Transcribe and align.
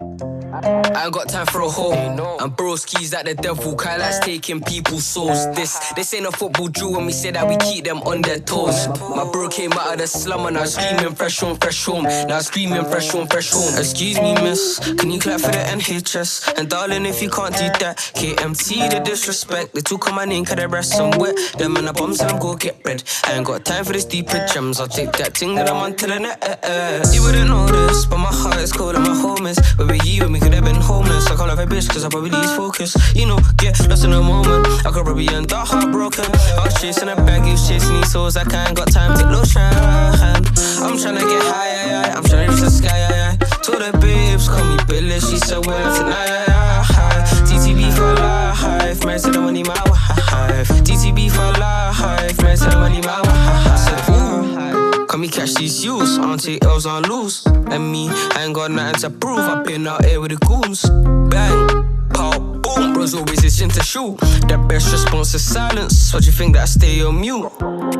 Thank 0.00 0.22
you. 0.22 0.37
I 0.52 1.04
ain't 1.04 1.12
got 1.12 1.28
time 1.28 1.46
for 1.46 1.60
a 1.60 1.68
hoe. 1.68 1.92
And 1.92 2.56
broski's 2.56 3.12
like 3.12 3.26
the 3.26 3.34
devil, 3.34 3.74
Kyla's 3.76 4.18
taking 4.20 4.60
people's 4.62 5.04
souls. 5.04 5.46
This 5.54 5.78
this 5.94 6.14
ain't 6.14 6.26
a 6.26 6.32
football 6.32 6.68
drill 6.68 6.92
when 6.92 7.06
we 7.06 7.12
say 7.12 7.30
that 7.30 7.46
we 7.46 7.56
keep 7.58 7.84
them 7.84 7.98
on 8.02 8.22
their 8.22 8.38
toes. 8.38 8.88
My 9.00 9.28
bro 9.30 9.48
came 9.48 9.72
out 9.72 9.92
of 9.92 9.98
the 9.98 10.06
slum 10.06 10.46
and 10.46 10.56
I 10.56 10.62
was 10.62 10.74
screaming 10.74 11.14
fresh 11.14 11.40
home, 11.40 11.56
fresh 11.56 11.84
home. 11.84 12.04
Now 12.04 12.38
screaming 12.40 12.84
fresh 12.84 13.10
home, 13.10 13.26
fresh 13.26 13.50
home. 13.50 13.78
Excuse 13.78 14.20
me, 14.20 14.34
miss, 14.34 14.78
can 14.98 15.10
you 15.10 15.20
clap 15.20 15.40
for 15.40 15.50
the 15.50 15.58
NHS? 15.58 16.58
And 16.58 16.68
darling, 16.68 17.04
if 17.04 17.22
you 17.22 17.28
can't 17.28 17.54
do 17.54 17.68
that, 17.80 17.98
KMT 18.14 18.90
the 18.90 19.00
disrespect. 19.00 19.74
They 19.74 19.80
took 19.80 20.08
on 20.08 20.14
my 20.14 20.24
name, 20.24 20.44
cause 20.44 20.56
they 20.56 20.66
breast 20.66 20.92
some 20.96 21.10
wet. 21.18 21.36
Them 21.58 21.76
and 21.76 21.88
the 21.88 21.92
bombs 21.92 22.20
and 22.20 22.30
I'm 22.30 22.38
go 22.38 22.56
get 22.56 22.82
bread. 22.82 23.02
I 23.24 23.34
ain't 23.34 23.46
got 23.46 23.64
time 23.64 23.84
for 23.84 23.92
this 23.92 24.04
deep 24.06 24.28
gems. 24.28 24.80
I'll 24.80 24.88
take 24.88 25.12
that 25.12 25.36
thing 25.36 25.56
that 25.56 25.68
I'm 25.68 25.76
on 25.76 25.94
to 25.96 26.06
the 26.06 26.18
net. 26.18 26.38
You 27.12 27.22
wouldn't 27.22 27.48
know 27.48 27.66
this, 27.66 28.06
but 28.06 28.18
my 28.18 28.32
heart 28.32 28.58
is 28.58 28.72
cold 28.72 28.94
and 28.94 29.04
my 29.04 29.14
home 29.14 29.46
is. 29.46 29.58
Where 29.76 29.86
were 29.86 29.94
you 30.04 30.22
when 30.22 30.37
we 30.38 30.44
could 30.44 30.54
have 30.54 30.64
been 30.64 30.76
homeless? 30.80 31.26
I 31.26 31.34
call 31.34 31.48
her 31.48 31.60
a 31.60 31.66
bitch, 31.66 31.88
cause 31.88 32.04
I 32.04 32.08
probably 32.08 32.30
lose 32.30 32.54
focus. 32.54 32.94
You 33.14 33.26
know, 33.26 33.38
get 33.56 33.78
lost 33.88 34.04
in 34.04 34.12
a 34.12 34.22
moment. 34.22 34.66
I 34.86 34.90
could 34.90 35.04
probably 35.04 35.28
end 35.28 35.52
up 35.52 35.66
heartbroken. 35.66 36.26
I 36.56 36.64
was 36.64 36.80
chasing 36.80 37.08
a 37.08 37.16
bag, 37.16 37.44
you 37.44 37.52
was 37.52 37.68
chasing 37.68 37.94
these 37.94 38.12
souls. 38.12 38.36
I 38.36 38.44
can't 38.44 38.76
got 38.76 38.90
time 38.92 39.16
to 39.18 39.46
shine. 39.46 40.44
I'm 40.84 40.96
trying 40.96 41.18
to 41.18 41.26
get 41.26 41.42
high. 41.42 42.12
I'm 42.14 42.22
trying 42.22 42.46
to 42.46 42.52
reach 42.52 42.60
the 42.60 42.70
sky. 42.70 43.36
Told 43.62 43.82
the 43.82 43.98
babes, 43.98 44.48
call 44.48 44.64
me 44.64 44.76
Billy, 44.86 45.18
she 45.20 45.38
said, 45.38 45.66
well, 45.66 45.96
tonight. 45.96 46.46
TTB 47.48 47.92
for 47.96 48.14
life, 48.14 49.04
man, 49.04 49.18
said 49.18 49.34
the 49.34 49.40
money 49.40 49.64
my 49.64 49.82
wife. 49.86 50.68
TTB 50.86 51.30
for 51.30 51.50
life, 51.58 52.40
man, 52.42 52.56
said 52.56 52.72
the 52.72 52.78
money 52.78 53.00
my 53.00 53.20
wife. 53.22 54.17
Yeah. 55.18 55.18
Come 55.18 55.22
me 55.22 55.28
catch 55.28 55.54
these 55.54 55.84
youths, 55.84 56.16
I 56.18 56.22
don't 56.22 56.38
take 56.38 56.64
L's 56.64 56.86
on 56.86 57.02
loose. 57.02 57.44
And 57.46 57.90
me, 57.90 58.08
I 58.08 58.44
ain't 58.44 58.54
got 58.54 58.70
nothing 58.70 59.00
to 59.00 59.10
prove. 59.10 59.40
I've 59.40 59.64
been 59.64 59.86
out 59.86 60.04
here 60.04 60.20
with 60.20 60.30
the 60.30 60.36
goons. 60.46 60.88
Bang, 61.28 62.08
pow, 62.10 62.38
boom. 62.38 62.94
Bros 62.94 63.14
always 63.14 63.42
itching 63.42 63.70
to 63.70 63.82
shoot. 63.82 64.16
The 64.46 64.64
best 64.68 64.92
response 64.92 65.34
is 65.34 65.44
silence. 65.44 66.14
What 66.14 66.24
you 66.24 66.30
think 66.30 66.54
that 66.54 66.62
I 66.62 66.66
stay 66.66 67.02
on 67.02 67.20
mute? 67.20 67.50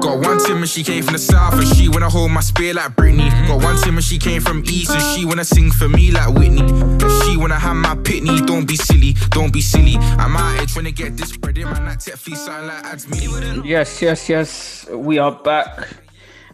Got 0.00 0.20
one 0.20 0.38
Tim 0.38 0.58
and 0.58 0.68
she 0.68 0.84
came 0.84 1.02
from 1.02 1.14
the 1.14 1.18
south 1.18 1.54
and 1.54 1.66
she 1.66 1.88
wanna 1.88 2.08
hold 2.08 2.30
my 2.30 2.40
spear 2.40 2.74
like 2.74 2.94
Britney. 2.94 3.30
Got 3.48 3.64
one 3.64 3.76
Tim 3.78 3.96
and 3.96 4.04
she 4.04 4.18
came 4.18 4.40
from 4.40 4.62
east 4.66 4.92
and 4.92 5.02
she 5.02 5.24
wanna 5.24 5.44
sing 5.44 5.72
for 5.72 5.88
me 5.88 6.12
like 6.12 6.32
Whitney. 6.32 6.60
And 6.60 7.12
she 7.24 7.36
wanna 7.36 7.58
have 7.58 7.74
my 7.74 7.96
pitney. 7.96 8.46
Don't 8.46 8.66
be 8.66 8.76
silly, 8.76 9.14
don't 9.30 9.52
be 9.52 9.60
silly. 9.60 9.96
I'm 9.96 10.36
out 10.36 10.56
here 10.56 10.66
trying 10.66 10.84
to 10.84 10.92
get 10.92 11.16
this 11.16 11.36
bread 11.36 11.58
in 11.58 11.64
my 11.64 11.80
night 11.80 11.98
Netflix 11.98 12.36
sound 12.36 12.68
like 12.68 12.84
ads 12.84 13.08
me. 13.08 13.68
Yes, 13.68 14.00
yes, 14.00 14.28
yes. 14.28 14.88
We 14.88 15.18
are 15.18 15.32
back. 15.32 16.07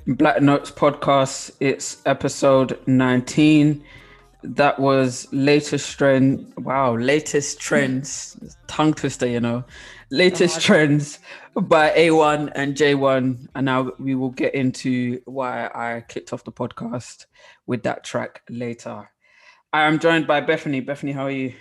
Black 0.07 0.43
Notes 0.43 0.71
podcast. 0.71 1.53
It's 1.61 2.03
episode 2.05 2.79
19. 2.87 3.83
That 4.43 4.79
was 4.79 5.27
latest 5.33 5.97
trend. 5.97 6.53
Wow, 6.59 6.97
latest 6.97 7.59
trends. 7.59 8.37
Tongue 8.67 8.93
twister, 8.93 9.27
you 9.27 9.41
know. 9.41 9.65
Latest 10.11 10.59
oh 10.59 10.61
trends 10.61 11.21
by 11.55 11.89
A1 11.93 12.53
and 12.55 12.77
J1. 12.77 13.49
And 13.55 13.65
now 13.65 13.93
we 13.99 14.15
will 14.15 14.29
get 14.29 14.55
into 14.55 15.23
why 15.25 15.69
I 15.69 16.05
kicked 16.07 16.35
off 16.35 16.45
the 16.45 16.53
podcast 16.53 17.25
with 17.67 17.83
that 17.85 18.05
track 18.05 18.43
later. 18.51 19.11
I 19.73 19.85
am 19.85 19.99
joined 19.99 20.27
by 20.27 20.43
Bethany. 20.43 20.81
Bethany, 20.81 21.13
how 21.13 21.25
are 21.25 21.31
you? 21.31 21.55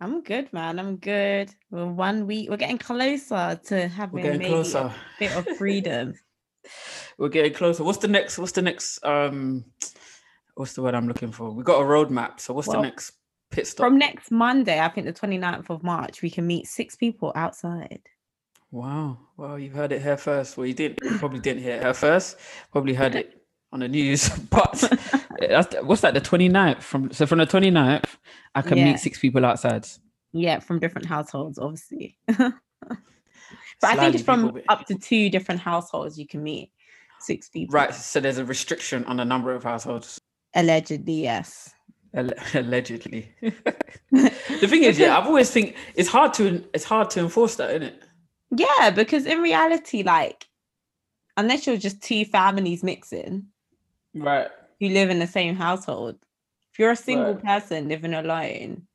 I'm 0.00 0.22
good, 0.22 0.52
man. 0.52 0.78
I'm 0.78 0.96
good. 0.96 1.52
We're 1.72 1.86
one 1.86 2.28
week. 2.28 2.50
We're 2.50 2.56
getting 2.56 2.78
closer 2.78 3.60
to 3.64 3.88
having 3.88 4.22
maybe 4.22 4.44
closer. 4.44 4.78
a 4.78 4.94
bit 5.18 5.36
of 5.36 5.44
freedom. 5.56 6.14
We're 7.18 7.28
getting 7.28 7.52
closer. 7.54 7.84
What's 7.84 7.98
the 7.98 8.08
next? 8.08 8.38
What's 8.38 8.52
the 8.52 8.62
next? 8.62 9.04
Um, 9.04 9.64
what's 10.54 10.74
the 10.74 10.82
word 10.82 10.94
I'm 10.94 11.08
looking 11.08 11.32
for? 11.32 11.50
We 11.50 11.62
got 11.62 11.80
a 11.80 11.84
roadmap. 11.84 12.40
So 12.40 12.54
what's 12.54 12.68
Well, 12.68 12.78
the 12.78 12.88
next 12.88 13.12
pit 13.50 13.66
stop? 13.66 13.86
From 13.86 13.98
next 13.98 14.30
Monday, 14.30 14.80
I 14.80 14.88
think 14.88 15.06
the 15.06 15.12
29th 15.12 15.70
of 15.70 15.82
March, 15.82 16.22
we 16.22 16.30
can 16.30 16.46
meet 16.46 16.66
six 16.66 16.96
people 16.96 17.32
outside. 17.34 18.00
Wow. 18.70 19.18
Well, 19.36 19.58
you 19.58 19.70
heard 19.70 19.92
it 19.92 20.02
here 20.02 20.16
first. 20.16 20.56
Well, 20.56 20.66
you 20.66 20.74
didn't. 20.74 20.98
You 21.02 21.18
probably 21.18 21.40
didn't 21.40 21.62
hear 21.62 21.76
it 21.76 21.82
here 21.82 21.94
first. 21.94 22.38
Probably 22.72 22.94
heard 22.94 23.14
it 23.14 23.42
on 23.72 23.80
the 23.80 23.88
news. 23.88 24.30
But 24.50 24.72
that's, 25.40 25.76
what's 25.82 26.00
that? 26.02 26.14
The 26.14 26.20
29th. 26.20 26.80
From 26.82 27.12
so 27.12 27.26
from 27.26 27.38
the 27.38 27.46
29th, 27.46 28.04
I 28.54 28.62
can 28.62 28.78
Yeah. 28.78 28.84
meet 28.84 28.98
six 28.98 29.18
people 29.18 29.44
outside. 29.44 29.86
Yeah, 30.32 30.60
from 30.60 30.78
different 30.78 31.06
households, 31.06 31.58
obviously. 31.58 32.16
but 33.82 33.90
I 33.90 33.96
think 33.96 34.14
it's 34.14 34.24
from 34.24 34.46
people- 34.46 34.62
up 34.68 34.86
to 34.86 34.94
two 34.94 35.28
different 35.28 35.60
households 35.60 36.18
you 36.18 36.26
can 36.26 36.42
meet 36.42 36.70
six 37.20 37.48
people. 37.48 37.72
Right. 37.74 37.94
So 37.94 38.18
there's 38.20 38.38
a 38.38 38.44
restriction 38.44 39.04
on 39.04 39.16
the 39.18 39.24
number 39.24 39.52
of 39.54 39.62
households. 39.64 40.20
Allegedly, 40.54 41.22
yes. 41.22 41.74
Allegedly. 42.54 43.32
the 44.10 44.66
thing 44.68 44.82
is, 44.84 44.98
yeah, 44.98 45.16
I've 45.18 45.26
always 45.26 45.50
think 45.50 45.76
it's 45.94 46.08
hard 46.08 46.32
to 46.34 46.64
it's 46.74 46.84
hard 46.84 47.10
to 47.10 47.20
enforce 47.20 47.56
that, 47.56 47.70
isn't 47.70 47.82
it? 47.84 48.02
Yeah, 48.54 48.90
because 48.90 49.24
in 49.26 49.40
reality, 49.40 50.02
like, 50.02 50.46
unless 51.36 51.66
you're 51.66 51.76
just 51.78 52.02
two 52.02 52.24
families 52.26 52.82
mixing 52.82 53.46
Right. 54.14 54.48
who 54.78 54.88
live 54.90 55.08
in 55.10 55.18
the 55.20 55.26
same 55.26 55.54
household, 55.56 56.16
if 56.72 56.78
you're 56.78 56.90
a 56.90 56.96
single 56.96 57.34
Right. 57.34 57.44
person 57.44 57.88
living 57.88 58.12
alone, 58.14 58.86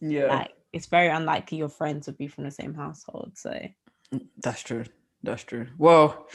Yeah. 0.00 0.26
like 0.26 0.52
it's 0.72 0.86
very 0.86 1.08
unlikely 1.08 1.58
your 1.58 1.68
friends 1.68 2.06
would 2.06 2.16
be 2.16 2.26
from 2.26 2.44
the 2.44 2.50
same 2.50 2.72
household. 2.72 3.32
So 3.36 3.52
That's 4.42 4.62
true. 4.62 4.84
That's 5.22 5.44
true. 5.44 5.66
Well, 5.78 6.28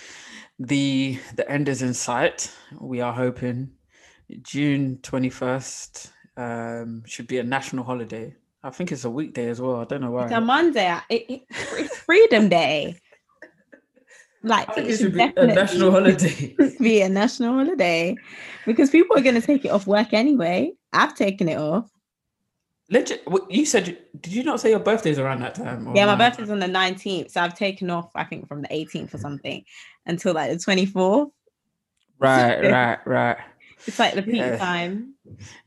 the 0.59 1.19
the 1.35 1.49
end 1.49 1.67
is 1.69 1.81
in 1.81 1.93
sight. 1.93 2.51
We 2.79 3.01
are 3.01 3.13
hoping 3.13 3.71
June 4.41 4.99
twenty 5.03 5.29
first 5.29 6.11
um, 6.37 7.03
should 7.05 7.27
be 7.27 7.37
a 7.39 7.43
national 7.43 7.83
holiday. 7.83 8.35
I 8.63 8.69
think 8.71 8.91
it's 8.91 9.05
a 9.05 9.09
weekday 9.09 9.49
as 9.49 9.61
well. 9.61 9.77
I 9.77 9.85
don't 9.85 10.01
know 10.01 10.11
why. 10.11 10.25
it's 10.25 10.33
a 10.33 10.41
Monday. 10.41 10.97
It, 11.09 11.25
it- 11.29 11.43
it's 11.49 11.97
Freedom 11.97 12.49
Day. 12.49 12.99
Like 14.43 14.69
I 14.69 14.73
think 14.73 14.87
it 14.87 14.91
it 14.93 14.97
should 14.97 15.13
should 15.13 15.13
be 15.13 15.41
a 15.41 15.47
national 15.47 15.91
holiday. 15.91 16.55
be 16.79 17.01
a 17.01 17.09
national 17.09 17.53
holiday 17.55 18.15
because 18.65 18.89
people 18.89 19.17
are 19.17 19.21
going 19.21 19.35
to 19.35 19.41
take 19.45 19.65
it 19.65 19.69
off 19.69 19.87
work 19.87 20.13
anyway. 20.13 20.71
I've 20.93 21.15
taken 21.15 21.49
it 21.49 21.57
off. 21.57 21.89
Legit. 22.89 23.23
You 23.49 23.65
said 23.65 23.97
did 24.21 24.33
you 24.33 24.43
not 24.43 24.61
say 24.61 24.69
your 24.69 24.79
birthday's 24.79 25.19
around 25.19 25.41
that 25.41 25.55
time? 25.55 25.93
Yeah, 25.95 26.05
my 26.05 26.13
no? 26.13 26.17
birthday's 26.17 26.49
on 26.49 26.59
the 26.59 26.67
19th, 26.67 27.31
so 27.31 27.41
I've 27.41 27.57
taken 27.57 27.89
off. 27.89 28.09
I 28.15 28.23
think 28.23 28.47
from 28.47 28.61
the 28.61 28.69
18th 28.69 29.13
or 29.13 29.17
something 29.17 29.63
until 30.05 30.33
like 30.33 30.51
the 30.51 30.57
24th. 30.57 31.29
Right, 32.19 32.61
right, 32.71 32.99
right. 33.05 33.37
It's 33.85 33.99
like 33.99 34.15
the 34.15 34.23
peak 34.23 34.35
Yeah. 34.37 34.57
time. 34.57 35.15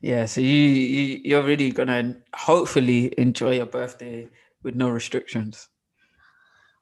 Yeah. 0.01 0.25
So 0.27 0.41
you, 0.41 0.49
you 0.49 1.21
you're 1.25 1.43
really 1.43 1.71
gonna 1.71 2.17
hopefully 2.35 3.13
enjoy 3.19 3.57
your 3.57 3.67
birthday 3.67 4.29
with 4.63 4.75
no 4.75 4.89
restrictions. 4.89 5.69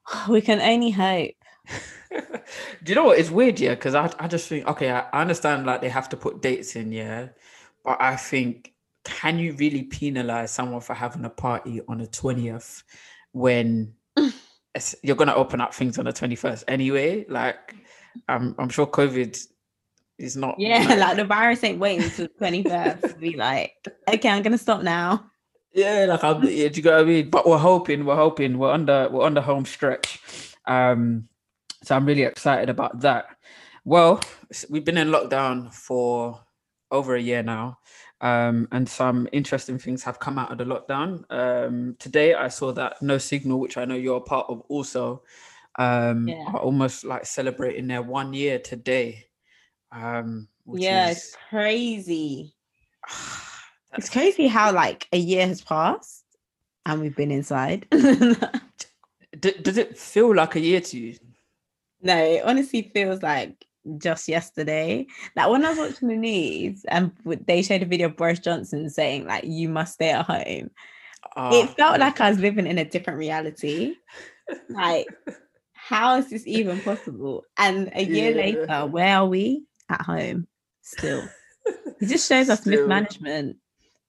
We 0.29 0.41
can 0.41 0.59
only 0.61 0.91
hope. 0.91 1.31
Do 2.11 2.19
you 2.85 2.95
know 2.95 3.03
what? 3.03 3.19
It's 3.19 3.29
weird, 3.29 3.59
yeah, 3.59 3.75
because 3.75 3.93
I, 3.93 4.11
I 4.19 4.27
just 4.27 4.47
think, 4.47 4.65
okay, 4.67 4.89
I, 4.91 5.01
I 5.13 5.21
understand 5.21 5.65
like 5.67 5.81
they 5.81 5.89
have 5.89 6.09
to 6.09 6.17
put 6.17 6.41
dates 6.41 6.75
in, 6.75 6.91
yeah, 6.91 7.27
but 7.85 8.01
I 8.01 8.15
think, 8.15 8.73
can 9.03 9.39
you 9.39 9.53
really 9.53 9.83
penalize 9.83 10.51
someone 10.51 10.81
for 10.81 10.93
having 10.93 11.25
a 11.25 11.29
party 11.29 11.81
on 11.87 11.99
the 11.99 12.07
20th 12.07 12.83
when 13.31 13.93
you're 15.03 15.15
going 15.15 15.27
to 15.29 15.35
open 15.35 15.61
up 15.61 15.73
things 15.73 15.97
on 15.97 16.05
the 16.05 16.13
21st 16.13 16.63
anyway? 16.67 17.25
Like, 17.29 17.75
I'm, 18.27 18.55
I'm 18.59 18.69
sure 18.69 18.87
COVID 18.87 19.39
is 20.17 20.35
not. 20.35 20.55
Yeah, 20.59 20.79
like- 20.89 20.99
like 20.99 21.17
the 21.17 21.25
virus 21.25 21.63
ain't 21.63 21.79
waiting 21.79 22.03
until 22.03 22.27
the 22.27 22.45
21st 22.45 23.01
to 23.01 23.15
be 23.19 23.35
like, 23.35 23.73
okay, 24.07 24.29
I'm 24.29 24.43
gonna 24.43 24.57
stop 24.57 24.83
now. 24.83 25.25
Yeah, 25.73 26.05
like 26.09 26.23
I'm, 26.23 26.43
yeah, 26.43 26.67
do 26.67 26.77
you 26.77 26.81
get 26.81 26.91
what 26.93 27.01
I 27.01 27.03
mean? 27.03 27.29
But 27.29 27.47
we're 27.47 27.57
hoping, 27.57 28.03
we're 28.05 28.15
hoping, 28.15 28.57
we're 28.57 28.71
under, 28.71 29.07
we're 29.09 29.23
on 29.25 29.35
the 29.35 29.41
home 29.41 29.65
stretch. 29.65 30.19
Um, 30.65 31.29
so 31.83 31.95
I'm 31.95 32.05
really 32.05 32.23
excited 32.23 32.69
about 32.69 32.99
that. 33.01 33.27
Well, 33.85 34.19
we've 34.69 34.83
been 34.83 34.97
in 34.97 35.09
lockdown 35.09 35.73
for 35.73 36.41
over 36.91 37.15
a 37.15 37.21
year 37.21 37.43
now, 37.43 37.77
um, 38.21 38.67
and 38.71 38.87
some 38.87 39.27
interesting 39.31 39.79
things 39.79 40.03
have 40.03 40.19
come 40.19 40.37
out 40.37 40.51
of 40.51 40.57
the 40.57 40.65
lockdown. 40.65 41.23
Um, 41.31 41.95
today, 41.99 42.33
I 42.33 42.47
saw 42.49 42.71
that 42.73 43.01
No 43.01 43.17
Signal, 43.17 43.59
which 43.59 43.77
I 43.77 43.85
know 43.85 43.95
you're 43.95 44.17
a 44.17 44.21
part 44.21 44.47
of, 44.49 44.61
also, 44.69 45.23
um, 45.77 46.27
Yeah. 46.27 46.43
are 46.47 46.59
almost 46.59 47.03
like 47.05 47.25
celebrating 47.25 47.87
their 47.87 48.01
one 48.01 48.33
year 48.33 48.59
today. 48.59 49.25
Um, 49.91 50.47
which 50.65 50.83
yeah, 50.83 51.07
is 51.07 51.17
it's 51.17 51.35
crazy. 51.49 52.55
It's 53.97 54.09
crazy 54.09 54.47
how 54.47 54.71
like 54.71 55.07
a 55.11 55.17
year 55.17 55.47
has 55.47 55.61
passed 55.61 56.23
and 56.85 57.01
we've 57.01 57.15
been 57.15 57.31
inside. 57.31 57.87
D- 57.91 59.57
does 59.61 59.77
it 59.77 59.97
feel 59.97 60.33
like 60.35 60.55
a 60.55 60.59
year 60.59 60.79
to 60.81 60.97
you? 60.97 61.17
no, 62.01 62.15
it 62.17 62.43
honestly 62.43 62.91
feels 62.93 63.21
like 63.21 63.65
just 63.97 64.27
yesterday. 64.27 65.07
Like 65.35 65.49
when 65.49 65.65
I 65.65 65.69
was 65.69 65.77
watching 65.77 66.07
the 66.09 66.15
news 66.15 66.85
and 66.87 67.11
they 67.47 67.61
showed 67.61 67.81
a 67.83 67.85
video 67.85 68.07
of 68.07 68.17
Boris 68.17 68.39
Johnson 68.39 68.89
saying 68.89 69.25
like 69.25 69.43
you 69.45 69.69
must 69.69 69.93
stay 69.93 70.11
at 70.11 70.25
home. 70.25 70.69
Ah, 71.35 71.51
it 71.53 71.69
felt 71.71 71.99
like 71.99 72.19
I 72.21 72.29
was 72.29 72.39
living 72.39 72.67
in 72.67 72.77
a 72.77 72.85
different 72.85 73.19
reality. 73.19 73.95
Like, 74.69 75.07
how 75.73 76.17
is 76.17 76.29
this 76.29 76.45
even 76.47 76.79
possible? 76.81 77.43
And 77.57 77.91
a 77.93 78.03
year 78.03 78.31
Yeah. 78.31 78.37
later, 78.37 78.85
where 78.87 79.17
are 79.17 79.25
we? 79.25 79.65
At 79.89 80.01
home 80.01 80.47
still. 80.81 81.23
It 81.65 82.07
just 82.07 82.27
shows 82.29 82.49
us 82.49 82.65
mismanagement. 82.65 83.57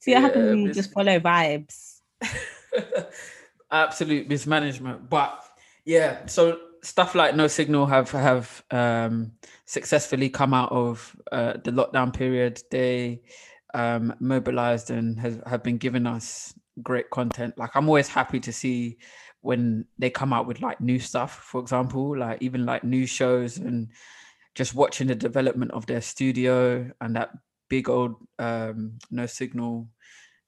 See 0.01 0.13
what 0.13 0.23
happens 0.23 0.45
Yeah, 0.45 0.51
when 0.51 0.61
you 0.67 0.73
just 0.75 0.93
follow 0.93 1.19
vibes. 1.19 2.01
absolute 3.71 4.29
mismanagement. 4.29 5.09
But 5.09 5.43
yeah, 5.85 6.27
so 6.27 6.59
stuff 6.82 7.15
like 7.15 7.37
no 7.37 7.47
signal 7.47 7.87
have 7.87 8.11
have 8.11 8.65
um, 8.71 9.32
successfully 9.67 10.29
come 10.29 10.55
out 10.55 10.73
of 10.73 11.17
uh, 11.32 11.55
the 11.65 11.71
lockdown 11.71 12.15
period. 12.15 12.62
They 12.71 13.23
um, 13.75 14.15
mobilized 14.21 14.91
and 14.91 15.19
has, 15.21 15.38
have 15.47 15.62
been 15.62 15.79
giving 15.79 16.06
us 16.06 16.55
great 16.82 17.11
content. 17.11 17.56
Like 17.59 17.71
I'm 17.75 17.88
always 17.88 18.09
happy 18.09 18.41
to 18.41 18.53
see 18.53 18.99
when 19.43 19.87
they 19.99 20.11
come 20.11 20.32
out 20.32 20.47
with 20.47 20.61
like 20.61 20.81
new 20.81 20.99
stuff. 20.99 21.35
For 21.44 21.61
example, 21.61 22.19
like 22.19 22.43
even 22.43 22.67
like 22.67 22.85
new 22.85 23.06
shows 23.06 23.59
and 23.59 23.88
just 24.55 24.75
watching 24.75 25.06
the 25.06 25.15
development 25.15 25.71
of 25.73 25.87
their 25.87 26.00
studio 26.00 26.91
and 27.00 27.17
that 27.17 27.31
big 27.69 27.88
old 27.88 28.17
um, 28.38 28.99
no 29.11 29.26
signal 29.26 29.88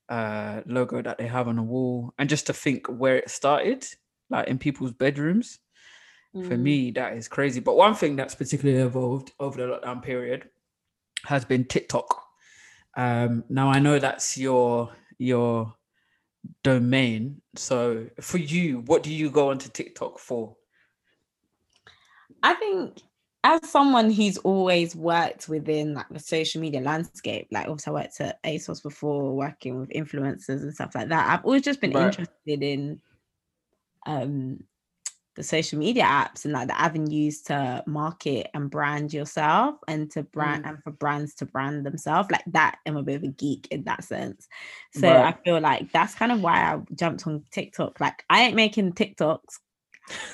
uh, 0.09 0.61
logo 0.65 1.01
that 1.01 1.17
they 1.17 1.27
have 1.27 1.47
on 1.47 1.55
the 1.55 1.63
wall, 1.63 2.13
and 2.19 2.29
just 2.29 2.47
to 2.47 2.53
think 2.53 2.87
where 2.87 3.15
it 3.15 3.29
started, 3.29 3.87
like 4.29 4.47
in 4.47 4.57
people's 4.57 4.93
bedrooms. 4.93 5.59
For 6.41 6.57
Mm. 6.57 6.57
me, 6.57 6.91
that 6.91 7.13
is 7.13 7.27
crazy. 7.27 7.59
But 7.59 7.75
one 7.77 7.95
thing 7.95 8.15
that's 8.15 8.35
particularly 8.35 8.81
evolved 8.81 9.31
over 9.39 9.57
the 9.65 9.79
lockdown 9.79 10.01
period 10.03 10.49
has 11.25 11.45
been 11.45 11.65
TikTok. 11.65 12.25
Um, 12.97 13.45
now 13.49 13.69
I 13.69 13.79
know 13.79 13.99
that's 13.99 14.37
your 14.37 14.93
your 15.19 15.75
domain. 16.63 17.41
So 17.55 18.09
for 18.21 18.37
you, 18.39 18.81
what 18.81 19.03
do 19.03 19.13
you 19.13 19.31
go 19.31 19.49
onto 19.51 19.69
TikTok 19.69 20.19
for? 20.19 20.57
I 22.41 22.53
think 22.55 23.01
as 23.43 23.69
someone 23.69 24.09
who's 24.11 24.37
always 24.39 24.95
worked 24.95 25.49
within 25.49 25.93
like 25.93 26.09
the 26.09 26.19
social 26.19 26.61
media 26.61 26.81
landscape, 26.81 27.47
like 27.51 27.67
also 27.67 27.91
I 27.91 28.03
worked 28.03 28.21
at 28.21 28.41
ASOS 28.43 28.81
before 28.81 29.35
working 29.35 29.79
with 29.79 29.89
influencers 29.89 30.61
and 30.61 30.73
stuff 30.73 30.95
like 30.95 31.09
that. 31.09 31.29
I've 31.29 31.45
always 31.45 31.61
just 31.63 31.81
been 31.81 31.91
Right. 31.93 31.93
interested 31.93 32.63
in 32.63 33.01
um 34.05 34.59
the 35.35 35.43
social 35.43 35.79
media 35.79 36.03
apps 36.03 36.45
and 36.45 36.53
like 36.53 36.67
the 36.67 36.79
avenues 36.79 37.41
to 37.41 37.83
market 37.87 38.47
and 38.53 38.69
brand 38.69 39.13
yourself 39.13 39.75
and 39.87 40.11
to 40.11 40.23
brand 40.23 40.65
and 40.65 40.81
for 40.83 40.91
brands 40.91 41.33
to 41.35 41.45
brand 41.45 41.85
themselves 41.85 42.29
like 42.31 42.43
that 42.47 42.77
i'm 42.85 42.97
a 42.97 43.03
bit 43.03 43.15
of 43.15 43.23
a 43.23 43.27
geek 43.27 43.67
in 43.71 43.83
that 43.83 44.03
sense 44.03 44.47
so 44.91 45.07
Right. 45.09 45.33
i 45.33 45.43
feel 45.43 45.59
like 45.59 45.91
that's 45.91 46.15
kind 46.15 46.31
of 46.31 46.41
why 46.41 46.73
i 46.73 46.79
jumped 46.95 47.25
on 47.25 47.43
tiktok 47.51 47.99
like 47.99 48.23
i 48.29 48.43
ain't 48.43 48.55
making 48.55 48.93
tiktoks 48.93 49.59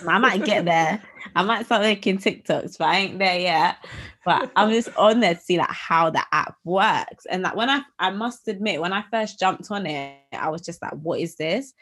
I 0.08 0.18
might 0.18 0.44
get 0.46 0.66
there. 0.66 1.02
I 1.36 1.44
might 1.44 1.66
start 1.66 1.84
making 1.84 2.18
TikToks, 2.18 2.78
but 2.78 2.88
I 2.88 2.98
ain't 2.98 3.20
there 3.20 3.40
yet. 3.40 3.78
But 4.26 4.52
I'm 4.56 4.70
just 4.72 4.90
on 4.98 5.20
there 5.20 5.36
to 5.36 5.40
see 5.40 5.58
like 5.58 5.70
how 5.70 6.10
the 6.10 6.24
app 6.32 6.56
works. 6.64 7.26
And 7.26 7.44
like 7.44 7.56
when 7.56 7.70
I 7.70 7.82
I 8.00 8.12
must 8.12 8.48
admit, 8.48 8.82
when 8.82 8.94
I 8.94 9.04
first 9.12 9.40
jumped 9.40 9.70
on 9.72 9.86
it, 9.86 10.18
I 10.34 10.50
was 10.50 10.62
just 10.62 10.82
like, 10.82 10.94
what 10.94 11.20
is 11.20 11.36
this? 11.36 11.74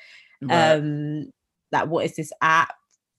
Right. 0.41 0.73
Um, 0.73 1.31
like 1.71 1.87
what 1.87 2.05
is 2.05 2.15
this 2.15 2.31
app? 2.41 2.73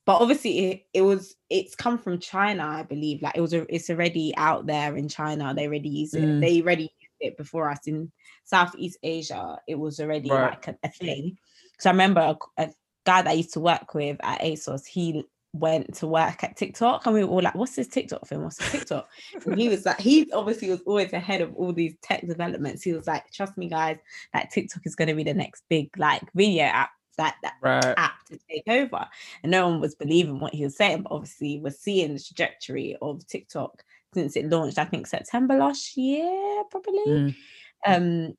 But 0.09 0.21
obviously 0.21 0.57
it, 0.71 0.85
it 0.91 1.01
was 1.03 1.35
it's 1.51 1.75
come 1.75 1.99
from 1.99 2.17
China, 2.17 2.65
I 2.65 2.81
believe. 2.81 3.21
Like 3.21 3.37
it 3.37 3.41
was 3.41 3.53
a, 3.53 3.71
it's 3.71 3.91
already 3.91 4.33
out 4.37 4.65
there 4.65 4.97
in 4.97 5.07
China. 5.07 5.53
They 5.53 5.67
already 5.67 5.89
use 5.89 6.15
it. 6.15 6.23
Mm. 6.23 6.41
They 6.41 6.61
already 6.63 6.91
used 6.99 7.13
it 7.19 7.37
before 7.37 7.69
us 7.69 7.85
in 7.85 8.11
Southeast 8.43 8.97
Asia. 9.03 9.59
It 9.67 9.77
was 9.77 9.99
already 9.99 10.31
Right. 10.31 10.49
like 10.49 10.67
a, 10.67 10.75
a 10.83 10.89
thing. 10.89 11.37
So 11.77 11.91
I 11.91 11.93
remember 11.93 12.21
a, 12.21 12.63
a 12.63 12.73
guy 13.05 13.21
that 13.21 13.29
I 13.29 13.33
used 13.33 13.53
to 13.53 13.59
work 13.59 13.93
with 13.93 14.17
at 14.23 14.41
ASOS, 14.41 14.87
he 14.87 15.25
went 15.53 15.93
to 15.97 16.07
work 16.07 16.43
at 16.43 16.57
TikTok 16.57 17.05
and 17.05 17.13
we 17.13 17.23
were 17.23 17.29
all 17.29 17.43
like, 17.43 17.53
what's 17.53 17.75
this 17.75 17.87
TikTok 17.87 18.25
thing? 18.25 18.41
What's 18.41 18.57
this 18.57 18.71
TikTok? 18.71 19.07
and 19.45 19.59
he 19.59 19.69
was 19.69 19.85
like, 19.85 19.99
he 19.99 20.31
obviously 20.31 20.71
was 20.71 20.81
always 20.87 21.13
ahead 21.13 21.41
of 21.41 21.53
all 21.53 21.71
these 21.71 21.93
tech 22.01 22.25
developments. 22.25 22.81
He 22.81 22.93
was 22.93 23.05
like, 23.05 23.31
trust 23.31 23.59
me, 23.59 23.69
guys, 23.69 23.99
that 24.33 24.49
TikTok 24.49 24.81
is 24.85 24.95
going 24.95 25.09
to 25.09 25.13
be 25.13 25.23
the 25.23 25.35
next 25.35 25.65
big 25.69 25.95
like 25.99 26.23
video 26.33 26.63
app 26.63 26.89
that, 27.19 27.35
that 27.43 27.53
right. 27.61 27.93
app 27.97 28.25
to 28.29 28.39
take 28.49 28.67
over. 28.67 29.05
And 29.43 29.51
no 29.51 29.67
one 29.67 29.79
was 29.79 29.93
believing 29.93 30.39
what 30.39 30.53
he 30.53 30.63
was 30.63 30.75
saying, 30.75 31.03
but 31.03 31.11
obviously 31.11 31.59
we're 31.59 31.71
seeing 31.71 32.13
the 32.13 32.19
trajectory 32.19 32.95
of 33.01 33.25
TikTok 33.27 33.83
since 34.13 34.35
it 34.35 34.49
launched, 34.49 34.79
I 34.79 34.85
think 34.85 35.05
September 35.05 35.57
last 35.57 35.95
year, 35.95 36.63
probably. 36.71 37.05
Mm. 37.07 37.35
Um, 37.85 38.37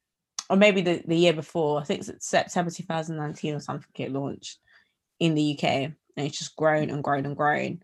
or 0.48 0.56
maybe 0.56 0.80
the, 0.80 1.02
the 1.06 1.16
year 1.16 1.32
before, 1.32 1.80
I 1.80 1.84
think 1.84 2.08
it's 2.08 2.26
September 2.26 2.70
2019 2.70 3.54
or 3.54 3.60
something 3.60 3.86
it 3.94 4.12
launched 4.12 4.58
in 5.20 5.34
the 5.34 5.56
UK. 5.56 5.64
And 5.64 6.26
it's 6.26 6.38
just 6.38 6.56
grown 6.56 6.90
and 6.90 7.04
grown 7.04 7.24
and 7.24 7.36
grown. 7.36 7.82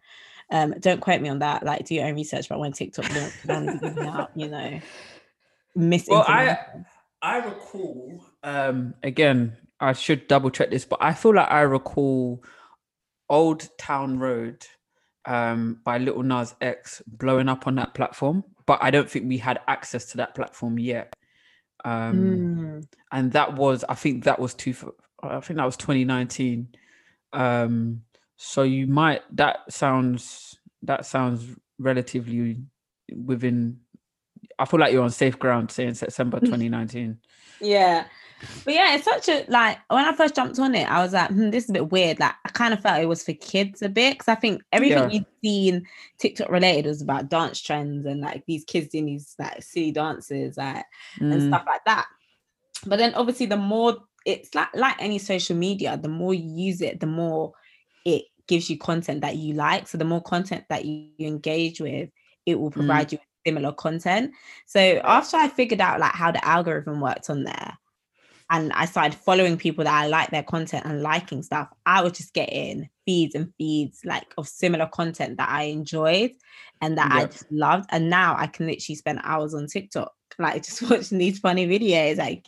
Um, 0.51 0.75
don't 0.81 1.01
quote 1.01 1.21
me 1.21 1.29
on 1.29 1.41
that. 1.41 1.63
Like, 1.63 1.87
do 1.87 1.95
your 1.95 2.07
own 2.07 2.15
research 2.15 2.47
about 2.47 2.61
when 2.61 2.73
TikTok 2.73 3.09
launched. 3.15 3.37
I 3.45 3.47
don't 3.47 3.67
wanna 3.67 3.79
be 3.79 3.89
giving 3.89 4.09
out, 4.09 4.31
you 4.35 4.49
know, 4.49 4.81
misinformation. 5.75 6.09
Well, 6.09 6.25
I 6.29 6.59
I 7.23 7.39
recall 7.39 8.25
um 8.43 8.95
again, 9.03 9.57
I 9.81 9.93
should 9.93 10.27
double 10.29 10.51
check 10.51 10.71
this, 10.71 10.85
but 10.85 10.99
I 11.03 11.13
feel 11.15 11.35
like 11.35 11.51
I 11.51 11.61
recall 11.63 12.43
Old 13.29 13.69
Town 13.79 14.19
Road 14.19 14.65
um 15.27 15.81
by 15.85 15.99
Lil 15.99 16.23
Nas 16.23 16.55
X 16.61 17.03
blowing 17.07 17.49
up 17.49 17.67
on 17.67 17.75
that 17.77 17.95
platform, 17.95 18.45
but 18.65 18.79
I 18.81 18.91
don't 18.91 19.11
think 19.11 19.29
we 19.29 19.39
had 19.39 19.59
access 19.67 20.07
to 20.13 20.17
that 20.19 20.35
platform 20.35 20.79
yet. 20.79 21.13
Um 21.85 22.15
Mm. 22.15 22.87
and 23.13 23.33
that 23.33 23.55
was 23.55 23.85
I 23.89 23.95
think 23.95 24.25
that 24.25 24.39
was 24.39 24.55
two 24.55 24.75
I 25.23 25.41
think 25.41 25.57
that 25.59 25.65
was 25.65 25.77
2019. 25.77 26.69
Um 27.33 28.03
so 28.37 28.63
you 28.63 28.87
might 28.87 29.23
that 29.37 29.59
sounds 29.73 30.59
that 30.83 31.05
sounds 31.07 31.45
relatively 31.79 32.63
within 33.13 33.81
I 34.59 34.65
feel 34.65 34.79
like 34.81 34.93
you're 34.93 35.03
on 35.03 35.11
safe 35.11 35.39
ground 35.39 35.71
saying 35.71 35.95
September 35.95 36.39
2019. 36.41 37.19
Yeah. 37.61 38.05
But 38.65 38.75
yeah, 38.75 38.95
it's 38.95 39.05
such 39.05 39.29
a 39.29 39.45
like 39.49 39.79
when 39.89 40.05
I 40.05 40.13
first 40.13 40.35
jumped 40.35 40.59
on 40.59 40.75
it, 40.75 40.91
I 40.91 41.03
was 41.03 41.13
like, 41.13 41.31
hmm, 41.31 41.51
this 41.51 41.65
is 41.65 41.71
a 41.71 41.75
bit 41.75 41.93
weird. 41.93 42.19
Like 42.19 42.35
I 42.45 42.49
kind 42.51 42.75
of 42.75 42.81
felt 42.81 43.01
it 43.01 43.07
was 43.07 43.23
for 43.25 43.33
kids 43.35 43.81
a 43.83 43.89
bit 43.89 44.15
because 44.15 44.29
I 44.29 44.35
think 44.35 44.63
everything 44.73 45.05
Yeah. 45.05 45.11
you've 45.11 45.25
seen 45.45 45.87
TikTok 46.19 46.49
related 46.51 46.87
was 46.87 47.01
about 47.03 47.29
dance 47.29 47.61
trends 47.61 48.07
and 48.07 48.21
like 48.21 48.45
these 48.47 48.65
kids 48.65 48.89
doing 48.89 49.07
these 49.07 49.35
like 49.39 49.63
silly 49.63 49.93
dances 49.93 50.57
like, 50.57 50.85
and 51.21 51.41
Mm, 51.43 51.49
stuff 51.49 51.65
like 51.67 51.85
that. 51.87 52.07
But 52.87 52.97
then 52.99 53.15
obviously 53.15 53.47
the 53.47 53.57
more 53.57 53.99
it's 54.25 54.55
like 54.55 54.75
like 54.75 54.97
any 55.01 55.19
social 55.19 55.57
media, 55.57 55.97
the 55.97 56.09
more 56.09 56.35
you 56.35 56.51
use 56.67 56.81
it, 56.81 57.01
the 57.01 57.07
more 57.07 57.53
it 58.05 58.25
gives 58.49 58.69
you 58.69 58.79
content 58.79 59.21
that 59.21 59.37
you 59.37 59.55
like. 59.55 59.87
So 59.89 59.99
the 59.99 60.05
more 60.05 60.23
content 60.23 60.65
that 60.69 60.85
you 60.85 61.11
engage 61.21 61.81
with, 61.81 62.11
it 62.47 62.59
will 62.59 62.71
provide 62.71 63.13
you 63.13 63.19
with 63.19 63.27
similar 63.55 63.73
content. 63.73 64.33
So 64.67 64.81
after 65.05 65.37
I 65.37 65.49
figured 65.49 65.81
out 65.81 66.01
like 66.01 66.13
how 66.13 66.33
the 66.33 66.45
algorithm 66.45 67.01
worked 67.01 67.31
on 67.31 67.45
there, 67.45 67.79
and 68.51 68.73
I 68.73 68.87
started 68.87 69.19
following 69.19 69.57
people 69.57 69.85
that 69.85 70.05
I 70.05 70.07
like 70.07 70.31
their 70.31 70.43
content 70.43 70.85
and 70.87 71.03
liking 71.03 71.43
stuff, 71.43 71.69
I 71.85 72.03
was 72.03 72.13
just 72.13 72.33
getting 72.33 72.89
feeds 73.05 73.35
and 73.35 73.53
feeds 73.59 74.01
like 74.05 74.33
of 74.39 74.47
similar 74.47 74.87
content 74.87 75.39
that 75.39 75.49
I 75.49 75.65
enjoyed 75.65 76.33
and 76.81 76.97
that 76.97 77.11
I 77.11 77.25
just 77.25 77.51
loved. 77.51 77.89
And 77.91 78.09
now 78.09 78.37
I 78.39 78.47
can 78.47 78.67
literally 78.67 78.97
spend 78.97 79.21
hours 79.25 79.53
on 79.53 79.67
TikTok, 79.67 80.13
like 80.39 80.65
just 80.65 80.83
watching 80.89 81.19
these 81.19 81.41
funny 81.41 81.67
videos. 81.67 82.19
Like 82.19 82.47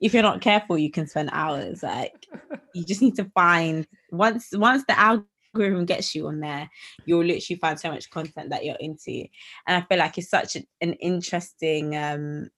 if 0.00 0.12
you're 0.12 0.22
not 0.22 0.42
careful, 0.42 0.76
you 0.76 0.90
can 0.90 1.06
spend 1.06 1.30
hours. 1.32 1.82
Like 1.82 2.26
you 2.74 2.84
just 2.84 3.00
need 3.00 3.16
to 3.16 3.30
find 3.34 3.86
once 4.10 4.50
once 4.52 4.84
the 4.86 4.98
algorithm 4.98 5.86
gets 5.86 6.14
you 6.14 6.26
on 6.26 6.40
there, 6.40 6.68
you'll 7.06 7.24
literally 7.24 7.58
find 7.58 7.80
so 7.80 7.90
much 7.90 8.10
content 8.10 8.50
that 8.50 8.66
you're 8.66 8.76
into. 8.76 9.24
And 9.66 9.82
I 9.82 9.86
feel 9.86 9.98
like 9.98 10.18
it's 10.18 10.28
such 10.28 10.56
an 10.56 10.92
interesting 10.94 11.96
um 11.96 12.50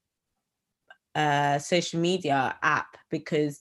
uh 1.15 1.59
social 1.59 2.01
media 2.01 2.57
app 2.63 2.97
because 3.11 3.61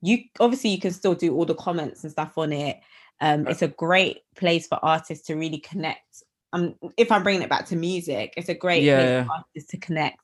you 0.00 0.18
obviously 0.40 0.70
you 0.70 0.80
can 0.80 0.92
still 0.92 1.14
do 1.14 1.34
all 1.34 1.44
the 1.44 1.54
comments 1.54 2.02
and 2.04 2.12
stuff 2.12 2.38
on 2.38 2.52
it. 2.52 2.78
Um 3.20 3.46
it's 3.48 3.62
a 3.62 3.68
great 3.68 4.18
place 4.36 4.66
for 4.68 4.78
artists 4.84 5.26
to 5.28 5.34
really 5.34 5.58
connect. 5.58 6.22
Um 6.52 6.76
if 6.96 7.12
i'm 7.12 7.22
bringing 7.22 7.42
it 7.42 7.50
back 7.50 7.66
to 7.66 7.76
music 7.76 8.34
it's 8.36 8.48
a 8.48 8.54
great 8.54 8.86
Yeah, 8.86 8.92
place 8.92 9.12
for 9.26 9.34
artists 9.38 9.70
to 9.70 9.78
connect 9.78 10.20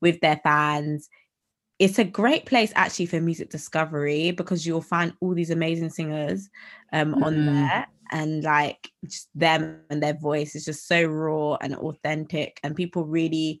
with 0.00 0.20
their 0.20 0.40
fans. 0.42 1.08
It's 1.78 1.98
a 1.98 2.04
great 2.04 2.44
place 2.46 2.72
actually 2.76 3.06
for 3.06 3.20
music 3.20 3.50
discovery 3.50 4.32
because 4.32 4.66
you'll 4.66 4.82
find 4.82 5.14
all 5.20 5.34
these 5.34 5.50
amazing 5.50 5.90
singers 5.90 6.48
um 6.92 7.16
on 7.22 7.34
Mm. 7.34 7.46
there 7.46 7.86
and 8.12 8.42
like 8.44 8.90
just 9.06 9.28
them 9.34 9.82
and 9.90 10.02
their 10.02 10.14
voice 10.18 10.54
is 10.54 10.64
just 10.66 10.86
so 10.88 11.04
raw 11.04 11.54
and 11.62 11.74
authentic 11.76 12.60
and 12.62 12.76
people 12.76 13.06
really 13.06 13.60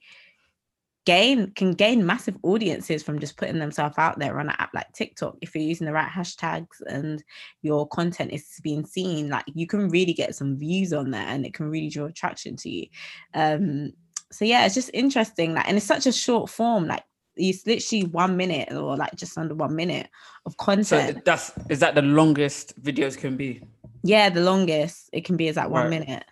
gain 1.10 1.50
can 1.52 1.72
gain 1.72 2.06
massive 2.06 2.36
audiences 2.44 3.02
from 3.02 3.18
just 3.18 3.36
putting 3.36 3.58
themselves 3.58 3.98
out 3.98 4.16
there 4.20 4.38
on 4.38 4.48
an 4.48 4.54
app 4.58 4.72
like 4.72 4.92
TikTok 4.92 5.36
if 5.40 5.54
you're 5.54 5.64
using 5.72 5.86
the 5.86 5.92
right 5.92 6.08
hashtags 6.08 6.80
and 6.86 7.24
your 7.62 7.88
content 7.88 8.32
is 8.32 8.60
being 8.62 8.84
seen 8.86 9.28
like 9.28 9.44
you 9.52 9.66
can 9.66 9.88
really 9.88 10.12
get 10.12 10.36
some 10.36 10.56
views 10.56 10.92
on 10.92 11.10
there 11.10 11.26
and 11.26 11.44
it 11.44 11.52
can 11.52 11.68
really 11.68 11.88
draw 11.88 12.06
attraction 12.06 12.54
to 12.58 12.70
you 12.70 12.86
um 13.34 13.92
so 14.30 14.44
yeah 14.44 14.64
it's 14.64 14.74
just 14.76 14.90
interesting 14.94 15.52
like 15.54 15.66
and 15.66 15.76
it's 15.76 15.86
such 15.94 16.06
a 16.06 16.12
short 16.12 16.48
form 16.48 16.86
like 16.86 17.02
it's 17.34 17.66
literally 17.66 18.04
one 18.04 18.36
minute 18.36 18.72
or 18.72 18.96
like 18.96 19.14
just 19.16 19.36
under 19.38 19.54
one 19.54 19.74
minute 19.74 20.08
of 20.46 20.56
content. 20.58 21.16
So 21.16 21.22
that's 21.24 21.52
is 21.68 21.80
that 21.80 21.94
the 21.96 22.02
longest 22.02 22.80
videos 22.80 23.18
can 23.18 23.36
be? 23.36 23.62
yeah 24.04 24.30
the 24.30 24.42
longest 24.42 25.10
it 25.12 25.24
can 25.24 25.36
be 25.36 25.48
is 25.48 25.56
like 25.56 25.70
one 25.70 25.90
Right. 25.90 25.98
minute 25.98 26.24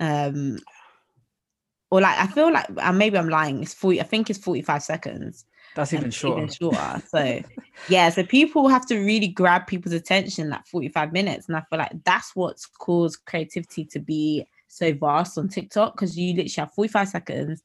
um 0.00 0.58
or 1.90 2.00
like 2.00 2.18
i 2.18 2.26
feel 2.26 2.52
like 2.52 2.66
uh, 2.78 2.92
maybe 2.92 3.16
i'm 3.18 3.28
lying 3.28 3.62
it's 3.62 3.74
40 3.74 4.00
i 4.00 4.04
think 4.04 4.30
it's 4.30 4.38
45 4.38 4.82
seconds 4.82 5.44
That's 5.74 5.92
even 5.92 6.10
shorter. 6.10 6.42
Even 6.42 6.52
shorter. 6.52 7.02
So 7.08 7.42
yeah, 7.88 8.10
so 8.10 8.24
people 8.24 8.68
have 8.68 8.84
to 8.86 8.98
really 8.98 9.28
grab 9.28 9.66
people's 9.66 9.94
attention 9.94 10.50
like 10.50 10.66
45 10.66 11.12
minutes. 11.12 11.48
And 11.48 11.56
I 11.56 11.60
feel 11.70 11.78
like 11.78 11.92
that's 12.04 12.34
what's 12.34 12.66
caused 12.66 13.24
creativity 13.24 13.84
to 13.86 14.00
be 14.00 14.46
so 14.66 14.92
vast 14.92 15.38
on 15.38 15.48
TikTok 15.48 15.94
because 15.94 16.18
you 16.18 16.34
literally 16.34 16.52
have 16.56 16.74
45 16.74 17.08
seconds 17.08 17.62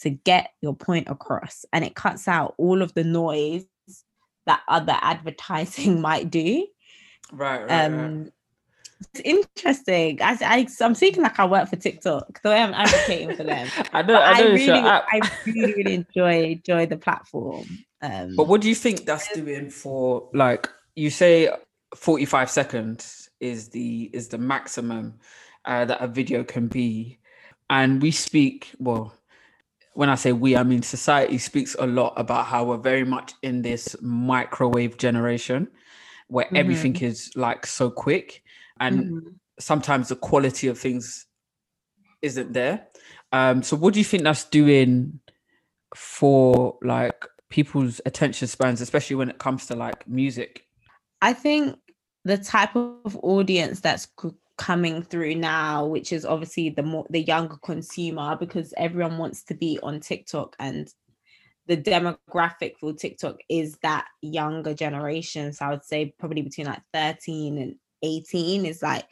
to 0.00 0.10
get 0.10 0.52
your 0.62 0.74
point 0.74 1.08
across 1.08 1.64
and 1.72 1.84
it 1.84 1.94
cuts 1.94 2.26
out 2.26 2.54
all 2.56 2.80
of 2.80 2.94
the 2.94 3.04
noise 3.04 3.66
that 4.46 4.62
other 4.68 4.96
advertising 5.02 6.00
might 6.08 6.30
do. 6.30 6.66
Right, 7.32 7.64
right, 7.64 7.86
Um 7.86 7.98
right. 7.98 8.32
It's 9.00 9.20
interesting. 9.24 10.20
I, 10.22 10.36
I 10.40 10.66
I'm 10.80 10.94
thinking 10.94 11.22
like 11.22 11.38
I 11.38 11.46
work 11.46 11.68
for 11.68 11.76
TikTok, 11.76 12.42
the 12.42 12.50
way 12.50 12.60
I'm 12.60 12.74
advocating 12.74 13.34
for 13.36 13.44
them. 13.44 13.68
I 13.92 14.02
know, 14.02 14.16
I 14.16 14.32
I 14.32 14.40
know 14.40 14.46
it's 14.52 14.66
really. 14.66 14.80
I 14.80 15.20
really, 15.46 15.74
really 15.74 15.94
enjoy 15.94 16.42
enjoy 16.52 16.86
the 16.86 16.96
platform. 16.96 17.66
Um, 18.02 18.34
But 18.36 18.48
what 18.48 18.60
do 18.60 18.68
you 18.68 18.74
think 18.74 19.04
that's 19.04 19.32
doing 19.32 19.70
for 19.70 20.28
like 20.32 20.68
you 20.96 21.10
say 21.10 21.50
45 21.94 22.50
seconds 22.50 23.28
is 23.40 23.68
the 23.68 24.10
is 24.12 24.28
the 24.28 24.38
maximum 24.38 25.18
uh, 25.64 25.84
that 25.84 26.00
a 26.00 26.06
video 26.06 26.44
can 26.44 26.68
be 26.68 27.18
and 27.68 28.00
we 28.00 28.10
speak 28.10 28.70
well 28.78 29.12
when 29.94 30.08
I 30.08 30.14
say 30.14 30.32
we 30.32 30.56
I 30.56 30.62
mean 30.62 30.82
society 30.82 31.38
speaks 31.38 31.76
a 31.78 31.86
lot 31.86 32.14
about 32.16 32.46
how 32.46 32.64
we're 32.64 32.78
very 32.78 33.04
much 33.04 33.34
in 33.42 33.62
this 33.62 33.96
microwave 34.00 34.96
generation 34.96 35.68
where 36.28 36.46
everything 36.54 36.96
is 36.96 37.30
like 37.34 37.66
so 37.66 37.90
quick 37.90 38.42
and 38.80 39.04
mhm. 39.04 39.34
sometimes 39.58 40.08
the 40.08 40.16
quality 40.16 40.66
of 40.66 40.78
things 40.78 41.26
isn't 42.22 42.52
there. 42.52 42.88
Um, 43.32 43.62
so 43.62 43.76
what 43.76 43.94
do 43.94 44.00
you 44.00 44.04
think 44.04 44.24
that's 44.24 44.44
doing 44.44 45.20
for 45.94 46.78
like 46.82 47.24
people's 47.50 48.00
attention 48.06 48.48
spans, 48.48 48.80
especially 48.80 49.16
when 49.16 49.28
it 49.28 49.38
comes 49.38 49.66
to 49.66 49.76
like 49.76 50.08
music? 50.08 50.64
I 51.22 51.32
think 51.32 51.78
the 52.24 52.38
type 52.38 52.74
of 52.74 53.16
audience 53.22 53.80
that's 53.80 54.08
coming 54.56 55.02
through 55.02 55.34
now, 55.36 55.86
which 55.86 56.12
is 56.12 56.24
obviously 56.24 56.70
the 56.70 56.82
more 56.82 57.06
the 57.10 57.22
younger 57.22 57.56
consumer, 57.62 58.36
because 58.38 58.74
everyone 58.76 59.18
wants 59.18 59.42
to 59.44 59.54
be 59.54 59.78
on 59.82 60.00
TikTok 60.00 60.56
and 60.58 60.92
the 61.66 61.76
demographic 61.76 62.76
for 62.78 62.92
TikTok 62.92 63.36
is 63.48 63.78
that 63.82 64.06
younger 64.22 64.74
generation. 64.74 65.52
So 65.52 65.66
I 65.66 65.70
would 65.70 65.84
say 65.84 66.14
probably 66.18 66.42
between 66.42 66.66
like 66.66 66.82
13 66.92 67.58
and 67.58 67.76
18 68.02 68.66
is 68.66 68.82
like 68.82 69.04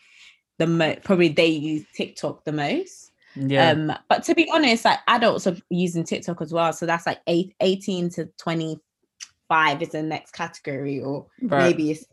the 0.58 0.66
mo 0.66 0.94
probably 1.04 1.28
they 1.28 1.46
use 1.46 1.84
TikTok 1.94 2.44
the 2.44 2.52
most. 2.52 3.12
Yeah. 3.36 3.70
Um, 3.70 3.92
but 4.08 4.24
to 4.24 4.34
be 4.34 4.50
honest, 4.52 4.84
like 4.84 4.98
adults 5.06 5.46
are 5.46 5.56
using 5.70 6.04
TikTok 6.04 6.40
as 6.42 6.52
well. 6.52 6.72
So 6.72 6.86
that's 6.86 7.06
like 7.06 7.20
eight, 7.26 7.54
18 7.60 8.10
to 8.10 8.26
25 8.38 9.82
is 9.82 9.90
the 9.90 10.02
next 10.02 10.32
category, 10.32 11.00
or 11.00 11.26
Right. 11.42 11.64
maybe 11.76 11.92
it's 11.92 12.04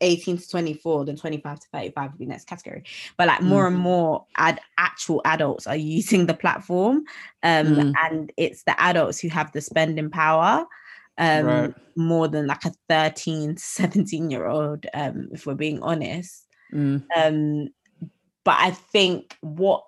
18 0.00 0.38
to 0.38 0.48
24, 0.48 1.04
then 1.04 1.16
25 1.16 1.60
to 1.60 1.66
35 1.72 2.12
would 2.12 2.18
be 2.18 2.24
the 2.24 2.30
next 2.30 2.46
category. 2.46 2.84
But 3.16 3.28
like 3.28 3.42
more 3.42 3.66
and 3.66 3.76
Mhm. 3.76 3.80
more 3.80 4.26
ad 4.36 4.60
actual 4.78 5.20
adults 5.24 5.66
are 5.66 5.76
using 5.76 6.26
the 6.26 6.34
platform. 6.34 7.04
Um, 7.42 7.66
Mm. 7.66 7.94
and 8.10 8.32
it's 8.36 8.62
the 8.64 8.80
adults 8.80 9.20
who 9.20 9.28
have 9.28 9.52
the 9.52 9.60
spending 9.60 10.10
power. 10.10 10.66
Um, 11.18 11.44
Right. 11.44 11.74
more 11.96 12.26
than 12.28 12.46
like 12.46 12.64
a 12.64 12.72
13 12.88 13.56
17 13.58 14.30
year 14.30 14.46
old 14.46 14.86
um, 14.94 15.28
if 15.32 15.46
we're 15.46 15.54
being 15.54 15.82
honest 15.82 16.46
Mm, 16.72 17.04
um 17.16 17.68
but 18.44 18.56
i 18.58 18.70
think 18.70 19.36
what 19.40 19.84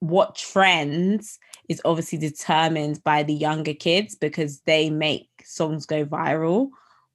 what 0.00 0.34
trends 0.34 1.38
is 1.68 1.80
obviously 1.84 2.18
determined 2.18 3.02
by 3.04 3.22
the 3.22 3.34
younger 3.34 3.74
kids 3.74 4.14
because 4.14 4.60
they 4.62 4.88
make 4.88 5.28
songs 5.44 5.84
go 5.86 6.06
viral 6.06 6.70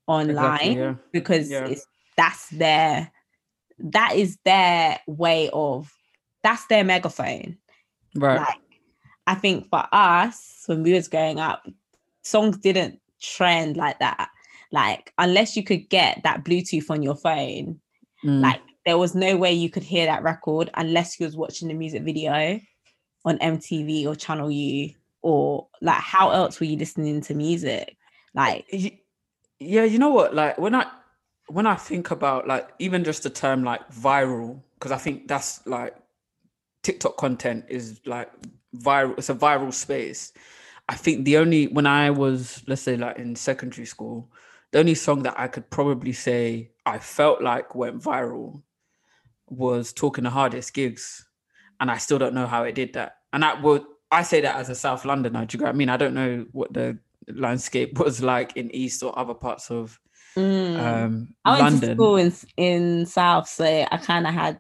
online 0.08 0.72
exactly, 0.72 0.76
yeah. 0.76 0.96
because 1.12 1.50
Yeah. 1.50 1.68
it's 1.68 1.88
that's 2.18 2.50
their 2.50 3.12
that 3.80 4.16
is 4.16 4.38
their 4.46 5.00
way 5.08 5.50
of 5.52 5.92
that's 6.44 6.66
their 6.68 6.84
megaphone 6.84 7.58
Right. 8.16 8.38
like 8.38 8.62
i 9.28 9.36
think 9.36 9.70
for 9.70 9.84
us 9.92 10.64
when 10.68 10.84
we 10.84 10.94
was 10.94 11.08
growing 11.08 11.40
up 11.40 11.68
songs 12.26 12.58
didn't 12.58 13.00
trend 13.22 13.78
like 13.78 13.98
that 14.00 14.30
like 14.72 15.14
unless 15.18 15.56
you 15.56 15.64
could 15.64 15.90
get 15.90 16.20
that 16.24 16.44
bluetooth 16.44 16.90
on 16.90 17.02
your 17.02 17.16
phone 17.16 17.80
Mm, 18.26 18.42
like 18.42 18.62
there 18.86 18.98
was 18.98 19.16
no 19.16 19.38
way 19.38 19.54
you 19.54 19.70
could 19.70 19.84
hear 19.84 20.06
that 20.06 20.24
record 20.24 20.70
unless 20.76 21.20
you 21.20 21.26
was 21.26 21.36
watching 21.36 21.68
the 21.68 21.74
music 21.74 22.04
video 22.04 22.60
on 23.24 23.38
MTV 23.40 24.06
or 24.06 24.16
Channel 24.16 24.52
U 24.52 24.90
or 25.22 25.68
like 25.82 26.02
how 26.02 26.32
else 26.32 26.60
were 26.60 26.66
you 26.66 26.78
listening 26.78 27.22
to 27.22 27.34
music? 27.34 27.96
Like 28.34 28.66
yeah, 29.60 29.84
you 29.84 30.00
know 30.00 30.10
what? 30.10 30.34
Like 30.34 30.58
when 30.58 30.76
I 30.76 30.90
when 31.48 31.68
I 31.68 31.76
think 31.76 32.12
about 32.12 32.48
like 32.48 32.70
even 32.80 33.04
just 33.04 33.24
the 33.24 33.30
term 33.30 33.64
like 33.64 33.88
viral, 33.92 34.62
because 34.76 34.92
I 34.92 34.98
think 34.98 35.28
that's 35.28 35.66
like 35.68 35.96
TikTok 36.84 37.18
content 37.18 37.66
is 37.70 38.02
like 38.06 38.32
viral. 38.76 39.18
It's 39.18 39.30
a 39.30 39.36
viral 39.36 39.74
space. 39.74 40.34
I 40.88 40.96
think 40.96 41.26
the 41.26 41.38
only 41.38 41.68
when 41.68 41.88
I 41.88 42.10
was 42.12 42.64
let's 42.68 42.82
say 42.84 42.96
like 42.98 43.18
in 43.18 43.36
secondary 43.36 43.86
school, 43.86 44.32
the 44.72 44.80
only 44.80 44.96
song 44.96 45.24
that 45.24 45.36
I 45.40 45.48
could 45.48 45.70
probably 45.70 46.14
say 46.14 46.72
I 46.86 47.00
felt 47.00 47.42
like 47.42 47.76
went 47.76 48.02
viral 48.04 48.62
was 49.48 49.94
"Talking 49.94 50.24
the 50.26 50.30
Hardest" 50.30 50.74
Giggs, 50.74 51.26
and 51.80 51.90
I 51.92 51.98
still 51.98 52.20
don't 52.20 52.34
know 52.36 52.48
how 52.48 52.64
it 52.64 52.76
did 52.76 52.94
that. 52.94 53.18
And 53.34 53.44
I 53.46 53.60
would 53.60 53.84
I 54.12 54.24
say 54.24 54.42
that 54.42 54.56
as 54.58 54.70
a 54.70 54.76
South 54.76 55.06
Londoner. 55.06 55.46
Do 55.46 55.56
you 55.56 55.60
get 55.60 55.66
what 55.66 55.76
I 55.76 55.78
mean? 55.78 55.90
I 55.90 55.98
don't 55.98 56.14
know 56.14 56.46
what 56.52 56.74
the 56.74 56.98
landscape 57.28 57.98
was 58.00 58.22
like 58.22 58.56
in 58.56 58.74
East 58.76 59.04
or 59.04 59.18
other 59.18 59.34
parts 59.34 59.72
of 59.72 60.00
mm. 60.38 60.80
um, 60.80 61.36
I 61.46 61.60
went 61.62 61.82
to 61.82 61.88
school 61.94 62.18
in 62.18 62.34
in 62.58 63.06
South, 63.06 63.48
so 63.50 63.66
I 63.66 63.98
kind 63.98 64.28
of 64.28 64.34
had 64.34 64.60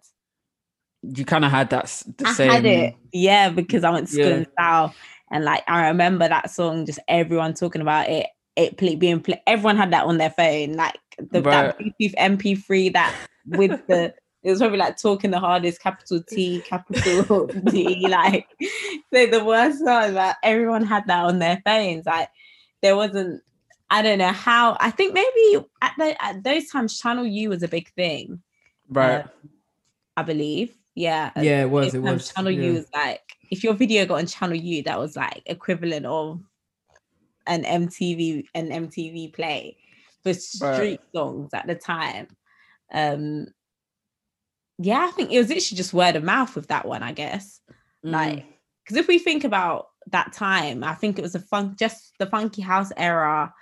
You 1.03 1.23
kind 1.25 1.45
of 1.45 1.51
had 1.51 1.69
that 1.69 1.85
the 2.17 2.25
I 2.25 2.33
same. 2.33 2.49
had 2.51 2.65
it, 2.65 2.95
yeah, 3.13 3.49
because 3.49 3.83
I 3.83 3.91
went 3.91 4.07
to 4.07 4.13
school 4.13 4.29
Yeah. 4.29 4.35
in 4.39 4.47
South, 4.59 4.95
and 5.31 5.43
like 5.43 5.63
I 5.67 5.87
remember 5.87 6.27
that 6.27 6.49
song, 6.49 6.85
just 6.85 6.99
everyone 7.07 7.53
talking 7.53 7.81
about 7.81 8.09
it. 8.09 8.27
It 8.55 8.77
play, 8.77 8.95
being 8.95 9.19
play, 9.19 9.41
everyone 9.45 9.75
had 9.75 9.91
that 9.91 10.05
on 10.05 10.17
their 10.17 10.29
phone, 10.29 10.73
like 10.73 10.97
the, 11.17 11.41
that 11.41 11.77
Bluetooth 11.77 12.15
MP3 12.15 12.93
that 12.93 13.13
with 13.47 13.71
the 13.87 14.13
it 14.45 14.51
was 14.51 14.59
probably 14.59 14.77
like 14.77 14.95
talking 14.97 15.31
the 15.31 15.39
hardest, 15.39 15.81
capital 15.81 16.21
T, 16.21 16.61
capital 16.61 17.47
D, 17.71 18.07
like 18.07 18.47
so 19.11 19.25
the 19.25 19.43
worst 19.43 19.79
song 19.79 20.13
that 20.13 20.37
everyone 20.43 20.85
had 20.85 21.07
that 21.07 21.25
on 21.25 21.39
their 21.39 21.59
phones. 21.65 22.05
Like 22.05 22.29
there 22.83 22.95
wasn't, 22.95 23.41
I 23.89 24.03
don't 24.03 24.19
know 24.19 24.31
how. 24.31 24.77
I 24.79 24.91
think 24.91 25.15
maybe 25.15 25.65
at, 25.81 25.93
the, 25.97 26.23
at 26.23 26.43
those 26.43 26.69
times, 26.69 26.99
Channel 26.99 27.25
U 27.25 27.49
was 27.49 27.63
a 27.63 27.67
big 27.67 27.91
thing. 27.93 28.43
Right. 28.87 29.21
uh, 29.21 29.27
I 30.15 30.21
believe. 30.21 30.77
Yeah. 30.95 31.31
yeah, 31.35 31.63
it 31.63 31.69
was. 31.69 31.93
It 31.93 31.99
was. 31.99 32.31
Channel 32.31 32.51
yeah. 32.51 32.67
U 32.67 32.73
was 32.73 32.87
like 32.93 33.21
if 33.51 33.63
your 33.63 33.73
video 33.73 34.05
got 34.05 34.19
on 34.19 34.27
Channel 34.27 34.55
U, 34.55 34.83
that 34.83 34.99
was 34.99 35.15
like 35.15 35.43
equivalent 35.45 36.05
of 36.05 36.41
an 37.47 37.63
MTV 37.63 38.45
an 38.55 38.69
MTV 38.69 39.33
play 39.33 39.77
for 40.23 40.33
street 40.33 41.01
songs 41.13 41.53
at 41.53 41.67
the 41.67 41.75
time. 41.75 42.27
Um 42.93 43.47
yeah, 44.77 45.05
I 45.07 45.11
think 45.11 45.31
it 45.31 45.37
was 45.37 45.49
literally 45.49 45.77
just 45.77 45.93
word 45.93 46.15
of 46.15 46.23
mouth 46.23 46.55
with 46.55 46.67
that 46.67 46.85
one, 46.85 47.03
I 47.03 47.11
guess. 47.11 47.59
Mm. 48.05 48.11
Like 48.11 48.45
because 48.83 48.97
if 48.97 49.07
we 49.07 49.19
think 49.19 49.43
about 49.43 49.87
that 50.07 50.33
time, 50.33 50.83
I 50.83 50.95
think 50.95 51.19
it 51.19 51.21
was 51.21 51.35
a 51.35 51.39
funk 51.39 51.77
just 51.77 52.13
the 52.19 52.25
funky 52.25 52.61
house 52.61 52.91
era 52.95 53.53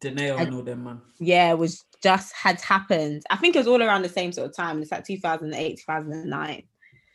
Donae'o 0.00 0.38
and 0.38 0.54
all 0.54 0.62
them 0.62 0.84
man. 0.84 1.00
yeah, 1.18 1.50
it 1.50 1.58
was 1.58 1.84
just 2.02 2.32
had 2.34 2.60
happened. 2.60 3.22
I 3.30 3.36
think 3.36 3.54
it 3.54 3.60
was 3.60 3.68
all 3.68 3.82
around 3.82 4.02
the 4.02 4.08
same 4.08 4.32
sort 4.32 4.50
of 4.50 4.56
time. 4.56 4.82
It's 4.82 4.90
like 4.90 5.04
2008, 5.04 5.76
2009. 5.78 6.62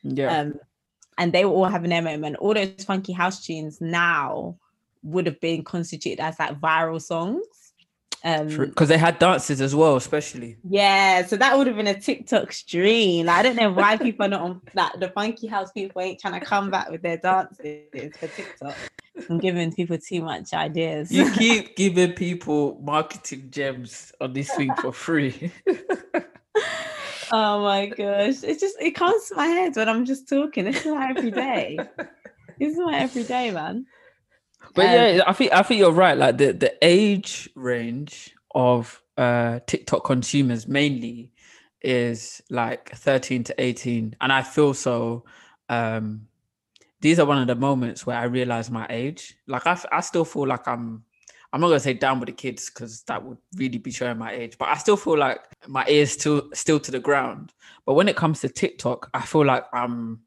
Yeah. 0.03 0.39
Um, 0.39 0.59
and 1.17 1.33
they 1.33 1.45
were 1.45 1.51
all 1.51 1.65
having 1.65 1.89
their 1.89 2.01
moment. 2.01 2.37
All 2.37 2.53
those 2.53 2.83
funky 2.85 3.11
house 3.11 3.45
tunes 3.45 3.81
now 3.81 4.57
would 5.03 5.25
have 5.25 5.39
been 5.39 5.63
constituted 5.63 6.21
as 6.21 6.39
like 6.39 6.59
viral 6.59 7.01
songs. 7.01 7.43
Um, 8.23 8.47
Because 8.47 8.89
they 8.89 8.97
had 8.97 9.19
dances 9.19 9.61
as 9.61 9.75
well, 9.75 9.95
especially. 9.95 10.57
yeah, 10.67 11.25
so 11.25 11.37
that 11.37 11.57
would 11.57 11.67
have 11.67 11.75
been 11.75 11.87
a 11.87 11.99
TikTok 11.99 12.51
stream. 12.51 13.27
Like, 13.27 13.37
I 13.37 13.43
don't 13.43 13.55
know 13.55 13.71
why 13.71 13.97
people 14.07 14.25
are 14.25 14.29
not 14.29 14.41
on 14.41 14.61
like 14.73 14.99
the 14.99 15.09
funky 15.09 15.47
house 15.47 15.71
people 15.71 16.01
ain't 16.01 16.19
trying 16.19 16.39
to 16.39 16.45
come 16.45 16.71
back 16.71 16.89
with 16.89 17.01
their 17.03 17.17
dances 17.17 18.17
for 18.19 18.27
TikTok. 18.27 18.75
I'm 19.29 19.39
giving 19.39 19.71
people 19.71 19.97
too 19.97 20.21
much 20.23 20.53
ideas. 20.53 21.11
You 21.11 21.31
keep 21.33 21.75
giving 21.75 22.13
people 22.13 22.79
marketing 22.83 23.49
gems 23.49 24.11
on 24.21 24.33
this 24.33 24.53
thing 24.53 24.73
for 24.75 24.91
free. 24.91 25.51
Oh 27.31 27.61
my 27.61 27.87
gosh. 27.87 28.43
It's 28.43 28.59
just 28.61 28.77
it 28.79 28.91
comes 28.91 29.27
to 29.29 29.35
my 29.35 29.47
head 29.47 29.75
when 29.75 29.89
I'm 29.89 30.05
just 30.05 30.29
talking. 30.29 30.65
This 30.65 30.85
is 30.85 30.93
my 30.93 31.09
everyday. 31.09 31.77
This 32.59 32.73
is 32.73 32.79
my 32.79 32.97
everyday, 32.97 33.51
man. 33.51 33.85
But 34.75 34.85
Um, 34.85 34.91
yeah, 34.91 35.23
I 35.27 35.33
think 35.33 35.51
I 35.53 35.63
think 35.63 35.79
you're 35.79 35.91
right. 35.91 36.17
Like 36.17 36.37
the 36.37 36.53
the 36.53 36.73
age 36.81 37.49
range 37.55 38.35
of 38.53 39.01
uh 39.17 39.59
TikTok 39.67 40.03
consumers 40.03 40.67
mainly 40.67 41.31
is 41.81 42.41
like 42.49 42.91
13 42.95 43.43
to 43.45 43.55
18, 43.61 44.15
and 44.21 44.33
I 44.33 44.41
feel 44.43 44.73
so. 44.73 45.25
Um, 45.69 46.27
these 47.01 47.19
are 47.19 47.25
one 47.25 47.39
of 47.39 47.47
the 47.47 47.55
moments 47.55 48.05
where 48.05 48.17
I 48.17 48.23
realize 48.23 48.71
my 48.71 48.87
age. 48.89 49.35
Like 49.47 49.67
I, 49.67 49.79
I 49.91 49.99
still 50.01 50.25
feel 50.25 50.47
like 50.47 50.67
I'm 50.67 51.03
I'm 51.53 51.61
not 51.61 51.67
gonna 51.67 51.79
say 51.79 51.93
down 51.93 52.19
with 52.19 52.27
the 52.27 52.33
kids 52.33 52.69
because 52.69 53.03
that 53.03 53.23
would 53.23 53.37
really 53.55 53.77
be 53.77 53.91
showing 53.91 54.17
my 54.17 54.31
age, 54.31 54.57
but 54.57 54.69
I 54.69 54.75
still 54.77 54.97
feel 54.97 55.17
like 55.17 55.39
my 55.67 55.85
ears 55.87 56.11
still 56.11 56.49
still 56.53 56.79
to 56.79 56.91
the 56.91 56.99
ground. 56.99 57.53
But 57.85 57.93
when 57.93 58.07
it 58.09 58.15
comes 58.15 58.41
to 58.41 58.49
TikTok, 58.49 59.09
I 59.13 59.21
feel 59.21 59.45
like 59.45 59.65
I'm 59.73 60.21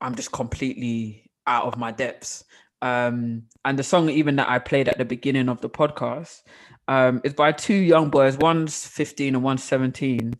I'm 0.00 0.14
just 0.14 0.32
completely 0.32 1.30
out 1.46 1.64
of 1.66 1.76
my 1.78 1.90
depths. 1.90 2.44
Um, 2.80 3.44
and 3.64 3.78
the 3.78 3.82
song 3.82 4.08
even 4.08 4.36
that 4.36 4.48
I 4.48 4.58
played 4.58 4.88
at 4.88 4.98
the 4.98 5.04
beginning 5.04 5.48
of 5.48 5.60
the 5.60 5.68
podcast 5.68 6.42
um, 6.86 7.20
is 7.24 7.34
by 7.34 7.52
two 7.52 7.74
young 7.74 8.10
boys. 8.10 8.36
One's 8.38 8.86
15 8.86 9.34
and 9.34 9.44
one's 9.44 9.64
17, 9.64 10.34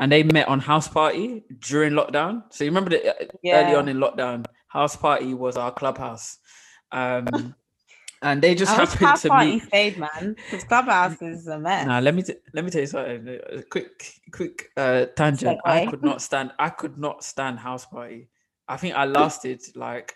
and 0.00 0.12
they 0.12 0.22
met 0.22 0.48
on 0.48 0.60
House 0.60 0.88
Party 0.88 1.44
during 1.60 1.92
lockdown. 1.92 2.44
So 2.50 2.64
you 2.64 2.70
remember 2.70 2.90
that 2.90 3.06
uh, 3.06 3.26
early 3.52 3.74
on 3.74 3.88
in 3.88 3.98
lockdown, 3.98 4.46
House 4.68 4.96
Party 4.96 5.34
was 5.34 5.56
our 5.56 5.70
clubhouse. 5.70 6.38
Um, 6.90 7.54
and 8.22 8.40
they 8.40 8.54
just 8.54 8.72
I 8.72 8.84
happened 8.84 9.16
to 9.20 9.28
Party 9.28 9.50
meet. 9.52 9.62
stayed, 9.64 9.98
man. 9.98 10.36
Because 10.36 10.64
Clubhouse 10.64 11.20
is 11.20 11.46
a 11.46 11.58
mess. 11.58 11.86
Now 11.86 12.00
let 12.00 12.14
me 12.14 12.22
t- 12.22 12.34
let 12.54 12.64
me 12.64 12.70
tell 12.70 12.80
you 12.80 12.86
something. 12.86 13.38
A 13.52 13.62
quick 13.62 14.20
quick 14.30 14.70
uh, 14.76 15.06
tangent. 15.16 15.58
I 15.64 15.86
could 15.86 16.02
not 16.02 16.22
stand. 16.22 16.52
I 16.58 16.70
could 16.70 16.98
not 16.98 17.24
stand 17.24 17.58
house 17.58 17.84
party. 17.84 18.28
I 18.68 18.76
think 18.76 18.94
I 18.94 19.04
lasted 19.04 19.60
like 19.74 20.14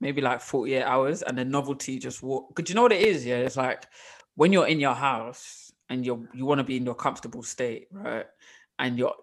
maybe 0.00 0.20
like 0.20 0.40
forty 0.40 0.74
eight 0.74 0.84
hours, 0.84 1.22
and 1.22 1.36
the 1.36 1.44
novelty 1.44 1.98
just 1.98 2.22
walk. 2.22 2.54
Could 2.54 2.68
you 2.68 2.74
know 2.74 2.82
what 2.82 2.92
it 2.92 3.02
is? 3.02 3.24
Yeah, 3.24 3.36
it's 3.36 3.56
like 3.56 3.86
when 4.36 4.52
you're 4.52 4.66
in 4.66 4.80
your 4.80 4.94
house 4.94 5.72
and 5.88 6.04
you're, 6.06 6.20
you 6.32 6.46
want 6.46 6.58
to 6.58 6.64
be 6.64 6.76
in 6.76 6.84
your 6.84 6.94
comfortable 6.94 7.42
state, 7.42 7.88
right? 7.92 8.26
And 8.78 8.98
you're 8.98 9.14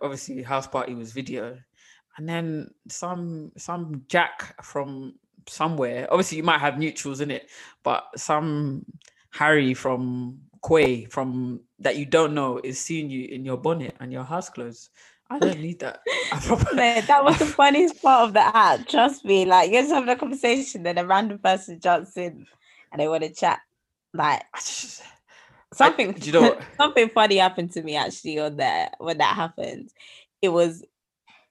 obviously 0.00 0.42
house 0.42 0.66
party 0.66 0.94
was 0.94 1.12
video, 1.12 1.58
and 2.16 2.28
then 2.28 2.70
some 2.88 3.52
some 3.56 4.04
jack 4.08 4.62
from 4.62 5.14
somewhere. 5.48 6.08
Obviously, 6.10 6.38
you 6.38 6.44
might 6.44 6.60
have 6.60 6.78
neutrals 6.78 7.20
in 7.20 7.30
it, 7.30 7.48
but 7.82 8.04
some 8.16 8.84
Harry 9.30 9.74
from 9.74 10.40
Quay 10.66 11.06
from 11.06 11.60
that 11.80 11.96
you 11.96 12.06
don't 12.06 12.34
know 12.34 12.60
is 12.62 12.78
seeing 12.78 13.10
you 13.10 13.26
in 13.26 13.44
your 13.44 13.56
bonnet 13.56 13.96
and 14.00 14.12
your 14.12 14.24
house 14.24 14.48
clothes. 14.48 14.90
I 15.32 15.38
don't 15.38 15.60
need 15.60 15.80
that. 15.80 16.00
I 16.32 16.40
proper- 16.40 16.74
that 16.74 17.24
was 17.24 17.38
the 17.38 17.46
funniest 17.60 18.02
part 18.02 18.28
of 18.28 18.34
the 18.34 18.56
ad. 18.56 18.88
Trust 18.88 19.24
me. 19.24 19.44
Like 19.44 19.70
you're 19.70 19.82
just 19.82 19.94
having 19.94 20.08
a 20.08 20.16
conversation, 20.16 20.82
then 20.82 20.98
a 20.98 21.06
random 21.06 21.38
person 21.38 21.80
jumps 21.80 22.16
in 22.16 22.46
and 22.90 23.00
they 23.00 23.08
want 23.08 23.22
to 23.22 23.32
chat. 23.32 23.60
Like 24.14 24.44
just- 24.56 25.02
something 25.74 26.12
do 26.12 26.26
you 26.26 26.32
know 26.32 26.58
something 26.76 27.08
funny 27.08 27.38
happened 27.38 27.72
to 27.72 27.82
me 27.82 27.96
actually 27.96 28.38
on 28.38 28.56
there 28.56 28.90
when 28.98 29.18
that 29.18 29.34
happened. 29.34 29.90
It 30.42 30.50
was 30.50 30.84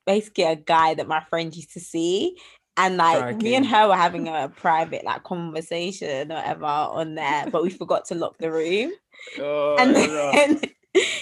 basically 0.05 0.43
a 0.43 0.55
guy 0.55 0.93
that 0.93 1.07
my 1.07 1.21
friend 1.29 1.55
used 1.55 1.73
to 1.73 1.79
see. 1.79 2.37
And 2.77 2.97
like 2.97 3.37
me 3.37 3.55
and 3.55 3.65
her 3.65 3.89
were 3.89 3.95
having 3.95 4.27
a 4.27 4.49
private 4.49 5.03
like 5.03 5.23
conversation 5.23 6.31
or 6.31 6.35
whatever 6.35 6.65
on 6.65 7.15
there, 7.15 7.45
but 7.51 7.63
we 7.63 7.69
forgot 7.69 8.05
to 8.05 8.15
lock 8.15 8.37
the 8.37 8.51
room. 8.51 8.91
Oh, 9.39 9.75
and 9.77 9.93
no. 9.93 10.31
then 10.31 10.61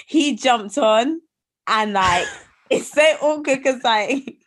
he 0.06 0.36
jumped 0.36 0.78
on 0.78 1.22
and 1.68 1.94
like 1.94 2.28
it's 2.70 2.92
so 2.92 3.02
awkward 3.22 3.58
because 3.58 3.84
like 3.84 4.38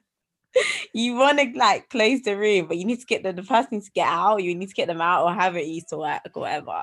you 0.93 1.15
want 1.15 1.39
to 1.39 1.53
like 1.57 1.89
close 1.89 2.23
the 2.23 2.37
room 2.37 2.67
but 2.67 2.77
you 2.77 2.85
need 2.85 3.01
to 3.01 3.07
get 3.07 3.23
the, 3.23 3.33
the 3.33 3.43
person 3.43 3.81
to 3.81 3.91
get 3.93 4.07
out 4.09 4.43
you 4.43 4.55
need 4.55 4.69
to 4.69 4.75
get 4.75 4.87
them 4.89 5.01
out 5.01 5.25
or 5.25 5.33
have 5.33 5.57
it 5.57 5.67
used 5.67 5.89
to 5.89 5.97
work 5.97 6.23
or 6.35 6.43
whatever 6.43 6.83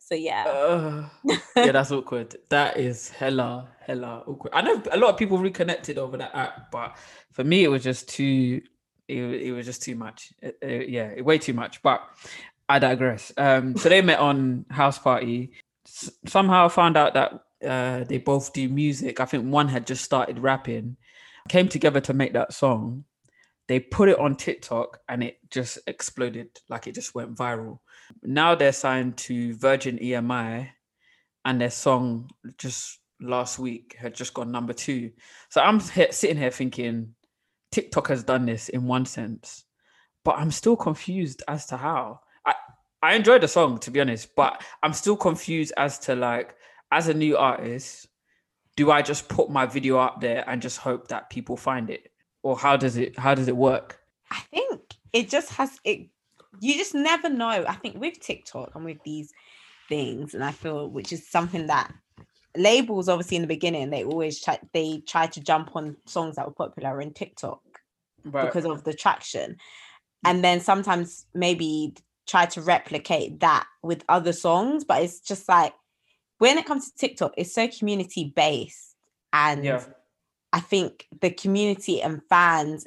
so 0.00 0.14
yeah 0.14 0.44
Uh, 0.44 1.08
yeah, 1.56 1.72
that's 1.72 1.90
awkward. 1.90 2.36
That 2.50 2.76
is 2.78 3.08
hella, 3.08 3.68
hella 3.80 4.22
awkward. 4.26 4.52
I 4.52 4.60
know 4.62 4.82
a 4.92 4.98
lot 4.98 5.10
of 5.10 5.16
people 5.16 5.38
reconnected 5.38 5.96
over 5.98 6.16
that 6.18 6.34
app, 6.34 6.70
but 6.70 6.96
for 7.32 7.42
me, 7.44 7.64
it 7.64 7.68
was 7.68 7.82
just 7.82 8.08
too. 8.08 8.60
It, 9.08 9.18
it 9.22 9.52
was 9.52 9.64
just 9.66 9.82
too 9.82 9.94
much. 9.94 10.32
Uh, 10.42 10.48
uh, 10.62 10.66
yeah, 10.66 11.20
way 11.22 11.38
too 11.38 11.54
much. 11.54 11.82
But 11.82 12.02
I 12.68 12.78
digress. 12.78 13.32
Um, 13.38 13.76
so 13.76 13.88
they 13.88 14.02
met 14.02 14.18
on 14.18 14.66
House 14.70 14.98
Party. 14.98 15.52
S- 15.86 16.10
somehow 16.26 16.68
found 16.68 16.96
out 16.98 17.14
that 17.14 17.32
uh, 17.64 18.04
they 18.04 18.18
both 18.18 18.52
do 18.52 18.68
music. 18.68 19.20
I 19.20 19.24
think 19.24 19.46
one 19.46 19.68
had 19.68 19.86
just 19.86 20.04
started 20.04 20.38
rapping. 20.38 20.96
Came 21.48 21.68
together 21.68 22.00
to 22.02 22.14
make 22.14 22.32
that 22.32 22.52
song. 22.52 23.04
They 23.66 23.80
put 23.80 24.08
it 24.08 24.18
on 24.18 24.36
TikTok 24.36 25.00
and 25.08 25.22
it 25.22 25.38
just 25.50 25.78
exploded. 25.86 26.48
Like 26.68 26.86
it 26.86 26.94
just 26.94 27.14
went 27.14 27.34
viral. 27.34 27.78
Now 28.22 28.54
they're 28.54 28.72
signed 28.72 29.16
to 29.18 29.54
Virgin 29.56 29.98
EMI, 29.98 30.68
and 31.44 31.60
their 31.60 31.70
song 31.70 32.30
just 32.58 32.98
last 33.20 33.58
week 33.58 33.96
had 33.98 34.14
just 34.14 34.34
gone 34.34 34.50
number 34.50 34.72
two. 34.72 35.10
So 35.50 35.60
I'm 35.60 35.80
he- 35.80 36.12
sitting 36.12 36.36
here 36.36 36.50
thinking 36.50 37.14
TikTok 37.72 38.08
has 38.08 38.22
done 38.22 38.46
this 38.46 38.68
in 38.68 38.84
one 38.84 39.06
sense, 39.06 39.64
but 40.24 40.38
I'm 40.38 40.50
still 40.50 40.76
confused 40.76 41.42
as 41.48 41.66
to 41.66 41.76
how. 41.76 42.20
I 42.46 42.54
I 43.02 43.14
enjoyed 43.14 43.42
the 43.42 43.48
song 43.48 43.78
to 43.80 43.90
be 43.90 44.00
honest, 44.00 44.34
but 44.34 44.62
I'm 44.82 44.92
still 44.92 45.16
confused 45.16 45.72
as 45.76 45.98
to 46.00 46.14
like 46.14 46.54
as 46.94 47.08
a 47.08 47.14
new 47.14 47.36
artist, 47.36 48.06
do 48.76 48.90
I 48.90 49.02
just 49.02 49.28
put 49.28 49.50
my 49.50 49.66
video 49.66 49.98
up 49.98 50.20
there 50.20 50.48
and 50.48 50.62
just 50.62 50.78
hope 50.78 51.08
that 51.08 51.28
people 51.28 51.56
find 51.56 51.90
it, 51.90 52.12
or 52.42 52.56
how 52.56 52.76
does 52.76 52.96
it 52.96 53.18
how 53.18 53.34
does 53.34 53.48
it 53.48 53.56
work? 53.56 54.00
i 54.30 54.40
think 54.50 54.80
it 55.12 55.28
just 55.28 55.50
has 55.50 55.78
it 55.84 56.08
you 56.60 56.74
just 56.74 56.94
never 56.94 57.28
know. 57.28 57.64
I 57.68 57.74
think 57.74 58.00
with 58.00 58.20
tiktok 58.20 58.74
and 58.74 58.84
with 58.84 59.02
these 59.04 59.32
things 59.88 60.34
and 60.34 60.42
i 60.42 60.50
feel 60.50 60.88
which 60.88 61.12
is 61.12 61.28
something 61.28 61.66
that 61.66 61.92
labels 62.56 63.08
obviously 63.08 63.36
in 63.36 63.42
the 63.42 63.48
beginning 63.48 63.90
they 63.90 64.04
always 64.04 64.40
try 64.40 64.58
they 64.72 65.02
try 65.06 65.26
to 65.26 65.40
jump 65.40 65.74
on 65.76 65.96
songs 66.06 66.36
that 66.36 66.46
were 66.46 66.52
popular 66.52 67.00
in 67.00 67.12
tiktok 67.12 67.60
because 68.24 68.64
of 68.64 68.84
the 68.84 68.94
traction. 68.94 69.50
Mm. 69.52 70.30
And 70.30 70.44
then 70.44 70.60
sometimes 70.60 71.26
maybe 71.34 71.94
try 72.26 72.46
to 72.46 72.62
replicate 72.62 73.40
that 73.40 73.66
with 73.82 74.02
other 74.08 74.32
songs 74.32 74.84
but 74.84 75.02
it's 75.02 75.20
just 75.20 75.48
like 75.48 75.74
when 76.38 76.58
it 76.58 76.66
comes 76.66 76.90
to 76.90 76.96
tiktok 76.96 77.32
it's 77.36 77.54
so 77.54 77.68
community 77.68 78.32
based 78.34 78.94
and 79.32 79.64
yeah, 79.64 79.84
i 80.52 80.60
think 80.60 81.06
the 81.20 81.30
community 81.30 82.00
and 82.02 82.20
fans 82.28 82.86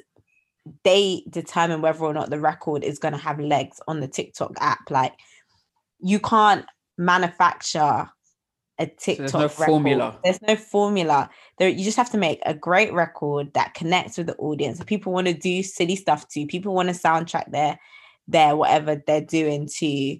they 0.84 1.22
determine 1.30 1.80
whether 1.80 2.04
or 2.04 2.12
not 2.12 2.30
the 2.30 2.40
record 2.40 2.84
is 2.84 2.98
going 2.98 3.12
to 3.12 3.18
have 3.18 3.40
legs 3.40 3.80
on 3.88 4.00
the 4.00 4.08
tiktok 4.08 4.52
app 4.60 4.90
like 4.90 5.14
you 6.00 6.20
can't 6.20 6.66
manufacture 6.96 8.08
a 8.78 8.86
TikTok 8.86 9.34
no 9.34 9.42
record. 9.42 9.66
formula. 9.66 10.18
There's 10.22 10.40
no 10.42 10.56
formula. 10.56 11.30
There, 11.58 11.68
you 11.68 11.84
just 11.84 11.96
have 11.96 12.10
to 12.10 12.18
make 12.18 12.40
a 12.46 12.54
great 12.54 12.92
record 12.92 13.52
that 13.54 13.74
connects 13.74 14.18
with 14.18 14.28
the 14.28 14.36
audience. 14.36 14.82
People 14.84 15.12
want 15.12 15.26
to 15.26 15.34
do 15.34 15.62
silly 15.62 15.96
stuff 15.96 16.28
to. 16.28 16.46
People 16.46 16.74
want 16.74 16.88
to 16.88 16.94
soundtrack 16.94 17.50
their 17.50 17.78
their 18.28 18.54
whatever 18.56 19.02
they're 19.06 19.20
doing 19.20 19.68
to, 19.78 20.18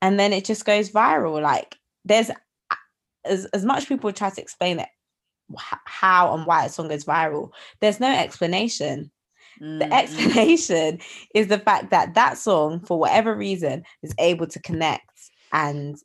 and 0.00 0.18
then 0.18 0.32
it 0.32 0.44
just 0.44 0.64
goes 0.64 0.90
viral. 0.90 1.40
Like 1.40 1.76
there's 2.04 2.30
as 3.24 3.46
as 3.46 3.64
much 3.64 3.88
people 3.88 4.12
try 4.12 4.30
to 4.30 4.40
explain 4.40 4.80
it 4.80 4.88
how 5.56 6.34
and 6.34 6.46
why 6.46 6.64
a 6.64 6.68
song 6.68 6.88
goes 6.88 7.04
viral. 7.04 7.50
There's 7.80 8.00
no 8.00 8.10
explanation. 8.12 9.10
The 9.78 9.92
Mm, 9.92 9.94
explanation 9.94 11.00
is 11.34 11.48
the 11.48 11.58
fact 11.58 11.90
that 11.90 12.14
that 12.14 12.38
song, 12.38 12.80
for 12.80 12.98
whatever 12.98 13.34
reason, 13.34 13.84
is 14.02 14.14
able 14.18 14.46
to 14.48 14.60
connect 14.60 15.10
and 15.52 15.96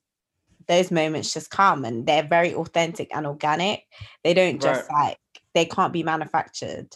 those 0.67 0.91
moments 0.91 1.33
just 1.33 1.49
come 1.49 1.85
and 1.85 2.05
they're 2.05 2.27
very 2.27 2.53
authentic 2.53 3.09
and 3.15 3.25
organic. 3.25 3.83
They 4.23 4.33
don't 4.33 4.61
just 4.61 4.89
like, 4.91 5.17
they 5.53 5.65
can't 5.65 5.93
be 5.93 6.03
manufactured. 6.03 6.89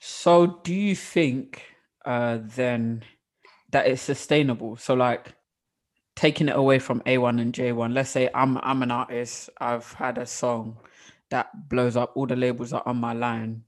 So, 0.00 0.60
do 0.64 0.74
you 0.74 0.96
think 0.96 1.62
uh, 2.04 2.38
then 2.42 3.04
that 3.70 3.86
it's 3.86 4.02
sustainable? 4.02 4.76
So, 4.76 4.94
like 4.94 5.34
taking 6.16 6.48
it 6.48 6.56
away 6.56 6.78
from 6.78 7.00
A1 7.00 7.40
and 7.40 7.52
J1. 7.52 7.92
Let's 7.94 8.10
say 8.10 8.28
I'm 8.34 8.58
I'm 8.58 8.82
an 8.82 8.90
artist. 8.90 9.50
I've 9.60 9.90
had 9.92 10.18
a 10.18 10.26
song 10.26 10.78
that 11.30 11.68
blows 11.68 11.96
up. 11.96 12.12
All 12.14 12.26
the 12.26 12.36
labels 12.36 12.72
are 12.72 12.82
on 12.86 12.96
my 12.96 13.12
line. 13.12 13.64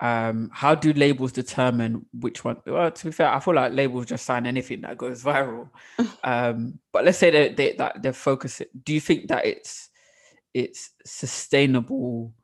Um, 0.00 0.50
how 0.52 0.74
do 0.74 0.92
labels 0.92 1.32
determine 1.32 2.06
which 2.12 2.44
one? 2.44 2.56
Well, 2.66 2.90
to 2.90 3.04
be 3.04 3.12
fair, 3.12 3.28
I 3.28 3.38
feel 3.38 3.54
like 3.54 3.72
labels 3.72 4.06
just 4.06 4.26
sign 4.26 4.46
anything 4.46 4.80
that 4.82 4.98
goes 4.98 5.22
viral. 5.24 5.68
um, 6.24 6.78
but 6.92 7.04
let's 7.04 7.18
say 7.18 7.30
they 7.30 7.48
they 7.50 7.72
that 7.74 8.02
they're 8.02 8.12
focusing. 8.12 8.66
Do 8.84 8.92
you 8.92 9.00
think 9.00 9.28
that 9.28 9.46
it's 9.46 9.90
it's 10.52 10.90
sustainable? 11.04 12.34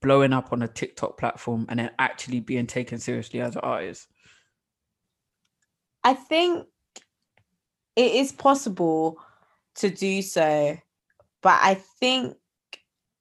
blowing 0.00 0.32
up 0.32 0.52
on 0.52 0.62
a 0.62 0.68
TikTok 0.68 1.18
platform 1.18 1.66
and 1.68 1.78
then 1.78 1.90
actually 1.98 2.40
being 2.40 2.66
taken 2.66 2.98
seriously 2.98 3.40
as 3.40 3.56
an 3.56 3.62
artist? 3.62 4.08
I 6.02 6.14
think 6.14 6.66
it 7.96 8.12
is 8.12 8.32
possible 8.32 9.18
to 9.76 9.90
do 9.90 10.22
so, 10.22 10.76
but 11.42 11.58
I 11.62 11.74
think 12.00 12.36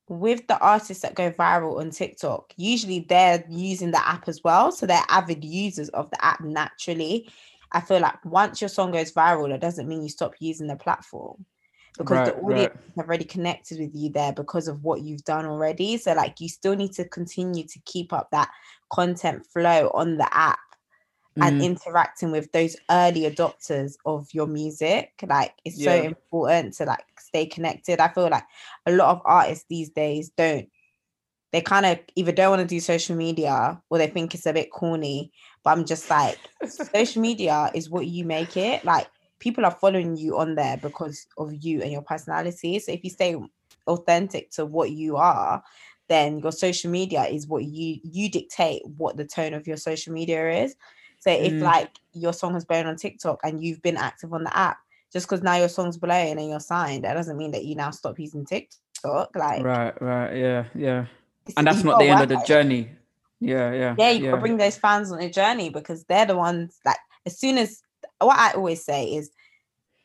with 0.09 0.45
the 0.47 0.59
artists 0.59 1.01
that 1.03 1.15
go 1.15 1.31
viral 1.31 1.79
on 1.79 1.89
TikTok, 1.89 2.53
usually 2.57 3.05
they're 3.07 3.43
using 3.49 3.91
the 3.91 4.07
app 4.07 4.27
as 4.27 4.41
well. 4.43 4.71
So 4.71 4.85
they're 4.85 5.03
avid 5.09 5.43
users 5.43 5.89
of 5.89 6.09
the 6.11 6.23
app 6.23 6.41
naturally. 6.41 7.29
I 7.71 7.81
feel 7.81 7.99
like 7.99 8.23
once 8.25 8.61
your 8.61 8.69
song 8.69 8.91
goes 8.91 9.11
viral, 9.11 9.53
it 9.53 9.61
doesn't 9.61 9.87
mean 9.87 10.03
you 10.03 10.09
stop 10.09 10.33
using 10.39 10.67
the 10.67 10.75
platform 10.75 11.45
because 11.97 12.27
the 12.27 12.35
audience 12.35 12.73
right. 12.75 12.95
have 12.97 13.07
already 13.07 13.25
connected 13.25 13.79
with 13.79 13.91
you 13.93 14.09
there 14.09 14.33
because 14.33 14.67
of 14.67 14.83
what 14.83 15.01
you've 15.01 15.23
done 15.23 15.45
already. 15.45 15.97
So 15.97 16.13
like 16.13 16.39
you 16.39 16.49
still 16.49 16.75
need 16.75 16.93
to 16.93 17.07
continue 17.07 17.65
to 17.65 17.79
keep 17.85 18.13
up 18.13 18.29
that 18.31 18.49
content 18.91 19.45
flow 19.45 19.89
on 19.93 20.17
the 20.17 20.27
app 20.35 20.59
and 21.41 21.55
Mm. 21.55 21.61
interacting 21.61 22.31
with 22.31 22.51
those 22.51 22.75
early 22.91 23.21
adopters 23.21 23.95
of 24.05 24.27
your 24.33 24.47
music 24.47 25.11
like 25.27 25.53
it's 25.65 25.83
so 25.83 25.93
important 25.93 26.73
to 26.75 26.85
like 26.85 27.05
stay 27.19 27.45
connected. 27.45 27.99
I 27.99 28.07
feel 28.09 28.29
like 28.29 28.45
a 28.85 28.91
lot 28.91 29.09
of 29.09 29.21
artists 29.25 29.65
these 29.69 29.89
days 29.89 30.29
don't 30.37 30.69
they 31.51 31.61
kind 31.61 31.85
of 31.85 31.99
either 32.15 32.31
don't 32.31 32.49
want 32.49 32.61
to 32.61 32.67
do 32.67 32.79
social 32.79 33.15
media 33.15 33.81
or 33.89 33.97
they 33.97 34.07
think 34.07 34.33
it's 34.33 34.45
a 34.47 34.53
bit 34.53 34.71
corny 34.71 35.31
but 35.63 35.71
i'm 35.71 35.85
just 35.85 36.09
like 36.09 36.37
social 36.65 37.21
media 37.21 37.69
is 37.75 37.89
what 37.89 38.07
you 38.07 38.25
make 38.25 38.57
it. 38.57 38.83
Like 38.85 39.07
people 39.39 39.65
are 39.65 39.71
following 39.71 40.15
you 40.17 40.37
on 40.37 40.55
there 40.55 40.77
because 40.77 41.27
of 41.37 41.53
you 41.53 41.81
and 41.81 41.91
your 41.91 42.01
personality. 42.01 42.79
So 42.79 42.91
if 42.91 43.03
you 43.03 43.09
stay 43.09 43.35
authentic 43.87 44.51
to 44.51 44.65
what 44.65 44.91
you 44.91 45.17
are 45.17 45.63
then 46.09 46.39
your 46.39 46.51
social 46.51 46.91
media 46.91 47.23
is 47.25 47.47
what 47.47 47.63
you 47.63 47.99
you 48.03 48.29
dictate 48.29 48.81
what 48.97 49.17
the 49.17 49.25
tone 49.25 49.53
of 49.53 49.67
your 49.67 49.77
social 49.77 50.13
media 50.13 50.63
is 50.63 50.75
so 51.23 51.31
if 51.31 51.53
Mm. 51.53 51.61
like 51.61 51.91
your 52.13 52.33
song 52.33 52.53
has 52.53 52.65
blown 52.65 52.85
on 52.85 52.95
tiktok 52.95 53.39
and 53.43 53.63
you've 53.63 53.81
been 53.81 53.97
active 53.97 54.33
on 54.33 54.43
the 54.43 54.55
app 54.57 54.77
just 55.11 55.25
because 55.27 55.41
now 55.43 55.55
your 55.55 55.69
song's 55.69 55.97
blowing 55.97 56.37
and 56.37 56.49
you're 56.49 56.59
signed 56.59 57.03
that 57.05 57.13
doesn't 57.13 57.37
mean 57.37 57.51
that 57.51 57.65
you 57.65 57.75
now 57.75 57.91
stop 57.91 58.19
using 58.19 58.45
tiktok 58.45 59.29
like 59.35 59.63
Right, 59.63 60.01
right, 60.01 60.35
yeah, 60.35 60.65
yeah. 60.75 61.05
And 61.57 61.67
that's 61.67 61.83
not 61.83 61.99
the 61.99 62.05
end 62.05 62.21
of 62.21 62.29
the 62.29 62.39
it. 62.39 62.45
journey. 62.45 62.89
Yeah, 63.39 63.73
yeah. 63.73 63.95
yeah 63.97 64.11
you 64.11 64.25
gotta 64.25 64.37
bring 64.37 64.57
those 64.57 64.77
fans 64.77 65.11
on 65.11 65.19
a 65.19 65.29
journey 65.29 65.69
because 65.69 66.05
they're 66.05 66.25
the 66.25 66.37
ones 66.37 66.79
like 66.85 66.97
as 67.25 67.37
soon 67.37 67.57
as 67.57 67.81
what 68.19 68.37
i 68.37 68.51
always 68.53 68.83
say 68.83 69.05
is 69.15 69.31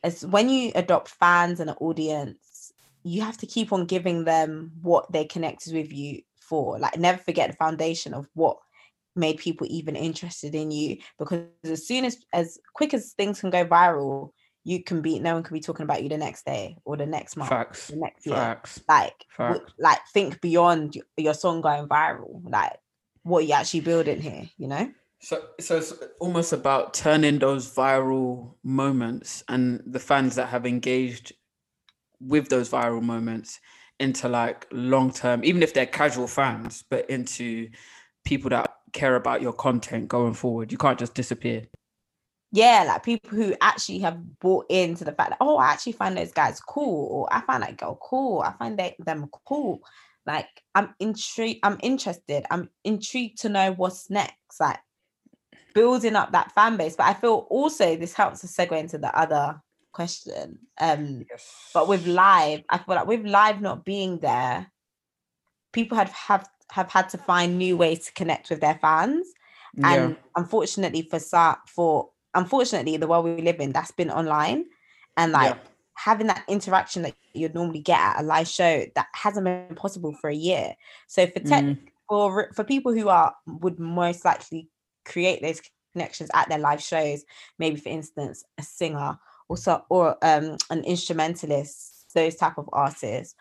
as 0.02 0.26
when 0.26 0.48
you 0.48 0.72
adopt 0.74 1.08
fans 1.08 1.60
and 1.60 1.70
an 1.70 1.76
audience 1.80 2.72
you 3.04 3.22
have 3.22 3.36
to 3.38 3.46
keep 3.46 3.72
on 3.72 3.86
giving 3.86 4.24
them 4.24 4.72
what 4.82 5.10
they 5.12 5.24
connected 5.24 5.72
with 5.72 5.92
you 5.92 6.20
for 6.40 6.78
like 6.80 6.98
never 6.98 7.18
forget 7.18 7.50
the 7.50 7.56
foundation 7.56 8.12
of 8.12 8.26
what 8.34 8.58
made 9.18 9.36
people 9.38 9.66
even 9.68 9.96
interested 9.96 10.54
in 10.54 10.70
you 10.70 10.96
because 11.18 11.44
as 11.64 11.86
soon 11.86 12.04
as 12.04 12.18
as 12.32 12.58
quick 12.74 12.94
as 12.94 13.12
things 13.12 13.40
can 13.40 13.50
go 13.50 13.66
viral 13.66 14.30
you 14.64 14.82
can 14.82 15.00
be 15.02 15.18
no 15.18 15.34
one 15.34 15.42
can 15.42 15.54
be 15.54 15.60
talking 15.60 15.84
about 15.84 16.02
you 16.02 16.08
the 16.08 16.16
next 16.16 16.44
day 16.46 16.76
or 16.84 16.96
the 16.96 17.06
next 17.06 17.36
month 17.36 17.50
Facts. 17.50 17.88
the 17.88 17.96
next 17.96 18.26
year 18.26 18.36
Facts. 18.36 18.80
like 18.88 19.24
w- 19.38 19.66
like 19.78 19.98
think 20.14 20.40
beyond 20.40 20.96
your 21.16 21.34
song 21.34 21.60
going 21.60 21.88
viral 21.88 22.40
like 22.48 22.76
what 23.22 23.46
you 23.46 23.52
actually 23.52 23.80
building 23.80 24.20
here 24.20 24.48
you 24.56 24.68
know 24.68 24.90
So, 25.20 25.42
so 25.58 25.78
it's 25.78 25.92
almost 26.20 26.52
about 26.52 26.94
turning 26.94 27.40
those 27.40 27.74
viral 27.74 28.54
moments 28.62 29.42
and 29.48 29.82
the 29.84 29.98
fans 29.98 30.36
that 30.36 30.46
have 30.48 30.64
engaged 30.64 31.32
with 32.20 32.48
those 32.48 32.70
viral 32.70 33.02
moments 33.02 33.58
into 33.98 34.28
like 34.28 34.66
long 34.70 35.10
term, 35.12 35.42
even 35.44 35.62
if 35.62 35.74
they're 35.74 35.86
casual 35.86 36.28
fans, 36.28 36.84
but 36.88 37.10
into 37.10 37.68
people 38.24 38.50
that 38.50 38.77
care 38.92 39.16
about 39.16 39.42
your 39.42 39.52
content 39.52 40.08
going 40.08 40.34
forward. 40.34 40.72
You 40.72 40.78
can't 40.78 40.98
just 40.98 41.14
disappear. 41.14 41.66
yeah 42.52 42.84
like 42.86 43.02
people 43.02 43.30
who 43.30 43.54
actually 43.60 43.98
have 43.98 44.18
bought 44.40 44.66
into 44.70 45.04
the 45.04 45.12
fact 45.12 45.30
that 45.30 45.38
oh 45.40 45.56
i 45.58 45.66
actually 45.66 45.92
find 45.92 46.16
those 46.16 46.32
guys 46.32 46.60
cool 46.60 47.08
or 47.10 47.32
i 47.32 47.40
find 47.42 47.62
that 47.62 47.76
girl 47.76 47.98
cool 48.02 48.40
i 48.40 48.52
find 48.52 48.78
they, 48.78 48.96
them 49.00 49.28
cool 49.46 49.80
like 50.26 50.48
i'm 50.74 50.94
intrigued 50.98 51.60
i'm 51.62 51.78
interested 51.82 52.44
i'm 52.50 52.70
intrigued 52.84 53.38
to 53.38 53.48
know 53.48 53.72
what's 53.72 54.08
next 54.10 54.60
like 54.60 54.78
building 55.74 56.16
up 56.16 56.32
that 56.32 56.52
fan 56.52 56.76
base 56.76 56.96
but 56.96 57.06
i 57.06 57.14
feel 57.14 57.46
also 57.50 57.96
this 57.96 58.14
helps 58.14 58.40
to 58.40 58.46
segue 58.46 58.78
into 58.78 58.98
the 58.98 59.18
other 59.18 59.60
question 59.92 60.58
um 60.80 61.24
but 61.74 61.88
with 61.88 62.06
live 62.06 62.62
i 62.70 62.78
feel 62.78 62.94
like 62.94 63.06
with 63.06 63.24
live 63.26 63.60
not 63.60 63.84
being 63.84 64.18
there 64.20 64.70
people 65.72 65.98
have 65.98 66.10
have 66.10 66.48
have 66.72 66.90
had 66.90 67.08
to 67.10 67.18
find 67.18 67.58
new 67.58 67.76
ways 67.76 68.06
to 68.06 68.12
connect 68.12 68.50
with 68.50 68.60
their 68.60 68.74
fans 68.76 69.26
and 69.84 70.16
unfortunately 70.36 71.02
for 71.02 71.20
for 71.66 72.10
unfortunately 72.34 72.96
the 72.96 73.06
world 73.06 73.24
we 73.24 73.42
live 73.42 73.60
in 73.60 73.72
that's 73.72 73.92
been 73.92 74.10
online 74.10 74.64
and 75.16 75.32
like 75.32 75.54
Yeah. 75.54 75.58
having 75.94 76.26
that 76.26 76.44
interaction 76.48 77.02
that 77.02 77.14
you'd 77.34 77.54
normally 77.54 77.80
get 77.80 77.98
at 77.98 78.20
a 78.20 78.22
live 78.22 78.48
show 78.48 78.84
that 78.94 79.06
hasn't 79.14 79.44
been 79.44 79.74
possible 79.76 80.12
for 80.20 80.30
a 80.30 80.34
year 80.34 80.74
so 81.06 81.26
for 81.26 81.40
tech 81.40 81.64
Mm. 81.64 81.78
for 82.08 82.50
for 82.54 82.64
people 82.64 82.92
who 82.92 83.08
are 83.08 83.34
would 83.46 83.78
most 83.78 84.24
likely 84.24 84.68
create 85.04 85.42
those 85.42 85.60
connections 85.94 86.30
at 86.34 86.48
their 86.48 86.58
live 86.58 86.82
shows 86.82 87.24
maybe 87.58 87.76
for 87.76 87.88
instance 87.90 88.44
a 88.58 88.62
singer 88.62 89.18
or 89.48 89.56
so 89.56 89.84
or 89.90 90.16
um 90.22 90.56
an 90.70 90.82
instrumentalist 90.84 92.12
those 92.14 92.36
type 92.36 92.58
of 92.58 92.68
artists 92.72 93.34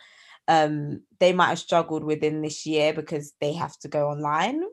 um 0.47 1.01
they 1.19 1.33
might 1.33 1.49
have 1.49 1.59
struggled 1.59 2.03
within 2.03 2.41
this 2.41 2.65
year 2.65 2.93
because 2.93 3.33
they 3.41 3.53
have 3.53 3.77
to 3.79 3.87
go 3.87 4.09
online 4.09 4.63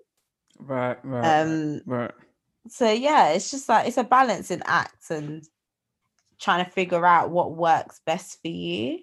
right, 0.59 0.99
right, 1.05 1.43
um 1.43 1.81
right. 1.87 2.13
so 2.69 2.91
yeah 2.91 3.31
it's 3.31 3.51
just 3.51 3.69
like 3.69 3.87
it's 3.87 3.97
a 3.97 4.05
balancing 4.05 4.63
act 4.67 5.11
and 5.11 5.45
trying 6.41 6.65
to 6.65 6.71
figure 6.71 7.07
out 7.07 7.31
what 7.31 7.57
works 7.57 8.01
best 8.07 8.41
for 8.43 8.49
you 8.49 8.99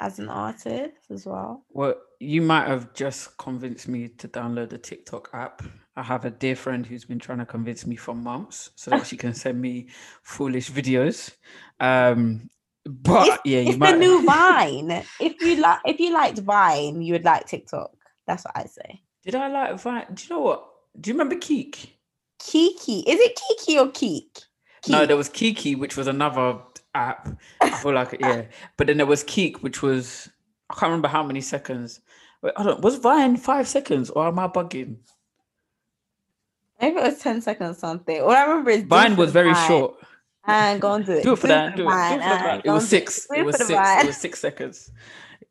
as 0.00 0.18
an 0.18 0.28
artist 0.28 0.94
as 1.10 1.24
well 1.24 1.64
Well, 1.70 1.94
you 2.18 2.42
might 2.42 2.66
have 2.66 2.92
just 2.92 3.36
convinced 3.38 3.86
me 3.86 4.08
to 4.08 4.28
download 4.28 4.70
the 4.70 4.78
TikTok 4.78 5.30
app. 5.32 5.62
I 5.96 6.02
have 6.02 6.24
a 6.24 6.30
dear 6.30 6.56
friend 6.56 6.84
who's 6.84 7.04
been 7.04 7.20
trying 7.20 7.38
to 7.38 7.46
convince 7.46 7.86
me 7.86 7.96
for 7.96 8.14
months 8.14 8.70
so 8.74 8.90
that 8.90 9.06
she 9.06 9.16
can 9.16 9.32
send 9.34 9.60
me 9.60 9.88
foolish 10.22 10.70
videos. 10.70 11.32
Um, 11.78 12.48
but 12.84 13.28
it's, 13.28 13.38
yeah, 13.44 13.60
you 13.60 13.70
it's 13.70 13.78
might. 13.78 13.92
the 13.92 13.98
new 13.98 14.24
vine 14.26 15.04
if 15.20 15.40
you 15.40 15.56
like 15.56 15.78
if 15.84 16.00
you 16.00 16.12
liked 16.12 16.38
vine 16.40 17.00
you 17.02 17.12
would 17.12 17.24
like 17.24 17.46
tiktok 17.46 17.92
that's 18.26 18.44
what 18.44 18.56
i 18.56 18.64
say 18.64 19.00
Did 19.24 19.34
I 19.36 19.48
like 19.48 19.80
Vine? 19.80 20.06
Do 20.14 20.22
you 20.24 20.30
know 20.34 20.40
what? 20.40 20.66
Do 21.00 21.08
you 21.10 21.14
remember 21.14 21.36
Keek? 21.36 21.90
kiki 22.38 23.00
is 23.00 23.20
it 23.20 23.38
kiki 23.48 23.78
or 23.78 23.86
keek 23.92 24.42
No, 24.88 25.06
there 25.06 25.16
was 25.16 25.28
Kiki, 25.28 25.76
which 25.76 25.96
was 25.96 26.08
another 26.08 26.58
app. 26.94 27.28
I 27.60 27.70
feel 27.70 27.92
like 27.94 28.16
yeah, 28.18 28.46
but 28.76 28.88
then 28.88 28.96
there 28.96 29.06
was 29.06 29.22
Keek, 29.22 29.62
which 29.62 29.80
was 29.80 30.28
I 30.68 30.74
can't 30.74 30.90
remember 30.90 31.06
how 31.08 31.22
many 31.22 31.40
seconds. 31.40 32.00
Wait, 32.42 32.52
I 32.56 32.64
don't. 32.64 32.80
Was 32.82 32.96
Vine 32.96 33.36
five 33.36 33.68
seconds 33.68 34.10
or 34.10 34.26
am 34.26 34.40
I 34.40 34.48
bugging? 34.48 34.96
maybe 36.80 36.96
it 36.96 37.02
was 37.04 37.18
10 37.20 37.40
seconds 37.42 37.76
or 37.76 37.78
something 37.78 38.20
all 38.20 38.30
i 38.32 38.42
remember 38.42 38.70
is 38.70 38.82
it 38.82 38.88
Vine 38.88 39.14
was 39.16 39.30
very 39.30 39.52
vine, 39.52 39.68
short. 39.68 39.94
And 40.46 40.80
go 40.80 40.94
and 40.94 41.06
do 41.06 41.12
it 41.12 41.24
Do 41.24 41.32
it 41.34 41.38
for 41.38 41.46
that. 41.48 41.76
Do 41.76 41.88
ah, 41.88 41.88
it. 41.88 42.08
Do 42.08 42.14
it 42.16 42.22
for 42.22 42.28
the 42.30 42.34
and 42.48 42.62
It 42.64 42.70
was 42.70 42.88
six. 42.88 43.28
It 43.32 43.42
was 43.44 43.56
six. 43.56 43.96
It 43.98 44.06
was 44.06 44.16
six 44.16 44.40
seconds. 44.40 44.90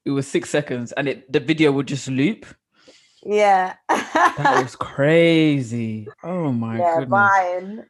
It 0.06 0.12
was 0.12 0.27
six 0.27 0.49
seconds, 0.49 0.91
and 0.93 1.08
it 1.08 1.32
the 1.32 1.39
video 1.39 1.71
would 1.71 1.88
just 1.88 2.08
loop. 2.08 2.45
yeah 3.23 3.75
That 4.38 4.63
was 4.63 4.75
crazy. 4.80 6.08
Oh 6.23 6.51
my 6.51 6.77
yeah 6.80 6.95
goodness. 6.99 7.10
vine 7.10 7.86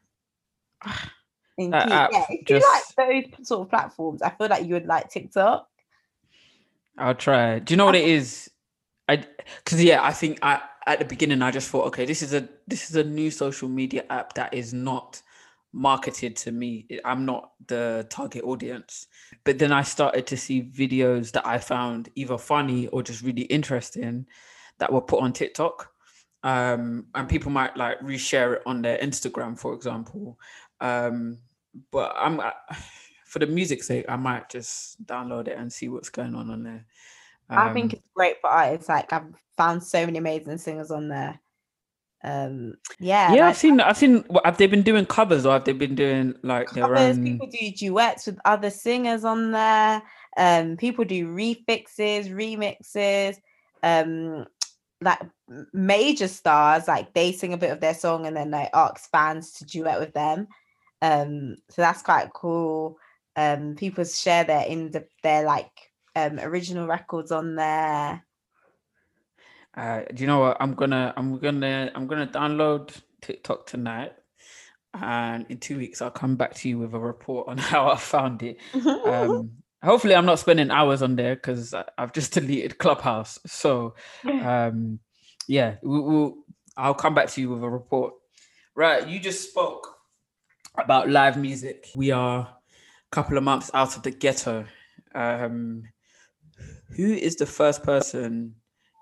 ah, 0.86 1.12
In 1.58 1.72
That 1.72 1.92
app 1.92 2.12
ah, 2.14 2.20
yeah, 2.20 2.26
if 2.30 2.48
just- 2.48 2.66
you 2.98 3.06
like 3.08 3.34
those 3.38 3.48
sort 3.48 3.62
of 3.62 3.70
platforms, 3.70 4.22
I 4.22 4.30
feel 4.32 4.48
like 4.50 4.66
you 4.66 4.74
would 4.76 4.88
like 4.88 5.10
TikTok. 5.10 5.68
I'll 6.98 7.16
try. 7.16 7.60
Do 7.60 7.74
you 7.74 7.78
know 7.78 7.86
what 7.86 7.96
it 7.96 8.06
is? 8.08 8.52
I 9.10 9.24
because 9.64 9.84
yeah, 9.84 10.04
I 10.04 10.14
think 10.14 10.40
I 10.44 10.62
at 10.88 11.00
the 11.00 11.06
beginning 11.06 11.42
I 11.42 11.52
just 11.52 11.70
thought, 11.70 11.88
okay, 11.88 12.06
this 12.06 12.22
is 12.22 12.34
a 12.34 12.48
this 12.68 12.90
is 12.90 12.96
a 12.96 13.04
new 13.04 13.32
social 13.32 13.70
media 13.70 14.04
app 14.10 14.34
that 14.36 14.54
is 14.54 14.74
not 14.74 15.22
marketed 15.74 16.36
to 16.36 16.52
me. 16.52 16.86
I'm 17.06 17.26
not 17.26 17.52
the 17.68 18.06
target 18.10 18.44
audience. 18.44 19.08
But 19.44 19.60
then 19.60 19.72
I 19.72 19.84
started 19.84 20.28
to 20.28 20.38
see 20.38 20.64
videos 20.64 21.32
that 21.32 21.46
I 21.48 21.58
found 21.58 22.10
either 22.16 22.38
funny 22.38 22.88
or 22.88 23.04
just 23.04 23.24
really 23.24 23.44
interesting 23.44 24.26
that 24.80 24.92
were 24.92 25.02
put 25.02 25.22
on 25.22 25.34
TikTok. 25.34 25.90
Um, 26.44 27.06
and 27.14 27.30
people 27.30 27.52
might 27.52 27.78
like 27.78 28.00
reshare 28.00 28.56
it 28.56 28.64
on 28.66 28.82
their 28.82 28.98
Instagram, 28.98 29.58
for 29.58 29.74
example. 29.74 30.40
Um, 30.80 31.38
but 31.92 32.14
I'm 32.18 32.42
for 33.26 33.40
the 33.40 33.48
music 33.48 33.84
sake, 33.84 34.06
I 34.10 34.16
might 34.16 34.50
just 34.50 35.06
download 35.06 35.48
it 35.48 35.58
and 35.58 35.72
see 35.72 35.88
what's 35.88 36.10
going 36.10 36.36
on 36.36 36.50
on 36.50 36.64
there. 36.64 36.86
I 37.50 37.74
think 37.74 37.94
Um, 37.94 38.00
it's 38.00 38.08
great 38.16 38.42
for 38.42 38.50
artists. 38.50 38.90
Like 38.90 39.12
I've 39.14 39.34
found 39.56 39.84
so 39.84 40.06
many 40.06 40.18
amazing 40.18 40.58
singers 40.58 40.92
on 40.92 41.08
there. 41.08 41.40
Um, 42.24 42.76
yeah, 43.00 43.34
yeah, 43.34 43.42
like 43.42 43.50
I've 43.50 43.58
seen. 43.58 43.80
I've 43.80 43.98
seen. 43.98 44.24
What, 44.28 44.46
have 44.46 44.58
they 44.58 44.68
been 44.68 44.84
doing 44.84 45.06
covers 45.06 45.46
or 45.46 45.54
have 45.54 45.66
they 45.66 45.74
been 45.74 45.96
doing 45.96 46.36
like 46.44 46.70
their 46.72 46.84
covers. 46.84 47.18
own? 47.18 47.24
People 47.24 47.48
do 47.48 47.72
duets 47.72 48.28
with 48.28 48.40
other 48.46 48.70
singers 48.70 49.26
on 49.26 49.52
there. 49.52 50.04
Um, 50.38 50.78
people 50.78 51.06
do 51.06 51.28
refixes, 51.28 52.30
remixes. 52.30 53.38
Um, 53.84 54.46
like 55.02 55.20
major 55.74 56.28
stars, 56.28 56.88
like 56.88 57.14
they 57.14 57.32
sing 57.32 57.54
a 57.54 57.58
bit 57.58 57.72
of 57.72 57.80
their 57.80 57.96
song 57.96 58.28
and 58.28 58.38
then 58.38 58.52
they 58.52 58.70
ask 58.74 59.10
fans 59.10 59.52
to 59.54 59.66
duet 59.66 60.00
with 60.00 60.14
them. 60.14 60.48
Um, 61.02 61.56
so 61.70 61.82
that's 61.82 62.04
quite 62.04 62.32
cool. 62.34 62.98
Um, 63.36 63.76
people 63.76 64.04
share 64.04 64.44
their 64.44 64.66
in 64.66 64.92
the, 64.92 65.06
their 65.24 65.44
like 65.44 65.72
um 66.16 66.40
original 66.40 66.88
records 66.88 67.32
on 67.32 67.56
there. 67.56 68.24
Uh, 69.76 70.02
do 70.14 70.22
you 70.22 70.28
know 70.28 70.40
what? 70.40 70.58
I'm 70.60 70.74
gonna. 70.74 71.14
I'm 71.16 71.38
gonna. 71.40 71.92
I'm 71.96 72.08
gonna 72.08 72.28
download 72.28 72.92
TikTok 73.22 73.68
tonight, 73.68 74.14
and 74.94 75.46
in 75.50 75.60
two 75.60 75.78
weeks 75.78 76.02
I'll 76.02 76.12
come 76.12 76.36
back 76.36 76.54
to 76.56 76.70
you 76.70 76.80
with 76.80 76.94
a 76.94 77.00
report 77.00 77.48
on 77.48 77.58
how 77.60 77.90
I 77.90 77.98
found 77.98 78.44
it. 78.44 78.58
Um, 79.06 79.52
hopefully, 79.84 80.16
I'm 80.16 80.26
not 80.26 80.40
spending 80.40 80.72
hours 80.72 81.02
on 81.02 81.16
there 81.16 81.36
because 81.36 81.74
I've 81.98 82.14
just 82.14 82.34
deleted 82.36 82.80
Clubhouse. 82.80 83.40
So, 83.48 83.96
um, 84.26 85.00
yeah, 85.48 85.76
we, 85.84 86.02
we'll 86.02 86.36
I'll 86.78 86.94
come 86.94 87.16
back 87.16 87.30
to 87.30 87.42
you 87.42 87.50
with 87.52 87.64
a 87.64 87.70
report. 87.70 88.14
Right, 88.76 89.08
you 89.08 89.20
just 89.20 89.50
spoke 89.50 89.96
about 90.78 91.10
live 91.10 91.38
music. 91.38 91.88
We 91.96 92.12
are 92.12 92.40
a 92.42 92.50
couple 93.12 93.38
of 93.38 93.44
months 93.44 93.72
out 93.74 93.96
of 93.98 94.04
the 94.04 94.12
ghetto. 94.12 94.66
Um, 95.16 95.84
who 96.96 97.14
is 97.14 97.36
the 97.38 97.46
first 97.46 97.84
person 97.84 98.56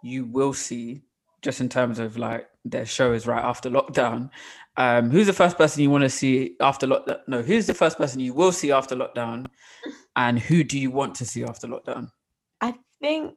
you 0.04 0.26
will 0.26 0.54
see, 0.54 1.02
just 1.42 1.62
in 1.62 1.70
terms 1.70 2.00
of 2.00 2.18
like 2.18 2.48
their 2.66 2.86
shows 2.86 3.28
right 3.28 3.44
after 3.44 3.70
lockdown? 3.70 4.30
Um, 4.78 5.10
who's 5.10 5.28
the 5.28 5.34
first 5.34 5.58
person 5.58 5.84
you 5.84 5.90
want 5.90 6.04
to 6.04 6.10
see 6.10 6.56
after 6.60 6.88
lockdown? 6.88 7.20
No, 7.28 7.42
who's 7.42 7.68
the 7.68 7.74
first 7.74 7.98
person 7.98 8.20
you 8.20 8.34
will 8.34 8.52
see 8.52 8.72
after 8.72 8.96
lockdown? 8.96 9.48
And 10.16 10.38
who 10.38 10.66
do 10.66 10.78
you 10.78 10.92
want 10.92 11.16
to 11.16 11.26
see 11.26 11.46
after 11.46 11.66
lockdown? 11.66 12.12
I 12.60 12.74
think 13.00 13.36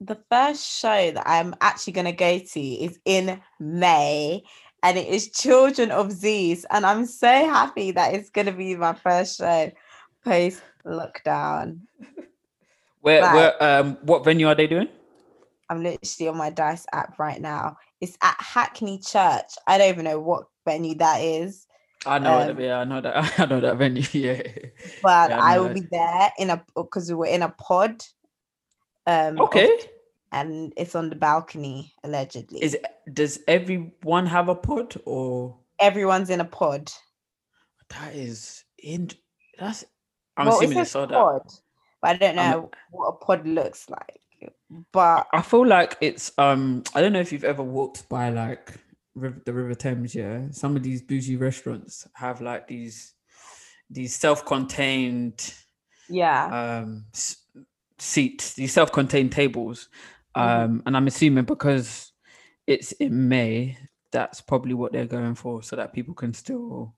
the 0.00 0.18
first 0.30 0.66
show 0.66 1.12
that 1.12 1.22
I'm 1.28 1.54
actually 1.60 1.92
going 1.92 2.06
to 2.06 2.12
go 2.12 2.38
to 2.38 2.60
is 2.60 2.98
in 3.04 3.40
May, 3.60 4.42
and 4.82 4.98
it 4.98 5.06
is 5.06 5.30
Children 5.30 5.92
of 5.92 6.10
Zeus. 6.10 6.64
And 6.70 6.84
I'm 6.84 7.06
so 7.06 7.28
happy 7.28 7.92
that 7.92 8.14
it's 8.14 8.30
going 8.30 8.46
to 8.46 8.52
be 8.52 8.74
my 8.74 8.94
first 8.94 9.38
show 9.38 9.70
post 10.24 10.62
lockdown. 10.84 11.80
Where, 13.00 13.22
Right. 13.22 13.34
where, 13.34 13.62
um, 13.62 13.98
what 14.02 14.24
venue 14.24 14.48
are 14.48 14.56
they 14.56 14.66
doing? 14.66 14.88
I'm 15.70 15.82
literally 15.82 16.28
on 16.28 16.36
my 16.36 16.50
Dice 16.50 16.86
app 16.92 17.18
right 17.18 17.40
now. 17.40 17.76
It's 18.00 18.16
at 18.22 18.36
Hackney 18.38 18.98
Church. 18.98 19.50
I 19.66 19.78
don't 19.78 19.88
even 19.90 20.04
know 20.04 20.20
what 20.20 20.44
venue 20.64 20.94
that 20.96 21.18
is, 21.20 21.66
I 22.06 22.18
know, 22.20 22.38
Um, 22.38 22.56
that, 22.56 22.62
yeah, 22.62 22.78
I 22.78 22.84
know 22.84 23.00
that. 23.00 23.38
I 23.40 23.46
know 23.46 23.60
that 23.60 23.76
venue. 23.76 24.02
Yeah. 24.12 24.42
but 25.02 25.30
Yeah, 25.30 25.40
I 25.42 25.54
I 25.54 25.58
will 25.58 25.68
that. 25.68 25.74
be 25.74 25.86
there 25.90 26.32
in 26.38 26.50
a 26.50 26.64
because 26.76 27.08
we 27.08 27.14
were 27.16 27.26
in 27.26 27.42
a 27.42 27.48
pod. 27.50 28.02
Um, 29.06 29.34
of- 29.38 29.40
Okay. 29.48 29.70
and 30.32 30.72
it's 30.76 30.94
on 30.94 31.08
the 31.10 31.16
balcony 31.16 31.92
allegedly. 32.04 32.62
Is 32.62 32.76
does 33.12 33.40
everyone 33.48 34.26
have 34.26 34.48
a 34.48 34.54
pod 34.54 35.00
or 35.06 35.56
Everyone's 35.80 36.30
in 36.30 36.40
a 36.40 36.44
pod. 36.44 36.90
that 37.90 38.14
is 38.14 38.64
in? 38.78 39.10
That's. 39.58 39.84
I'm 40.36 40.46
well, 40.46 40.56
assuming 40.58 40.78
it 40.78 40.80
they 40.82 40.84
says 40.84 40.92
that. 40.92 41.10
pod, 41.10 41.42
but 42.00 42.10
I 42.10 42.16
don't 42.16 42.38
I'm- 42.38 42.50
know 42.52 42.70
what 42.90 43.08
a 43.08 43.12
pod 43.24 43.46
looks 43.46 43.88
like. 43.90 44.20
But 44.92 45.26
I 45.32 45.42
feel 45.42 45.66
like 45.66 45.96
it's 46.00 46.32
um 46.38 46.82
I 46.94 47.00
don't 47.00 47.12
know 47.12 47.20
if 47.20 47.32
you've 47.32 47.44
ever 47.44 47.62
walked 47.62 48.08
by 48.08 48.30
like 48.30 48.74
riv- 49.14 49.44
the 49.44 49.52
River 49.52 49.74
Thames, 49.74 50.14
yeah. 50.14 50.50
Some 50.50 50.76
of 50.76 50.82
these 50.82 51.02
bougie 51.02 51.36
restaurants 51.36 52.06
have 52.14 52.40
like 52.40 52.68
these 52.68 53.14
these 53.90 54.14
self-contained 54.14 55.54
yeah, 56.08 56.52
um 56.82 57.06
s- 57.14 57.36
seats, 57.98 58.54
these 58.54 58.72
self-contained 58.72 59.32
tables. 59.32 59.88
Mhm. 60.36 60.64
Um 60.64 60.82
and 60.86 60.96
I'm 60.96 61.06
assuming 61.06 61.44
because 61.44 62.12
it's 62.66 62.92
in 62.92 63.28
May, 63.28 63.78
that's 64.12 64.42
probably 64.42 64.74
what 64.74 64.92
they're 64.92 65.06
going 65.06 65.34
for 65.34 65.62
so 65.62 65.76
that 65.76 65.94
people 65.94 66.14
can 66.14 66.34
still 66.34 66.94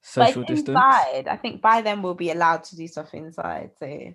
social 0.00 0.42
it's 0.42 0.62
distance. 0.62 0.68
inside. 0.76 1.28
I 1.28 1.36
think 1.36 1.60
by 1.60 1.82
then 1.82 2.00
we'll 2.00 2.14
be 2.14 2.30
allowed 2.30 2.64
to 2.64 2.76
do 2.76 2.86
stuff 2.88 3.12
inside. 3.12 3.72
So 3.78 4.14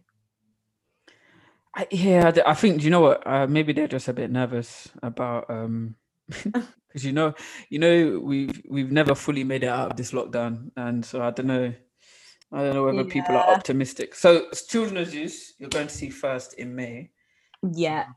I, 1.75 1.87
yeah, 1.91 2.31
I 2.45 2.53
think 2.53 2.83
you 2.83 2.89
know 2.89 3.01
what? 3.01 3.27
Uh, 3.27 3.47
maybe 3.47 3.73
they're 3.73 3.87
just 3.87 4.07
a 4.07 4.13
bit 4.13 4.31
nervous 4.31 4.89
about 5.03 5.49
um 5.49 5.95
because 6.43 7.05
you 7.05 7.11
know, 7.11 7.33
you 7.69 7.79
know, 7.79 8.19
we've 8.23 8.61
we've 8.69 8.91
never 8.91 9.15
fully 9.15 9.43
made 9.43 9.63
it 9.63 9.67
out 9.67 9.91
of 9.91 9.97
this 9.97 10.11
lockdown, 10.11 10.71
and 10.77 11.03
so 11.05 11.21
I 11.21 11.31
don't 11.31 11.47
know, 11.47 11.73
I 12.51 12.63
don't 12.63 12.73
know 12.73 12.85
whether 12.85 13.03
people 13.03 13.35
are 13.37 13.53
optimistic. 13.53 14.15
So, 14.15 14.47
s- 14.49 14.65
Children 14.67 14.97
of 14.97 15.09
Zeus, 15.09 15.53
you're 15.59 15.69
going 15.69 15.87
to 15.87 15.93
see 15.93 16.09
first 16.09 16.53
in 16.53 16.73
May. 16.75 17.11
yeah, 17.73 18.07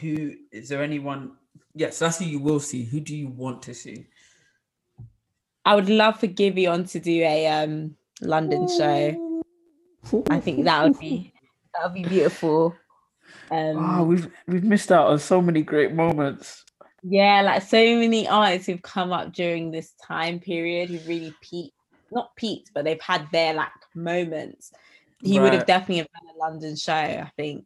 Who 0.00 0.34
is 0.52 0.68
there? 0.68 0.82
Anyone? 0.82 1.36
Yes, 1.74 1.98
that's 2.00 2.18
who 2.18 2.26
you 2.26 2.40
will 2.40 2.60
see. 2.60 2.84
Who 2.84 3.00
do 3.00 3.16
you 3.16 3.28
want 3.28 3.62
to 3.62 3.74
see? 3.74 4.08
I 5.64 5.74
would 5.74 5.88
love 5.88 6.20
for 6.20 6.26
Gibby 6.26 6.64
Giveon 6.64 6.90
to 6.90 7.00
do 7.00 7.22
a 7.22 7.46
um 7.46 7.96
London 8.20 8.68
show. 8.68 9.42
I 10.28 10.40
think 10.40 10.64
that 10.64 10.82
would 10.84 10.98
be 10.98 11.31
that 11.74 11.84
would 11.84 11.94
be 11.94 12.08
beautiful. 12.08 12.74
Um, 13.50 13.76
Wow, 13.76 14.04
we've 14.04 14.30
we've 14.46 14.64
missed 14.64 14.92
out 14.92 15.08
on 15.08 15.18
so 15.18 15.40
many 15.40 15.62
great 15.62 15.92
moments. 15.92 16.64
Yeah, 17.02 17.42
like 17.42 17.62
so 17.62 17.76
many 17.76 18.28
artists 18.28 18.66
who've 18.66 18.82
come 18.82 19.12
up 19.12 19.32
during 19.32 19.70
this 19.70 19.92
time 20.06 20.38
period 20.38 20.88
who 20.88 20.98
really 21.08 21.34
peaked, 21.40 21.76
not 22.12 22.34
peaked, 22.36 22.70
but 22.74 22.84
they've 22.84 23.00
had 23.00 23.26
their 23.32 23.54
like 23.54 23.70
moments. 23.94 24.72
He 25.20 25.38
would 25.38 25.52
have 25.52 25.66
definitely 25.66 25.98
have 25.98 26.08
done 26.12 26.34
a 26.34 26.38
London 26.38 26.76
show. 26.76 26.92
I 26.92 27.30
think 27.36 27.64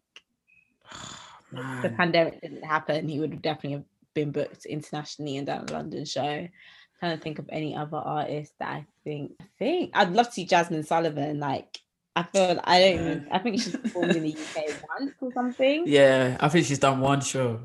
the 1.52 1.92
pandemic 1.96 2.40
didn't 2.40 2.64
happen. 2.64 3.08
He 3.08 3.20
would 3.20 3.32
have 3.32 3.42
definitely 3.42 3.72
have 3.72 3.84
been 4.14 4.30
booked 4.30 4.66
internationally 4.66 5.36
and 5.36 5.46
done 5.46 5.66
a 5.68 5.72
London 5.72 6.04
show. 6.04 6.22
i 6.22 6.50
Trying 6.98 7.16
to 7.18 7.22
think 7.22 7.38
of 7.38 7.48
any 7.50 7.76
other 7.76 7.98
artists 7.98 8.54
that 8.58 8.68
I 8.68 8.86
think. 9.04 9.32
I 9.40 9.44
think 9.58 9.90
I'd 9.94 10.12
love 10.12 10.26
to 10.26 10.32
see 10.32 10.46
Jazmine 10.46 10.86
Sullivan. 10.86 11.38
Like 11.38 11.78
I 12.16 12.22
feel 12.22 12.58
I 12.64 12.80
don't. 12.80 12.94
Even, 12.94 13.28
I 13.30 13.38
think 13.38 13.60
she's 13.60 13.76
performed 13.76 14.16
in 14.16 14.22
the 14.22 14.32
UK 14.32 14.64
once 14.98 15.12
or 15.20 15.30
something. 15.32 15.84
Yeah, 15.86 16.38
I 16.40 16.48
think 16.48 16.64
she's 16.64 16.78
done 16.78 17.00
one 17.00 17.20
show. 17.20 17.60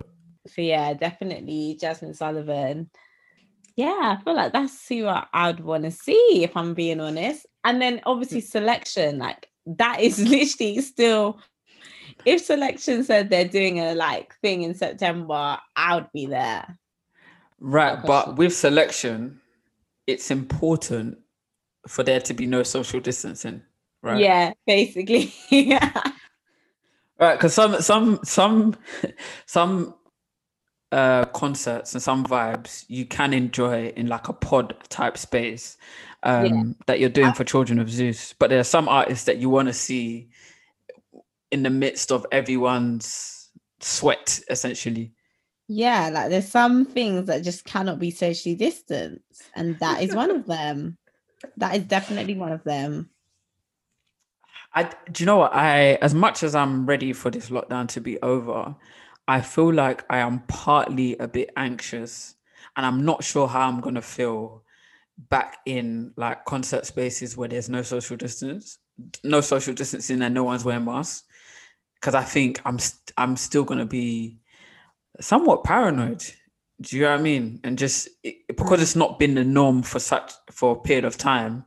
So 0.46 0.62
yeah, 0.62 0.94
definitely 0.94 1.80
Jazmine 1.82 2.16
Sullivan. 2.16 2.90
Yeah, 3.78 4.18
I 4.20 4.22
feel 4.22 4.36
like 4.36 4.52
that's 4.52 4.88
who 4.90 5.08
I, 5.08 5.26
I'd 5.34 5.62
want 5.62 5.86
to 5.86 5.92
see 5.92 6.44
if 6.44 6.58
I'm 6.58 6.74
being 6.74 7.00
honest. 7.00 7.46
And 7.64 7.82
then 7.82 8.02
obviously 8.06 8.42
hmm. 8.42 8.48
selection, 8.48 9.20
like 9.20 9.48
that 9.66 10.02
is 10.02 10.20
literally 10.30 10.82
still. 10.82 11.40
If 12.26 12.44
selection 12.44 13.06
said 13.06 13.30
they're 13.30 13.48
doing 13.48 13.80
a 13.80 13.96
like 13.96 14.36
thing 14.42 14.64
in 14.64 14.76
September, 14.76 15.58
I 15.78 15.96
would 15.96 16.12
be 16.14 16.26
there. 16.26 16.78
Right, 17.62 17.94
question. 17.94 18.08
but 18.08 18.36
with 18.36 18.54
selection, 18.54 19.40
it's 20.08 20.30
important 20.30 21.20
for 21.88 22.04
there 22.04 22.20
to 22.20 22.34
be 22.34 22.46
no 22.46 22.64
social 22.64 23.00
distancing. 23.00 23.62
Right. 24.02 24.20
Yeah, 24.20 24.54
basically. 24.66 25.34
yeah. 25.50 25.92
Right, 27.20 27.36
because 27.36 27.54
some 27.54 27.80
some 27.84 28.20
some 28.24 28.76
some 29.46 29.94
uh 30.92 31.26
concerts 31.26 31.94
and 31.94 32.02
some 32.02 32.26
vibes 32.26 32.84
you 32.88 33.06
can 33.06 33.32
enjoy 33.32 33.90
in 33.90 34.08
like 34.08 34.28
a 34.28 34.34
pod 34.34 34.76
type 34.90 35.20
space 35.20 35.78
um 36.24 36.76
that 36.88 37.00
you're 37.00 37.10
doing 37.10 37.34
for 37.34 37.44
Children 37.44 37.78
of 37.78 37.92
Zeus. 37.92 38.34
But 38.40 38.50
there 38.50 38.60
are 38.60 38.64
some 38.64 38.90
artists 38.90 39.26
that 39.26 39.38
you 39.38 39.52
want 39.52 39.68
to 39.68 39.74
see 39.74 40.30
in 41.52 41.62
the 41.62 41.70
midst 41.70 42.12
of 42.12 42.26
everyone's 42.32 43.52
sweat, 43.82 44.42
essentially. 44.50 45.14
Yeah, 45.68 46.10
like 46.10 46.32
there's 46.32 46.48
some 46.48 46.86
things 46.86 47.28
that 47.28 47.44
just 47.44 47.66
cannot 47.66 48.00
be 48.00 48.10
socially 48.10 48.56
distanced, 48.56 49.44
and 49.56 49.78
that 49.80 50.02
is 50.02 50.16
one 50.16 50.32
of 50.32 50.48
them. 50.48 50.98
That 51.58 51.76
is 51.76 51.84
definitely 51.84 52.34
one 52.34 52.52
of 52.52 52.64
them. 52.64 53.11
I 54.74 54.84
do 55.12 55.24
you 55.24 55.26
know 55.26 55.38
what 55.38 55.54
I 55.54 55.96
as 55.96 56.14
much 56.14 56.44
as 56.44 56.56
I'm 56.56 56.86
ready 56.86 57.14
for 57.14 57.30
this 57.30 57.50
lockdown 57.50 57.88
to 57.90 58.02
be 58.02 58.22
over, 58.22 58.76
I 59.28 59.42
feel 59.42 59.74
like 59.74 60.06
I 60.10 60.20
am 60.20 60.42
partly 60.48 61.18
a 61.18 61.28
bit 61.28 61.52
anxious 61.58 62.36
and 62.78 62.86
I'm 62.86 63.04
not 63.04 63.24
sure 63.24 63.48
how 63.48 63.68
I'm 63.68 63.82
gonna 63.82 64.02
feel 64.02 64.64
back 65.30 65.58
in 65.66 66.14
like 66.16 66.46
concert 66.46 66.86
spaces 66.86 67.36
where 67.38 67.50
there's 67.50 67.70
no 67.70 67.82
social 67.82 68.18
distance, 68.18 68.80
no 69.24 69.42
social 69.42 69.74
distancing 69.74 70.22
and 70.22 70.34
no 70.34 70.44
one's 70.44 70.64
wearing 70.64 70.86
masks. 70.86 71.24
Cause 72.02 72.16
I 72.16 72.24
think 72.24 72.62
I'm 72.66 72.80
st- 72.80 73.14
I'm 73.18 73.36
still 73.36 73.64
gonna 73.64 73.86
be 73.86 74.40
somewhat 75.20 75.64
paranoid. 75.64 76.24
Do 76.82 76.96
you 76.98 77.04
know 77.04 77.12
what 77.12 77.20
I 77.20 77.24
mean? 77.24 77.60
And 77.64 77.78
just 77.78 78.08
it, 78.24 78.38
because 78.48 78.82
it's 78.82 78.96
not 78.96 79.20
been 79.20 79.36
the 79.36 79.44
norm 79.44 79.84
for 79.84 80.00
such 80.00 80.32
for 80.50 80.78
a 80.78 80.80
period 80.80 81.06
of 81.06 81.18
time, 81.18 81.66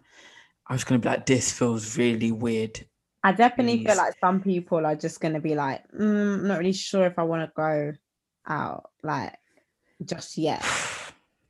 I 0.66 0.72
was 0.72 0.84
gonna 0.84 0.98
be 0.98 1.08
like, 1.08 1.26
this 1.26 1.52
feels 1.52 1.96
really 1.96 2.32
weird. 2.32 2.84
I 3.24 3.32
definitely 3.32 3.78
Please. 3.78 3.86
feel 3.86 3.96
like 3.96 4.14
some 4.20 4.40
people 4.42 4.84
are 4.84 4.94
just 4.94 5.18
gonna 5.18 5.40
be 5.40 5.54
like, 5.54 5.82
mm, 5.92 6.34
I'm 6.34 6.46
not 6.46 6.58
really 6.58 6.74
sure 6.74 7.06
if 7.06 7.18
I 7.18 7.22
want 7.22 7.42
to 7.48 7.52
go 7.56 7.92
out 8.46 8.90
like 9.02 9.34
just 10.04 10.36
yet. 10.38 10.64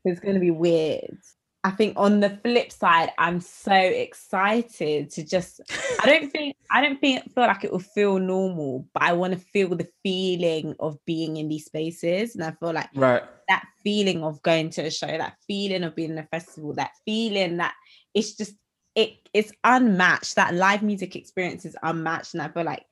It's 0.06 0.20
gonna 0.20 0.38
be 0.38 0.50
weird. 0.50 1.16
I 1.64 1.70
think 1.70 1.94
on 1.96 2.20
the 2.20 2.38
flip 2.44 2.70
side, 2.70 3.10
I'm 3.16 3.40
so 3.40 3.72
excited 3.72 5.08
to 5.12 5.24
just 5.24 5.62
I 6.02 6.04
don't 6.06 6.30
think 6.32 6.56
I 6.70 6.82
don't 6.82 7.00
think 7.00 7.24
feel 7.34 7.46
like 7.46 7.64
it 7.64 7.72
will 7.72 7.78
feel 7.78 8.18
normal, 8.18 8.86
but 8.92 9.02
I 9.02 9.14
want 9.14 9.32
to 9.32 9.38
feel 9.38 9.70
the 9.70 9.88
feeling 10.02 10.76
of 10.78 10.98
being 11.06 11.38
in 11.38 11.48
these 11.48 11.64
spaces. 11.64 12.34
And 12.34 12.44
I 12.44 12.50
feel 12.50 12.74
like 12.74 12.90
Right. 12.94 13.22
that 13.48 13.64
feeling 13.82 14.22
of 14.22 14.42
going 14.42 14.68
to 14.70 14.82
a 14.82 14.90
show, 14.90 15.06
that 15.06 15.38
feeling 15.46 15.84
of 15.84 15.96
being 15.96 16.10
in 16.10 16.18
a 16.18 16.26
festival, 16.30 16.74
that 16.74 16.90
feeling 17.06 17.56
that 17.56 17.72
it's 18.12 18.34
just 18.36 18.54
it 18.94 19.14
it's 19.32 19.52
unmatched. 19.64 20.36
That 20.36 20.54
live 20.54 20.82
music 20.82 21.16
experience 21.16 21.64
is 21.64 21.76
unmatched. 21.82 22.34
And 22.34 22.42
I 22.42 22.48
feel 22.48 22.64
like 22.64 22.84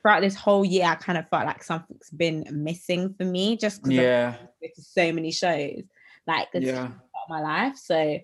throughout 0.00 0.20
this 0.20 0.34
whole 0.34 0.64
year, 0.64 0.86
I 0.86 0.94
kind 0.94 1.18
of 1.18 1.28
felt 1.28 1.46
like 1.46 1.62
something's 1.62 2.10
been 2.10 2.46
missing 2.50 3.14
for 3.18 3.24
me 3.24 3.56
just 3.56 3.82
because 3.82 3.96
Yeah. 3.98 4.36
I've 4.40 4.74
to 4.74 4.82
so 4.82 5.12
many 5.12 5.30
shows. 5.32 5.82
Like 6.26 6.48
it's 6.54 6.66
Yeah. 6.66 6.86
part 6.88 6.92
of 7.24 7.28
my 7.28 7.40
life. 7.40 7.76
So 7.76 8.18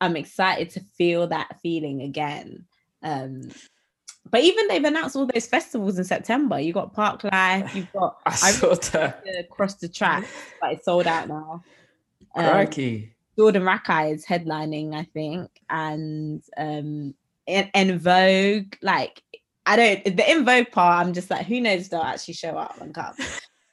I'm 0.00 0.16
excited 0.16 0.70
to 0.70 0.80
feel 0.96 1.26
that 1.28 1.58
feeling 1.62 2.02
again. 2.02 2.64
Um 3.02 3.50
but 4.30 4.42
even 4.42 4.68
they've 4.68 4.84
announced 4.84 5.16
all 5.16 5.26
those 5.26 5.46
festivals 5.46 5.98
in 5.98 6.04
September. 6.04 6.60
You 6.60 6.72
got 6.72 6.92
Park 6.92 7.24
Life, 7.24 7.74
you've 7.74 7.92
got 7.94 8.20
I 8.26 8.32
saw 8.52 8.74
that. 8.74 9.24
across 9.40 9.74
the 9.76 9.88
track, 9.88 10.24
but 10.60 10.72
it's 10.72 10.84
sold 10.84 11.06
out 11.06 11.28
now. 11.28 11.62
Um, 12.34 12.44
Crikey. 12.44 13.14
Jordan 13.40 13.62
Rakei 13.62 14.14
is 14.14 14.26
headlining, 14.26 14.94
I 14.94 15.04
think, 15.04 15.48
and 15.70 16.42
um 16.58 17.14
in, 17.46 17.70
En 17.72 17.98
Vogue, 17.98 18.74
like 18.82 19.22
I 19.64 19.76
don't 19.76 20.04
the 20.16 20.28
En 20.28 20.44
Vogue 20.44 20.70
part, 20.70 21.06
I'm 21.06 21.14
just 21.14 21.30
like, 21.30 21.46
who 21.46 21.58
knows 21.58 21.82
if 21.82 21.90
they'll 21.90 22.02
actually 22.02 22.34
show 22.34 22.50
up 22.58 22.78
and 22.80 22.94
come. 22.94 23.14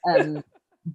Um, 0.08 0.42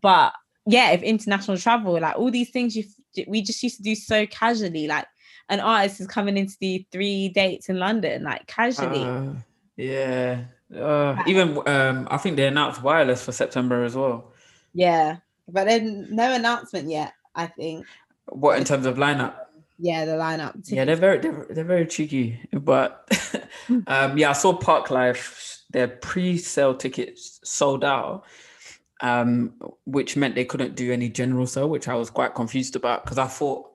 but 0.02 0.34
yeah, 0.66 0.92
if 0.92 1.04
international 1.04 1.58
travel, 1.58 2.00
like 2.00 2.18
all 2.18 2.32
these 2.32 2.50
things 2.50 2.76
you 2.76 2.86
we 3.28 3.44
just 3.44 3.62
used 3.62 3.78
to 3.78 3.84
do 3.84 3.94
so 3.94 4.26
casually, 4.26 4.88
like 4.88 5.06
an 5.50 5.60
artist 5.60 6.02
is 6.02 6.08
coming 6.08 6.36
in 6.36 6.48
to 6.48 6.58
do 6.60 6.84
three 6.92 7.30
dates 7.30 7.70
in 7.70 7.78
London, 7.78 8.24
like 8.24 8.48
casually. 8.48 9.04
Uh, 9.04 9.34
yeah. 9.78 10.46
Uh, 10.76 11.22
even 11.28 11.60
um, 11.68 12.08
I 12.10 12.18
think 12.18 12.38
they 12.38 12.48
announced 12.48 12.82
wireless 12.82 13.24
for 13.24 13.34
September 13.34 13.84
as 13.84 13.96
well. 13.96 14.32
yeah. 14.74 15.18
But 15.48 15.68
then 15.68 16.08
no 16.10 16.34
announcement 16.34 16.90
yet, 16.90 17.14
I 17.36 17.48
think. 17.48 17.86
What 18.28 18.58
in 18.58 18.64
terms 18.64 18.86
of 18.86 18.98
lineup? 18.98 19.36
Yeah, 19.80 20.06
the 20.06 20.14
lineup. 20.14 20.54
Yeah, 20.66 20.86
they're 20.86 20.96
very 20.96 21.20
they're, 21.20 21.46
they're 21.50 21.64
very 21.64 21.86
cheeky. 21.86 22.40
But 22.52 23.08
um, 23.88 24.18
yeah, 24.18 24.30
I 24.30 24.34
saw 24.34 24.58
Parklife. 24.58 25.60
Their 25.72 25.88
pre-sale 25.88 26.76
tickets 26.76 27.40
sold 27.44 27.84
out, 27.84 28.26
um, 29.02 29.54
which 29.86 30.16
meant 30.16 30.36
they 30.36 30.46
couldn't 30.46 30.76
do 30.76 30.94
any 30.94 31.10
general 31.10 31.48
sale, 31.48 31.68
which 31.68 31.88
I 31.88 31.96
was 31.96 32.12
quite 32.12 32.36
confused 32.36 32.76
about 32.76 33.04
because 33.04 33.18
I 33.18 33.26
thought 33.26 33.72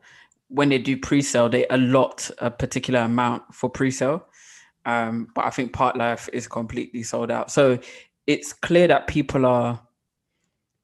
when 0.48 0.68
they 0.68 0.78
do 0.78 0.96
pre-sale, 0.96 1.48
they 1.48 1.66
allot 1.68 2.30
a 2.38 2.50
particular 2.50 3.00
amount 3.00 3.54
for 3.54 3.68
pre-sale. 3.68 4.24
Um, 4.86 5.28
but 5.34 5.44
I 5.44 5.50
think 5.50 5.72
Parklife 5.72 6.28
is 6.32 6.48
completely 6.48 7.02
sold 7.02 7.30
out. 7.30 7.50
So 7.50 7.78
it's 8.26 8.52
clear 8.52 8.88
that 8.88 9.06
people 9.06 9.44
are 9.44 9.80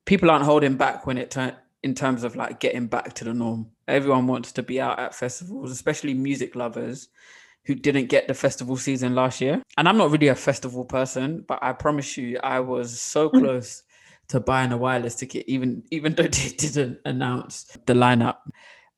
people 0.04 0.30
aren't 0.30 0.44
holding 0.44 0.76
back 0.76 1.06
when 1.06 1.16
it 1.16 1.30
turn 1.30 1.54
in 1.84 1.94
terms 1.94 2.24
of 2.24 2.34
like 2.34 2.60
getting 2.60 2.86
back 2.86 3.12
to 3.12 3.24
the 3.24 3.34
norm. 3.34 3.70
Everyone 3.86 4.26
wants 4.26 4.52
to 4.52 4.62
be 4.62 4.80
out 4.80 4.98
at 4.98 5.14
festivals, 5.14 5.70
especially 5.70 6.14
music 6.14 6.56
lovers 6.56 7.10
who 7.66 7.74
didn't 7.74 8.06
get 8.06 8.26
the 8.26 8.32
festival 8.32 8.78
season 8.78 9.14
last 9.14 9.40
year. 9.42 9.62
And 9.76 9.86
I'm 9.86 9.98
not 9.98 10.10
really 10.10 10.28
a 10.28 10.34
festival 10.34 10.86
person, 10.86 11.44
but 11.46 11.58
I 11.60 11.74
promise 11.74 12.16
you, 12.16 12.40
I 12.42 12.60
was 12.60 12.98
so 12.98 13.28
hmm. 13.28 13.40
close 13.40 13.82
to 14.28 14.40
buying 14.40 14.72
a 14.72 14.78
wireless 14.78 15.14
ticket, 15.14 15.44
even 15.46 15.82
even 15.90 16.14
though 16.14 16.22
they 16.38 16.48
didn't 16.56 17.00
announce 17.04 17.64
the 17.84 17.92
lineup. 17.92 18.38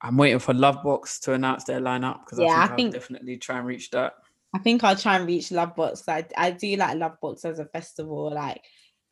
I'm 0.01 0.17
waiting 0.17 0.39
for 0.39 0.55
Lovebox 0.55 1.21
to 1.23 1.33
announce 1.33 1.65
their 1.65 1.81
lineup 1.81 2.21
because 2.25 2.39
Yeah, 2.39 2.47
I 2.47 2.51
I 2.51 2.53
think 2.53 2.71
I'll 2.71 2.77
think- 2.77 2.93
definitely 2.95 3.37
try 3.39 3.59
and 3.59 3.67
reach 3.67 3.91
that. 3.91 4.15
I 4.55 4.59
think 4.59 4.85
I'll 4.85 4.97
try 4.97 5.17
and 5.17 5.27
reach 5.27 5.49
Lovebox. 5.49 6.09
I 6.09 6.25
I 6.37 6.53
do 6.53 6.77
like 6.77 6.97
Lovebox 6.97 7.45
as 7.45 7.59
a 7.59 7.65
festival. 7.65 8.33
Like 8.33 8.63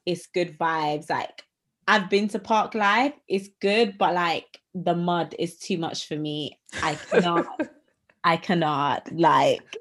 it's 0.07 0.29
good 0.29 0.57
vibes. 0.57 1.11
Like 1.11 1.43
I've 1.87 2.09
been 2.09 2.29
to 2.29 2.39
Parklife. 2.39 3.15
It's 3.29 3.49
good, 3.61 3.99
but 3.99 4.15
like 4.15 4.61
the 4.75 4.95
mud 4.95 5.35
is 5.39 5.59
too 5.59 5.79
much 5.79 6.07
for 6.09 6.17
me. 6.17 6.59
I 6.83 6.95
cannot. 6.95 7.47
I 8.25 8.37
cannot. 8.37 9.09
Like 9.13 9.77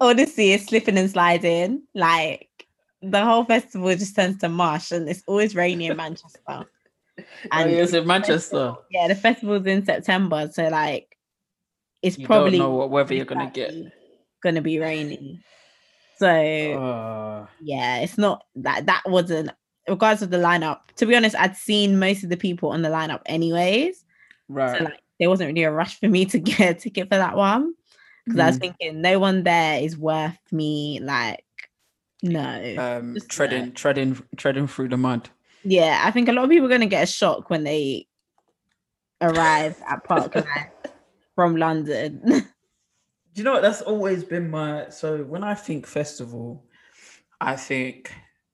honestly, 0.00 0.52
it's 0.52 0.66
slipping 0.66 0.98
and 0.98 1.10
sliding. 1.10 1.82
Like 1.94 2.48
the 3.02 3.24
whole 3.24 3.44
festival 3.44 3.94
just 3.94 4.16
turns 4.16 4.38
to 4.38 4.48
mush, 4.48 4.90
and 4.90 5.08
it's 5.08 5.22
always 5.26 5.54
rainy 5.54 5.86
in 5.86 5.96
Manchester. 5.96 6.40
And 6.46 6.66
And 7.52 7.70
it's 7.70 7.92
in 7.92 8.06
Manchester. 8.06 8.76
yeah, 8.90 9.08
the 9.08 9.14
festival's 9.14 9.66
in 9.66 9.84
September, 9.84 10.48
so 10.52 10.68
like 10.68 11.16
it's 12.02 12.18
You 12.18 12.26
probably 12.26 12.58
don't 12.58 12.70
know 12.70 12.76
what 12.76 12.90
weather 12.90 13.14
you're 13.14 13.24
gonna 13.24 13.50
get. 13.50 13.72
gonna 14.42 14.62
be 14.62 14.78
rainy. 14.78 15.40
So 16.18 16.28
Uh, 16.28 17.46
yeah, 17.60 17.98
it's 17.98 18.18
not 18.18 18.44
that 18.56 18.86
that 18.86 19.02
wasn't 19.06 19.50
regardless 19.88 20.22
of 20.22 20.30
the 20.30 20.36
lineup. 20.38 20.80
To 20.96 21.06
be 21.06 21.14
honest, 21.16 21.36
I'd 21.36 21.56
seen 21.56 21.98
most 21.98 22.24
of 22.24 22.30
the 22.30 22.36
people 22.36 22.70
on 22.70 22.82
the 22.82 22.88
lineup 22.88 23.20
anyways. 23.26 24.04
right. 24.48 24.78
So 24.78 24.84
like 24.84 25.00
there 25.20 25.28
wasn't 25.28 25.48
really 25.48 25.64
a 25.64 25.72
rush 25.72 25.98
for 25.98 26.08
me 26.08 26.24
to 26.26 26.38
get 26.50 26.76
a 26.76 26.78
ticket 26.78 27.08
for 27.08 27.16
that 27.16 27.36
one. 27.36 27.74
Because 28.24 28.40
I 28.40 28.46
was 28.46 28.56
Mm. 28.56 28.60
thinking 28.60 29.00
no 29.00 29.18
one 29.18 29.42
there 29.42 29.80
is 29.80 29.96
worth 29.96 30.38
me 30.52 31.00
like 31.02 31.44
no. 32.22 32.74
um, 32.78 33.16
treading, 33.28 33.72
treading, 33.72 34.22
treading 34.36 34.66
through 34.66 34.88
the 34.90 34.96
mud. 34.96 35.30
yeah, 35.64 36.02
I 36.04 36.10
think 36.10 36.28
a 36.28 36.32
lot 36.32 36.44
of 36.44 36.50
people 36.50 36.66
are 36.66 36.70
gonna 36.70 36.86
get 36.86 37.04
a 37.04 37.06
shock 37.06 37.48
when 37.50 37.64
they 37.64 38.06
arrive 39.20 39.80
at 39.88 40.04
Park 40.04 40.34
from 41.34 41.56
London. 41.56 42.20
Do 42.24 42.44
you 43.34 43.44
know 43.44 43.52
what? 43.52 43.62
That's 43.62 43.82
always 43.82 44.24
been 44.24 44.50
my. 44.50 44.88
So 44.90 45.22
when 45.22 45.44
I 45.44 45.54
think 45.54 45.86
festival, 45.86 46.64
I 47.40 47.54
think 47.56 48.12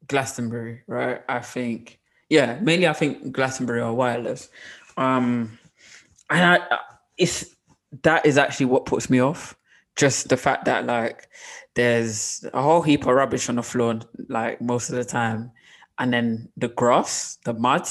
Glastonbury, 0.09 0.83
right? 0.87 1.23
I 1.29 1.40
think, 1.40 2.01
yeah, 2.29 2.59
mainly 2.61 2.87
I 2.88 2.93
think 2.93 3.33
Glastonbury 3.33 3.81
are 3.81 3.93
wireless. 3.95 4.49
Um, 4.97 5.59
and 6.31 6.45
I, 6.45 6.57
I- 6.75 6.79
it's 7.17 7.55
that 8.03 8.27
is 8.27 8.38
actually 8.38 8.67
what 8.67 8.87
puts 8.87 9.09
me 9.09 9.21
off. 9.21 9.57
Just 9.97 10.29
the 10.29 10.37
fact 10.37 10.64
that 10.64 10.87
like 10.87 11.29
there's 11.77 12.45
a 12.53 12.61
whole 12.61 12.83
heap 12.83 13.03
of 13.07 13.14
rubbish 13.14 13.49
on 13.49 13.55
the 13.57 13.62
floor, 13.62 14.01
like 14.29 14.61
most 14.61 14.90
of 14.90 14.97
the 14.97 15.05
time, 15.05 15.53
and 15.99 16.12
then 16.12 16.49
the 16.57 16.69
grass, 16.69 17.38
the 17.45 17.55
mud. 17.55 17.87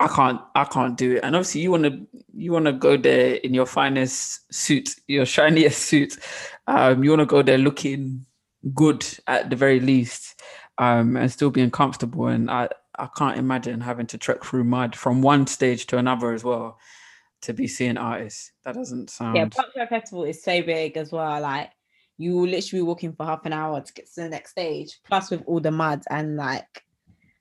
I 0.00 0.06
can't, 0.06 0.40
I 0.54 0.64
can't 0.64 0.96
do 0.96 1.16
it. 1.16 1.24
And 1.24 1.34
obviously, 1.34 1.62
you 1.62 1.72
want 1.72 1.82
to, 1.82 2.06
you 2.32 2.52
want 2.52 2.66
to 2.66 2.72
go 2.72 2.96
there 2.96 3.34
in 3.34 3.52
your 3.52 3.66
finest 3.66 4.52
suit, 4.54 4.94
your 5.08 5.26
shiniest 5.34 5.82
suit. 5.82 6.16
Um, 6.68 7.02
you 7.02 7.10
want 7.10 7.20
to 7.20 7.26
go 7.26 7.42
there 7.42 7.58
looking 7.58 8.24
good 8.74 9.04
at 9.26 9.50
the 9.50 9.56
very 9.56 9.80
least, 9.80 10.27
um, 10.78 11.16
and 11.16 11.30
still 11.30 11.50
being 11.50 11.70
comfortable. 11.70 12.26
And 12.28 12.50
I, 12.50 12.68
I 12.98 13.08
can't 13.16 13.38
imagine 13.38 13.80
having 13.80 14.06
to 14.08 14.18
trek 14.18 14.44
through 14.44 14.64
mud 14.64 14.96
from 14.96 15.22
one 15.22 15.46
stage 15.46 15.86
to 15.88 15.98
another 15.98 16.32
as 16.32 16.44
well 16.44 16.78
to 17.42 17.52
be 17.52 17.66
seeing 17.66 17.96
artists. 17.96 18.52
That 18.64 18.74
doesn't 18.74 19.10
sound. 19.10 19.36
yeah, 19.36 19.48
Life 19.76 19.88
Festival 19.88 20.24
is 20.24 20.42
so 20.42 20.62
big 20.62 20.96
as 20.96 21.12
well. 21.12 21.40
Like 21.40 21.70
you 22.16 22.34
will 22.36 22.48
literally 22.48 22.80
be 22.80 22.86
walking 22.86 23.12
for 23.12 23.24
half 23.24 23.46
an 23.46 23.52
hour 23.52 23.80
to 23.80 23.92
get 23.92 24.06
to 24.14 24.22
the 24.22 24.28
next 24.28 24.50
stage, 24.50 24.98
plus 25.04 25.30
with 25.30 25.42
all 25.46 25.60
the 25.60 25.70
mud 25.70 26.02
and 26.10 26.36
like. 26.36 26.84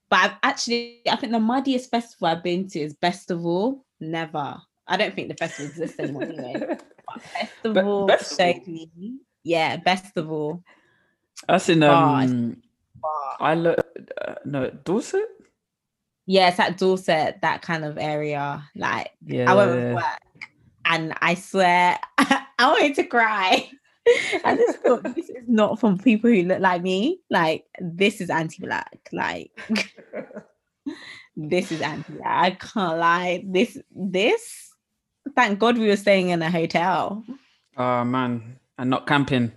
But 0.10 0.20
I've 0.20 0.36
actually, 0.44 1.02
I 1.10 1.18
think 1.18 1.34
the 1.34 1.40
muddiest 1.40 1.92
festival 1.92 2.28
I've 2.28 2.44
been 2.44 2.68
to 2.70 2.80
is 2.80 2.94
Bestival. 2.96 3.82
Never. 4.00 4.56
I 4.88 4.96
don't 4.96 5.14
think 5.14 5.28
the 5.28 5.34
festival 5.36 5.70
exists 5.70 6.00
anymore 6.00 6.24
anyway. 6.24 6.78
But 7.08 7.22
Festival 7.22 8.08
Bestival? 8.08 8.38
showed 8.38 8.68
me. 8.68 9.18
Yeah, 9.44 9.78
Bestival. 9.78 10.62
That's 11.48 11.70
in 11.70 11.84
Oh, 11.84 11.92
um. 11.94 12.62
I 13.40 13.56
look. 13.56 13.80
Uh, 14.26 14.36
no, 14.46 14.70
Dorset. 14.84 15.26
Yeah, 16.26 16.50
it's 16.50 16.60
at 16.60 16.78
Dorset, 16.78 17.40
that 17.42 17.62
kind 17.62 17.86
of 17.86 17.98
area. 17.98 18.64
Like 18.76 19.12
Yeah. 19.26 19.50
I 19.52 19.56
went 19.56 19.72
with 19.76 19.94
work 19.96 20.04
and 20.86 21.14
I 21.22 21.36
swear 21.36 21.98
I 22.18 22.44
wanted 22.60 22.96
to 22.96 23.04
cry. 23.06 23.70
I 24.44 24.56
just 24.56 24.80
thought 24.80 25.04
this 25.16 25.30
is 25.30 25.46
not 25.48 25.80
from 25.80 25.98
people 25.98 26.30
who 26.30 26.44
look 26.44 26.60
like 26.60 26.82
me. 26.82 27.20
Like 27.30 27.66
this 27.80 28.20
is 28.22 28.30
anti-black. 28.30 29.10
Like 29.14 29.52
this 31.36 31.72
is 31.72 31.82
anti-black. 31.82 32.26
I 32.26 32.52
can't 32.52 32.98
lie. 33.00 33.44
This 33.48 33.78
this 33.96 34.70
thank 35.36 35.60
God 35.60 35.78
we 35.78 35.88
were 35.88 35.96
staying 35.98 36.30
in 36.30 36.42
a 36.42 36.50
hotel 36.52 37.24
Oh 37.78 38.04
man, 38.04 38.60
and 38.78 38.90
not 38.90 39.06
camping. 39.08 39.52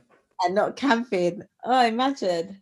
and 0.45 0.55
not 0.55 0.77
camping. 0.77 1.43
Oh, 1.65 1.85
imagine. 1.87 2.61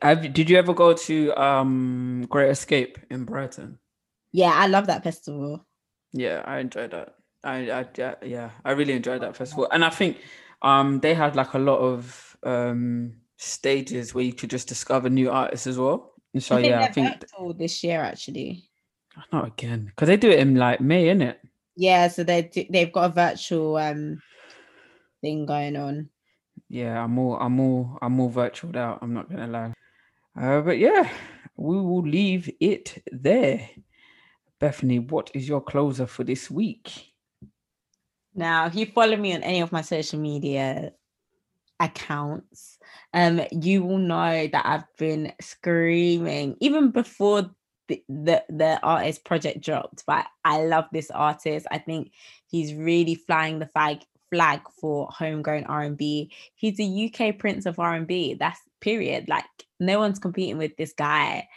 Have 0.00 0.32
did 0.32 0.48
you 0.48 0.56
ever 0.56 0.72
go 0.72 0.94
to 0.94 1.32
um 1.40 2.26
Great 2.28 2.50
Escape 2.50 2.98
in 3.10 3.24
Brighton? 3.24 3.78
Yeah, 4.32 4.52
I 4.54 4.66
love 4.66 4.86
that 4.86 5.04
festival. 5.04 5.66
Yeah, 6.12 6.42
I 6.46 6.58
enjoyed 6.58 6.92
that. 6.92 7.14
I, 7.44 7.70
I 7.70 7.86
yeah, 7.96 8.14
yeah, 8.22 8.50
I 8.64 8.72
really 8.72 8.94
enjoyed 8.94 9.22
that 9.22 9.36
festival, 9.36 9.68
and 9.70 9.84
I 9.84 9.90
think 9.90 10.18
um 10.62 11.00
they 11.00 11.14
had 11.14 11.36
like 11.36 11.54
a 11.54 11.58
lot 11.58 11.78
of 11.78 12.36
um 12.44 13.14
stages 13.36 14.14
where 14.14 14.24
you 14.24 14.32
could 14.32 14.50
just 14.50 14.68
discover 14.68 15.10
new 15.10 15.30
artists 15.30 15.66
as 15.66 15.78
well. 15.78 16.14
And 16.32 16.42
so 16.42 16.56
I 16.56 16.60
yeah, 16.60 16.82
I 16.82 16.86
think 16.92 17.20
virtual 17.20 17.54
this 17.54 17.82
year 17.84 18.00
actually. 18.00 18.64
not 19.32 19.46
again 19.46 19.86
because 19.86 20.08
they 20.08 20.16
do 20.16 20.30
it 20.30 20.38
in 20.38 20.54
like 20.54 20.80
May, 20.80 21.08
it 21.08 21.40
Yeah, 21.76 22.08
so 22.08 22.24
they 22.24 22.42
do- 22.42 22.66
they've 22.70 22.92
got 22.92 23.10
a 23.10 23.12
virtual 23.12 23.76
um 23.76 24.22
thing 25.20 25.46
going 25.46 25.76
on. 25.76 26.08
Yeah, 26.68 27.02
I'm 27.02 27.18
all 27.18 27.36
I'm 27.36 27.58
all 27.60 27.98
I'm 28.00 28.20
all 28.20 28.30
virtualed 28.30 28.76
out. 28.76 29.00
I'm 29.02 29.12
not 29.12 29.28
gonna 29.28 29.48
lie. 29.48 29.72
Uh, 30.38 30.60
but 30.60 30.78
yeah, 30.78 31.10
we 31.56 31.76
will 31.76 32.02
leave 32.02 32.50
it 32.60 33.02
there. 33.10 33.68
Bethany, 34.58 34.98
what 34.98 35.30
is 35.34 35.48
your 35.48 35.60
closer 35.60 36.06
for 36.06 36.24
this 36.24 36.50
week? 36.50 37.12
Now, 38.34 38.66
if 38.66 38.74
you 38.74 38.86
follow 38.86 39.16
me 39.16 39.34
on 39.34 39.42
any 39.42 39.60
of 39.60 39.72
my 39.72 39.82
social 39.82 40.18
media 40.18 40.92
accounts, 41.80 42.78
um, 43.12 43.42
you 43.50 43.82
will 43.82 43.98
know 43.98 44.46
that 44.46 44.64
I've 44.64 44.96
been 44.96 45.32
screaming 45.40 46.56
even 46.60 46.90
before 46.92 47.50
the, 47.88 48.02
the 48.08 48.44
the 48.48 48.80
artist 48.82 49.24
project 49.24 49.60
dropped. 49.60 50.04
But 50.06 50.26
I 50.44 50.64
love 50.64 50.86
this 50.92 51.10
artist. 51.10 51.66
I 51.70 51.78
think 51.78 52.12
he's 52.46 52.72
really 52.72 53.16
flying 53.16 53.58
the 53.58 53.66
flag 53.66 53.98
flag 54.32 54.62
for 54.80 55.08
homegrown 55.10 55.64
R&B. 55.64 56.32
He's 56.54 56.80
a 56.80 57.10
UK 57.12 57.38
prince 57.38 57.66
of 57.66 57.78
R&B. 57.78 58.34
That's 58.34 58.58
period. 58.80 59.28
Like 59.28 59.44
no 59.78 59.98
one's 59.98 60.18
competing 60.18 60.56
with 60.56 60.74
this 60.78 60.94
guy 60.94 61.48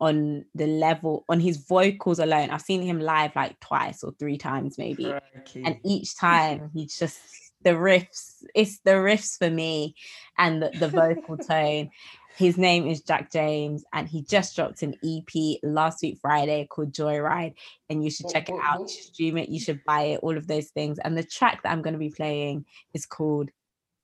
on 0.00 0.44
the 0.54 0.66
level 0.66 1.24
on 1.28 1.40
his 1.40 1.58
vocals 1.58 2.18
alone. 2.18 2.50
I've 2.50 2.62
seen 2.62 2.82
him 2.82 3.00
live 3.00 3.36
like 3.36 3.60
twice 3.60 4.02
or 4.02 4.12
three 4.18 4.38
times 4.38 4.78
maybe. 4.78 5.04
Crikey. 5.04 5.62
And 5.64 5.78
each 5.84 6.16
time 6.16 6.70
he's 6.72 6.98
just 6.98 7.20
the 7.62 7.70
riffs, 7.70 8.42
it's 8.54 8.80
the 8.80 8.92
riffs 8.92 9.36
for 9.36 9.50
me 9.50 9.94
and 10.38 10.62
the, 10.62 10.70
the 10.70 10.88
vocal 10.88 11.36
tone. 11.50 11.90
His 12.36 12.56
name 12.56 12.86
is 12.86 13.02
Jack 13.02 13.30
James, 13.30 13.84
and 13.92 14.08
he 14.08 14.22
just 14.22 14.56
dropped 14.56 14.82
an 14.82 14.94
EP 15.04 15.58
last 15.62 16.02
week 16.02 16.18
Friday 16.22 16.66
called 16.66 16.92
Joyride. 16.92 17.54
And 17.90 18.02
you 18.02 18.10
should 18.10 18.26
oh, 18.26 18.32
check 18.32 18.48
it 18.48 18.54
oh, 18.54 18.60
out. 18.62 18.78
Oh. 18.78 18.82
You 18.82 18.88
should 18.88 19.04
stream 19.04 19.36
it. 19.36 19.48
You 19.50 19.60
should 19.60 19.84
buy 19.84 20.02
it. 20.02 20.20
All 20.22 20.36
of 20.36 20.46
those 20.46 20.68
things. 20.68 20.98
And 20.98 21.16
the 21.16 21.22
track 21.22 21.62
that 21.62 21.72
I'm 21.72 21.82
going 21.82 21.92
to 21.92 21.98
be 21.98 22.10
playing 22.10 22.64
is 22.94 23.06
called 23.06 23.50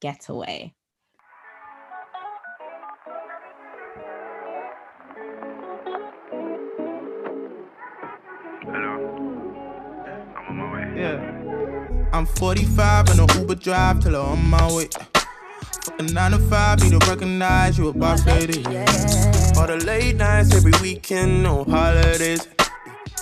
Getaway. 0.01 0.75
Yeah. 10.97 12.09
I'm 12.13 12.27
45 12.27 13.11
and 13.11 13.31
a 13.31 13.39
Uber 13.39 13.55
drive 13.55 14.01
till 14.01 14.17
I'm 14.17 14.33
on 14.33 14.51
my 14.51 14.73
way. 14.75 14.89
Fucking 15.89 16.13
9 16.13 16.31
to 16.33 16.39
5, 16.39 16.83
need 16.83 17.01
to 17.01 17.11
recognize 17.11 17.79
you 17.79 17.89
a 17.89 17.93
boss 17.95 18.27
lady. 18.27 18.63
All 19.57 19.67
the 19.67 19.83
late 19.87 20.17
nights 20.17 20.55
every 20.55 20.73
weekend, 20.83 21.43
no 21.43 21.65
holidays. 21.65 22.47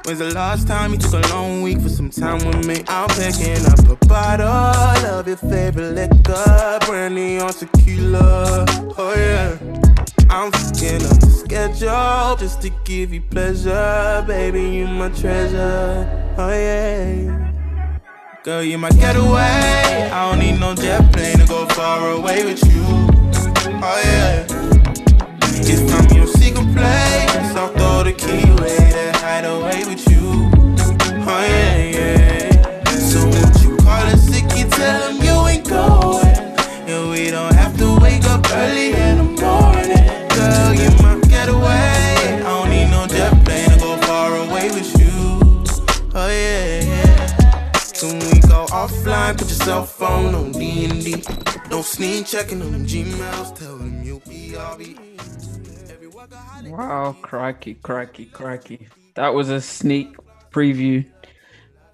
When's 0.04 0.18
the 0.18 0.34
last 0.34 0.66
time 0.66 0.92
you 0.92 0.98
took 0.98 1.12
a 1.12 1.28
long 1.28 1.62
week 1.62 1.80
for 1.80 1.88
some 1.88 2.10
time 2.10 2.44
with 2.44 2.66
me? 2.66 2.82
I'm 2.88 3.08
picking 3.10 3.64
up 3.66 3.78
a 3.88 4.06
bottle 4.06 4.48
of 4.48 5.28
your 5.28 5.36
favorite 5.36 5.92
liquor, 5.92 6.78
brandy 6.86 7.38
on 7.38 7.52
tequila. 7.52 8.66
Oh 8.98 9.14
yeah. 9.16 9.56
I'm 10.28 10.50
fucking 10.50 11.06
up 11.06 11.20
the 11.20 11.44
schedule 11.44 12.36
just 12.36 12.62
to 12.62 12.70
give 12.84 13.14
you 13.14 13.20
pleasure, 13.20 14.24
baby. 14.26 14.62
You 14.78 14.88
my 14.88 15.10
treasure. 15.10 16.34
Oh 16.36 16.48
yeah. 16.50 17.52
Girl, 18.47 18.62
you 18.62 18.78
my 18.78 18.90
getaway. 18.90 20.09
I 20.12 20.30
don't 20.30 20.38
need 20.38 20.61
no 20.61 20.72
jet 20.72 21.12
plane 21.12 21.36
to 21.38 21.47
go 21.47 21.66
far 21.66 22.11
away 22.12 22.44
with 22.44 22.64
you. 22.72 23.15
D. 51.16 51.34
Don't 51.70 51.84
sneak 51.84 52.26
checking 52.26 52.62
on 52.62 52.72
them 52.72 52.86
Gmails. 52.86 53.58
Tell 53.58 53.76
them 53.76 54.02
you'll 54.02 54.20
be 54.20 54.52
RB. 54.52 55.90
Every 55.90 56.08
Wow, 56.70 57.16
crikey, 57.22 57.74
crikey, 57.74 58.26
crikey. 58.26 58.88
That 59.14 59.34
was 59.34 59.48
a 59.50 59.60
sneak 59.60 60.16
preview 60.50 61.04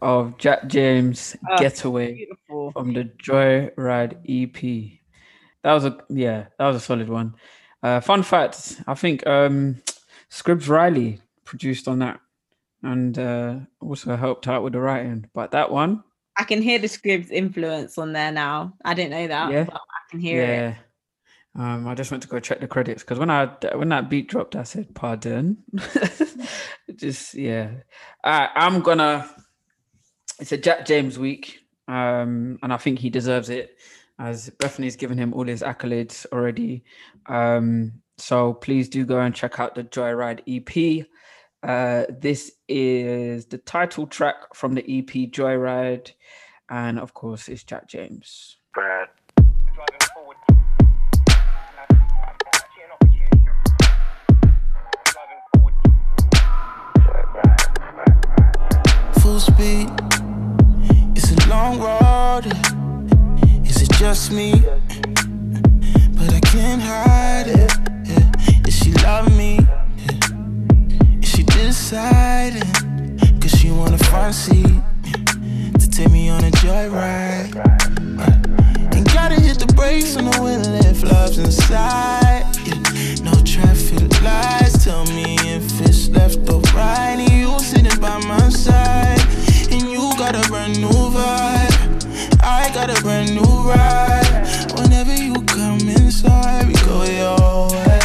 of 0.01 0.37
Jack 0.39 0.67
James 0.67 1.37
Oh, 1.49 1.59
Getaway 1.59 2.15
Beautiful. 2.15 2.73
from 2.73 2.93
the 2.93 3.05
Joyride 3.05 4.17
EP. 4.29 4.99
That 5.63 5.75
was 5.75 5.85
a 5.85 5.99
yeah, 6.09 6.47
that 6.59 6.67
was 6.67 6.77
a 6.77 6.81
solid 6.81 7.09
one. 7.09 7.35
Uh, 7.83 8.01
fun 8.01 8.23
fact: 8.23 8.81
I 8.87 8.95
think 8.95 9.27
um, 9.27 9.81
Scribz 10.31 10.69
Riley 10.69 11.21
produced 11.45 11.87
on 11.87 12.01
that, 12.01 12.21
and 12.83 13.17
uh, 13.19 13.57
also 13.81 14.17
helped 14.17 14.49
out 14.49 14.63
with 14.65 14.73
the 14.73 14.81
writing. 14.81 15.29
But 15.35 15.53
that 15.53 15.71
one, 15.71 16.03
I 16.37 16.45
can 16.45 16.63
hear 16.63 16.79
the 16.79 16.87
Scribz 16.87 17.31
influence 17.31 17.99
on 17.99 18.13
there 18.13 18.33
now. 18.33 18.75
I 18.85 18.95
didn't 18.95 19.11
know 19.11 19.29
that. 19.29 19.53
Yeah. 19.53 19.65
But 19.65 19.75
I 19.75 20.11
can 20.11 20.21
hear 20.21 20.43
it. 20.43 20.47
yeah. 20.47 20.75
Um, 21.55 21.87
I 21.87 21.95
just 21.95 22.11
went 22.11 22.23
to 22.23 22.29
go 22.29 22.41
check 22.41 22.61
the 22.61 22.67
credits 22.67 23.03
because 23.03 23.19
when 23.19 23.29
I 23.29 23.47
when 23.75 23.91
that 23.91 24.09
beat 24.09 24.29
dropped, 24.29 24.57
I 24.57 24.63
said, 24.63 24.95
"Pardon." 24.95 25.59
just 26.97 27.35
yeah, 27.35 27.71
I, 28.25 28.49
I'm 28.55 28.81
gonna. 28.81 29.29
It's 30.41 30.53
a 30.53 30.57
Jack 30.57 30.87
James 30.87 31.19
week, 31.19 31.59
um, 31.89 32.59
and 32.63 32.73
I 32.73 32.79
think 32.79 32.99
he 32.99 33.11
deserves 33.11 33.51
it, 33.51 33.77
as 34.19 34.49
Bethany's 34.49 34.97
given 34.97 35.19
him 35.19 35.35
all 35.35 35.45
his 35.45 35.63
accolades 35.63 36.25
already. 36.33 36.85
Um, 37.27 38.01
so 38.17 38.55
please 38.55 38.89
do 38.89 39.05
go 39.05 39.21
and 39.21 39.35
check 39.35 39.61
out 39.61 39.75
the 39.75 39.85
Joyride 39.85 40.41
EP. 40.49 41.07
Uh, 41.63 42.07
this 42.09 42.53
is 42.67 43.47
the 43.47 43.59
title 43.59 44.09
track 44.09 44.53
from 44.53 44.75
the 44.75 44.83
EP 44.83 45.31
Joyride, 45.31 46.11
and 46.69 46.99
of 46.99 47.15
course, 47.15 47.49
it's 47.49 47.63
Jack 47.63 47.87
James. 47.87 48.57
Brad. 48.75 49.09
driving 49.37 50.01
forward. 50.13 50.37
Actually, 51.29 52.83
an 52.83 52.91
opportunity. 53.01 53.47
Driving 55.05 55.43
forward. 55.55 55.75
full 59.21 59.39
speed. 59.39 59.89
It's 61.15 61.31
a 61.31 61.49
long 61.49 61.79
road. 61.79 62.47
Is 63.65 63.83
it 63.83 63.93
just 63.93 64.33
me? 64.33 64.65
Deciding? 71.93 73.39
Cause 73.39 73.51
she 73.51 73.71
want 73.71 73.93
a 73.93 74.03
front 74.05 74.35
seat 74.35 74.81
to 75.79 75.91
take 75.91 76.11
me 76.11 76.31
on 76.31 76.43
a 76.43 76.51
joyride. 76.51 77.53
Ain't 78.95 79.13
gotta 79.13 79.39
hit 79.39 79.59
the 79.59 79.71
brakes 79.77 80.17
on 80.17 80.25
the 80.25 80.41
wheel 80.41 80.63
if 80.87 81.03
love's 81.03 81.37
inside. 81.37 82.45
No 83.23 83.33
traffic 83.45 84.09
lights, 84.23 84.85
tell 84.85 85.05
me 85.05 85.37
if 85.41 85.81
it's 85.83 86.09
left 86.09 86.49
or 86.51 86.61
right. 86.73 87.19
And 87.19 87.31
you 87.31 87.59
sitting 87.59 88.01
by 88.01 88.19
my 88.25 88.49
side, 88.49 89.21
and 89.71 89.83
you 89.83 90.17
got 90.17 90.35
a 90.35 90.49
brand 90.49 90.81
new 90.81 90.89
vibe. 90.89 91.77
I 92.43 92.71
got 92.73 92.89
a 92.89 92.99
brand 93.03 93.35
new 93.35 93.53
ride. 93.69 94.47
Whenever 94.79 95.15
you 95.15 95.35
come 95.43 95.81
inside, 95.81 96.69
we 96.69 96.75
go 96.89 97.05
your 97.05 97.69
way. 97.71 98.01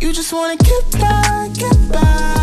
You 0.00 0.12
just 0.12 0.32
wanna 0.32 0.56
get 0.58 0.92
by, 0.92 1.50
get 1.54 1.76
by. 1.90 2.41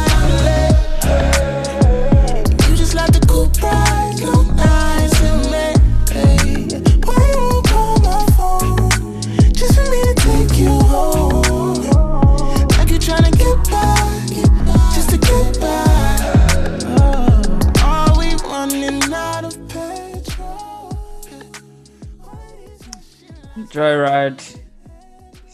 Joyride 23.69 24.61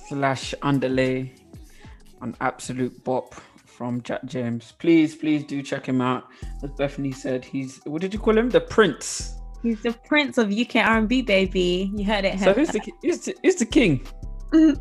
slash 0.08 0.54
underlay 0.62 1.34
an 2.22 2.36
absolute 2.42 3.04
bop 3.04 3.36
from 3.66 4.02
Jack 4.02 4.26
James. 4.26 4.74
Please, 4.80 5.16
please 5.16 5.44
do 5.44 5.62
check 5.62 5.86
him 5.86 6.02
out. 6.02 6.28
As 6.64 6.72
Bethany 6.72 7.12
said, 7.12 7.44
he's 7.44 7.82
what 7.86 8.02
did 8.02 8.14
you 8.14 8.20
call 8.20 8.38
him? 8.38 8.50
The 8.50 8.62
Prince. 8.62 9.36
He's 9.62 9.82
the 9.82 9.94
prince 9.94 10.38
of 10.38 10.54
UK 10.54 10.76
R&B, 10.76 11.24
baby. 11.24 11.92
You 11.96 12.06
heard 12.06 12.24
it. 12.24 12.40
So 12.40 12.54
who's 12.54 12.70
the 12.70 12.80
who's 13.02 13.22
the, 13.22 13.36
who's 13.44 13.56
the 13.56 13.66
king? 13.66 14.06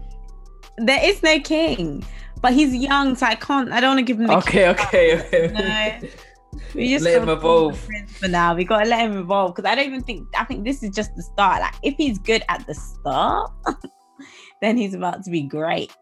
There 0.76 0.98
is 1.04 1.22
no 1.22 1.38
king, 1.38 2.04
but 2.40 2.52
he's 2.52 2.74
young, 2.74 3.14
so 3.14 3.26
I 3.26 3.36
can't. 3.36 3.70
I 3.70 3.80
don't 3.80 3.90
want 3.90 3.98
to 4.00 4.02
give 4.04 4.18
him 4.18 4.26
the 4.26 4.36
Okay, 4.38 4.68
okay, 4.70 5.20
okay. 5.20 6.02
No. 6.02 6.08
We 6.74 6.90
just 6.90 7.04
Let 7.04 7.22
him 7.22 7.26
gotta 7.26 7.40
call 7.40 7.68
him 7.68 7.74
the 7.74 7.78
evolve. 7.78 8.10
for 8.10 8.28
now. 8.28 8.54
We 8.54 8.64
gotta 8.64 8.88
let 8.88 9.00
him 9.00 9.18
evolve 9.18 9.54
because 9.54 9.70
I 9.70 9.74
don't 9.74 9.86
even 9.86 10.02
think. 10.02 10.28
I 10.36 10.44
think 10.44 10.64
this 10.64 10.82
is 10.82 10.90
just 10.90 11.14
the 11.16 11.22
start. 11.22 11.60
Like 11.60 11.74
if 11.82 11.94
he's 11.96 12.18
good 12.18 12.42
at 12.48 12.66
the 12.66 12.74
start, 12.74 13.52
then 14.60 14.76
he's 14.76 14.94
about 14.94 15.24
to 15.24 15.30
be 15.30 15.42
great. 15.42 15.92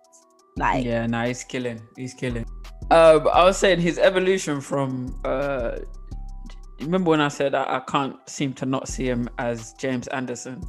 Like 0.57 0.85
Yeah, 0.85 1.07
no, 1.07 1.25
he's 1.25 1.45
killing. 1.45 1.81
He's 1.97 2.15
killing. 2.15 2.47
Um, 2.91 3.29
I 3.33 3.45
was 3.45 3.57
saying 3.57 3.81
his 3.81 3.99
evolution 3.99 4.61
from. 4.61 5.19
Uh, 5.25 5.79
remember 6.81 7.11
when 7.11 7.21
I 7.21 7.29
said 7.29 7.55
I, 7.55 7.77
I 7.77 7.81
can't 7.81 8.17
seem 8.29 8.53
to 8.55 8.67
not 8.67 8.89
see 8.89 9.09
him 9.09 9.29
as 9.39 9.73
James 9.75 10.09
Anderson, 10.09 10.63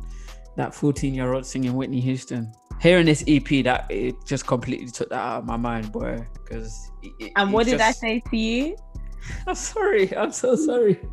that 0.55 0.73
14 0.73 1.13
year 1.13 1.33
old 1.33 1.45
singing 1.45 1.73
Whitney 1.73 1.99
Houston. 2.01 2.51
Hearing 2.81 3.05
this 3.05 3.23
EP, 3.27 3.63
that 3.63 3.85
it 3.89 4.15
just 4.25 4.45
completely 4.45 4.87
took 4.87 5.09
that 5.09 5.19
out 5.19 5.37
of 5.39 5.45
my 5.45 5.55
mind, 5.55 5.91
boy. 5.91 6.25
Because 6.33 6.91
and 7.35 7.53
what 7.53 7.65
did 7.65 7.79
I 7.79 7.91
say 7.91 8.21
to 8.29 8.37
you? 8.37 8.75
I'm 9.47 9.55
sorry. 9.55 10.15
I'm 10.15 10.31
so 10.31 10.55
sorry. 10.55 10.99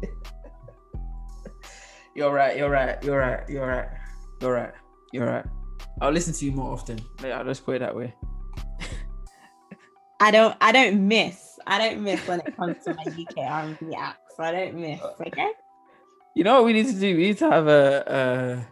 You're 2.15 2.33
right. 2.33 2.57
You're 2.57 2.71
right. 2.71 3.03
You're 3.03 3.19
right. 3.19 3.49
You're 3.49 3.67
right. 3.67 3.89
You're 4.41 4.53
right. 4.53 4.73
You're 5.13 5.27
right. 5.27 5.45
I'll 6.01 6.13
listen 6.13 6.35
to 6.35 6.45
you 6.45 6.53
more 6.53 6.73
often. 6.73 7.01
Yeah, 7.23 7.39
I'll 7.39 7.45
just 7.45 7.65
put 7.65 7.77
it 7.77 7.79
that 7.81 7.95
way. 7.95 8.15
I 10.21 10.31
don't 10.31 10.57
I 10.61 10.73
don't 10.73 11.09
miss. 11.09 11.59
I 11.67 11.79
don't 11.79 12.03
miss 12.03 12.27
when 12.27 12.41
it 12.41 12.57
comes 12.57 12.85
to 12.85 12.95
my 12.95 13.03
UK 13.03 13.39
R&B 13.39 13.95
acts. 13.97 14.39
I 14.39 14.53
don't 14.53 14.75
miss. 14.75 15.01
Okay. 15.21 15.51
You 16.35 16.45
know 16.45 16.55
what 16.55 16.65
we 16.65 16.75
need 16.75 16.87
to 16.87 16.93
do? 16.93 17.17
We 17.17 17.29
need 17.29 17.39
to 17.39 17.51
have 17.51 17.67
a. 17.67 18.05
a 18.07 18.67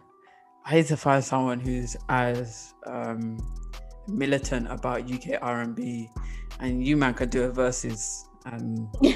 I 0.65 0.75
need 0.75 0.87
to 0.87 0.97
find 0.97 1.23
someone 1.23 1.59
who's 1.59 1.97
as 2.09 2.73
um, 2.85 3.39
militant 4.07 4.71
about 4.71 5.11
UK 5.11 5.39
R 5.41 5.61
and 5.61 5.75
B, 5.75 6.09
and 6.59 6.85
you 6.85 6.95
man 6.95 7.15
could 7.15 7.31
do 7.31 7.43
a 7.43 7.51
versus, 7.51 8.27
and 8.45 8.87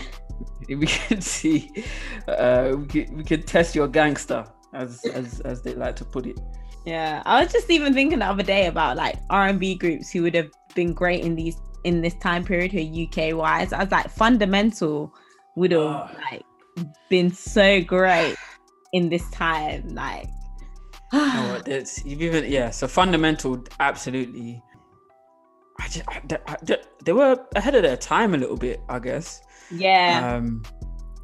we 0.70 0.88
can 0.88 1.22
see. 1.22 1.84
Uh, 2.28 2.76
we 2.78 2.86
could 2.86 3.18
we 3.18 3.24
could 3.24 3.48
test 3.48 3.76
your 3.76 3.88
gangster, 3.88 4.46
as 4.74 5.04
as 5.06 5.40
as 5.42 5.62
they 5.62 5.74
like 5.76 5.96
to 5.98 6.06
put 6.06 6.26
it. 6.26 6.40
Yeah, 6.86 7.24
I 7.26 7.42
was 7.44 7.52
just 7.54 7.70
even 7.70 7.94
thinking 7.94 8.20
the 8.20 8.26
other 8.26 8.44
day 8.44 8.66
about 8.68 8.98
like 8.98 9.16
R 9.30 9.48
and 9.48 9.60
B 9.60 9.76
groups 9.76 10.12
who 10.12 10.22
would 10.24 10.36
have 10.36 10.50
been 10.76 10.94
great 10.94 11.24
in 11.24 11.36
these 11.36 11.56
in 11.86 12.02
this 12.02 12.14
time 12.16 12.44
period 12.44 12.72
here 12.72 13.08
UK 13.08 13.36
wise. 13.36 13.72
I 13.74 13.84
was 13.84 13.92
like, 13.92 14.10
Fundamental 14.10 15.14
would 15.56 15.72
have 15.72 15.82
Oh. 15.82 16.10
like 16.32 16.44
been 17.10 17.32
so 17.32 17.82
great 17.82 18.36
in 18.94 19.10
this 19.10 19.30
time. 19.32 19.90
Like, 19.90 20.28
what, 21.12 21.66
there's- 21.66 22.04
you've 22.06 22.22
even 22.22 22.52
yeah. 22.52 22.70
So 22.70 22.88
fundamental, 22.88 23.64
absolutely. 23.80 24.62
I 25.80 25.88
just, 25.88 26.04
I- 26.08 26.22
I- 26.48 26.78
they 27.04 27.14
were 27.14 27.38
ahead 27.56 27.76
of 27.76 27.84
their 27.84 27.98
time 27.98 28.34
a 28.34 28.38
little 28.38 28.58
bit, 28.58 28.82
I 28.90 29.00
guess. 29.00 29.42
Yeah, 29.72 30.36
Um, 30.36 30.64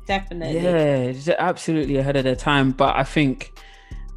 definitely. 0.08 0.60
Yeah, 0.60 1.12
they're 1.12 1.42
absolutely 1.42 1.98
ahead 1.98 2.16
of 2.18 2.24
their 2.24 2.36
time. 2.36 2.72
But 2.72 2.96
I 2.96 3.04
think 3.04 3.52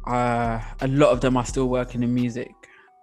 uh, 0.07 0.59
a 0.81 0.87
lot 0.87 1.09
of 1.11 1.21
them 1.21 1.37
are 1.37 1.45
still 1.45 1.67
working 1.69 2.03
in 2.03 2.13
music. 2.13 2.51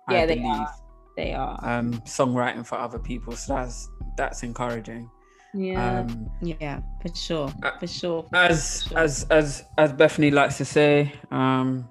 I 0.08 0.14
Yeah, 0.14 0.26
they 0.26 0.34
believe. 0.36 0.50
are. 0.50 0.74
They 1.16 1.32
are. 1.34 1.58
Um, 1.62 1.92
songwriting 2.02 2.64
for 2.66 2.76
other 2.78 2.98
people, 2.98 3.34
so 3.34 3.54
that's 3.54 3.88
that's 4.16 4.42
encouraging. 4.42 5.10
Yeah, 5.52 6.00
Um, 6.00 6.30
yeah, 6.40 6.80
for 7.02 7.14
sure, 7.14 7.52
uh, 7.64 7.76
for 7.78 7.86
sure. 7.88 8.24
as 8.32 8.84
Sure. 8.88 8.98
as 8.98 9.26
as 9.30 9.64
as 9.78 9.92
Bethany 9.92 10.30
likes 10.30 10.56
to 10.58 10.64
say, 10.64 11.12
um, 11.32 11.88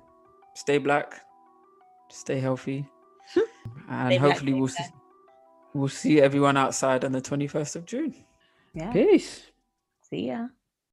stay 0.56 0.78
black, 0.78 1.20
stay 2.10 2.40
healthy, 2.40 2.88
and 3.90 4.08
Stay 4.14 4.18
hopefully 4.18 4.52
stay 4.54 4.60
we'll 4.60 4.68
see, 4.70 4.84
we'll 5.74 5.88
see 5.90 6.22
everyone 6.22 6.56
outside 6.56 7.04
on 7.04 7.12
the 7.12 7.22
twenty 7.22 7.48
first 7.48 7.76
of 7.76 7.86
June. 7.86 8.16
Yeah. 8.80 8.92
Peace. 8.94 9.52
See 10.10 10.28
ya. 10.28 10.48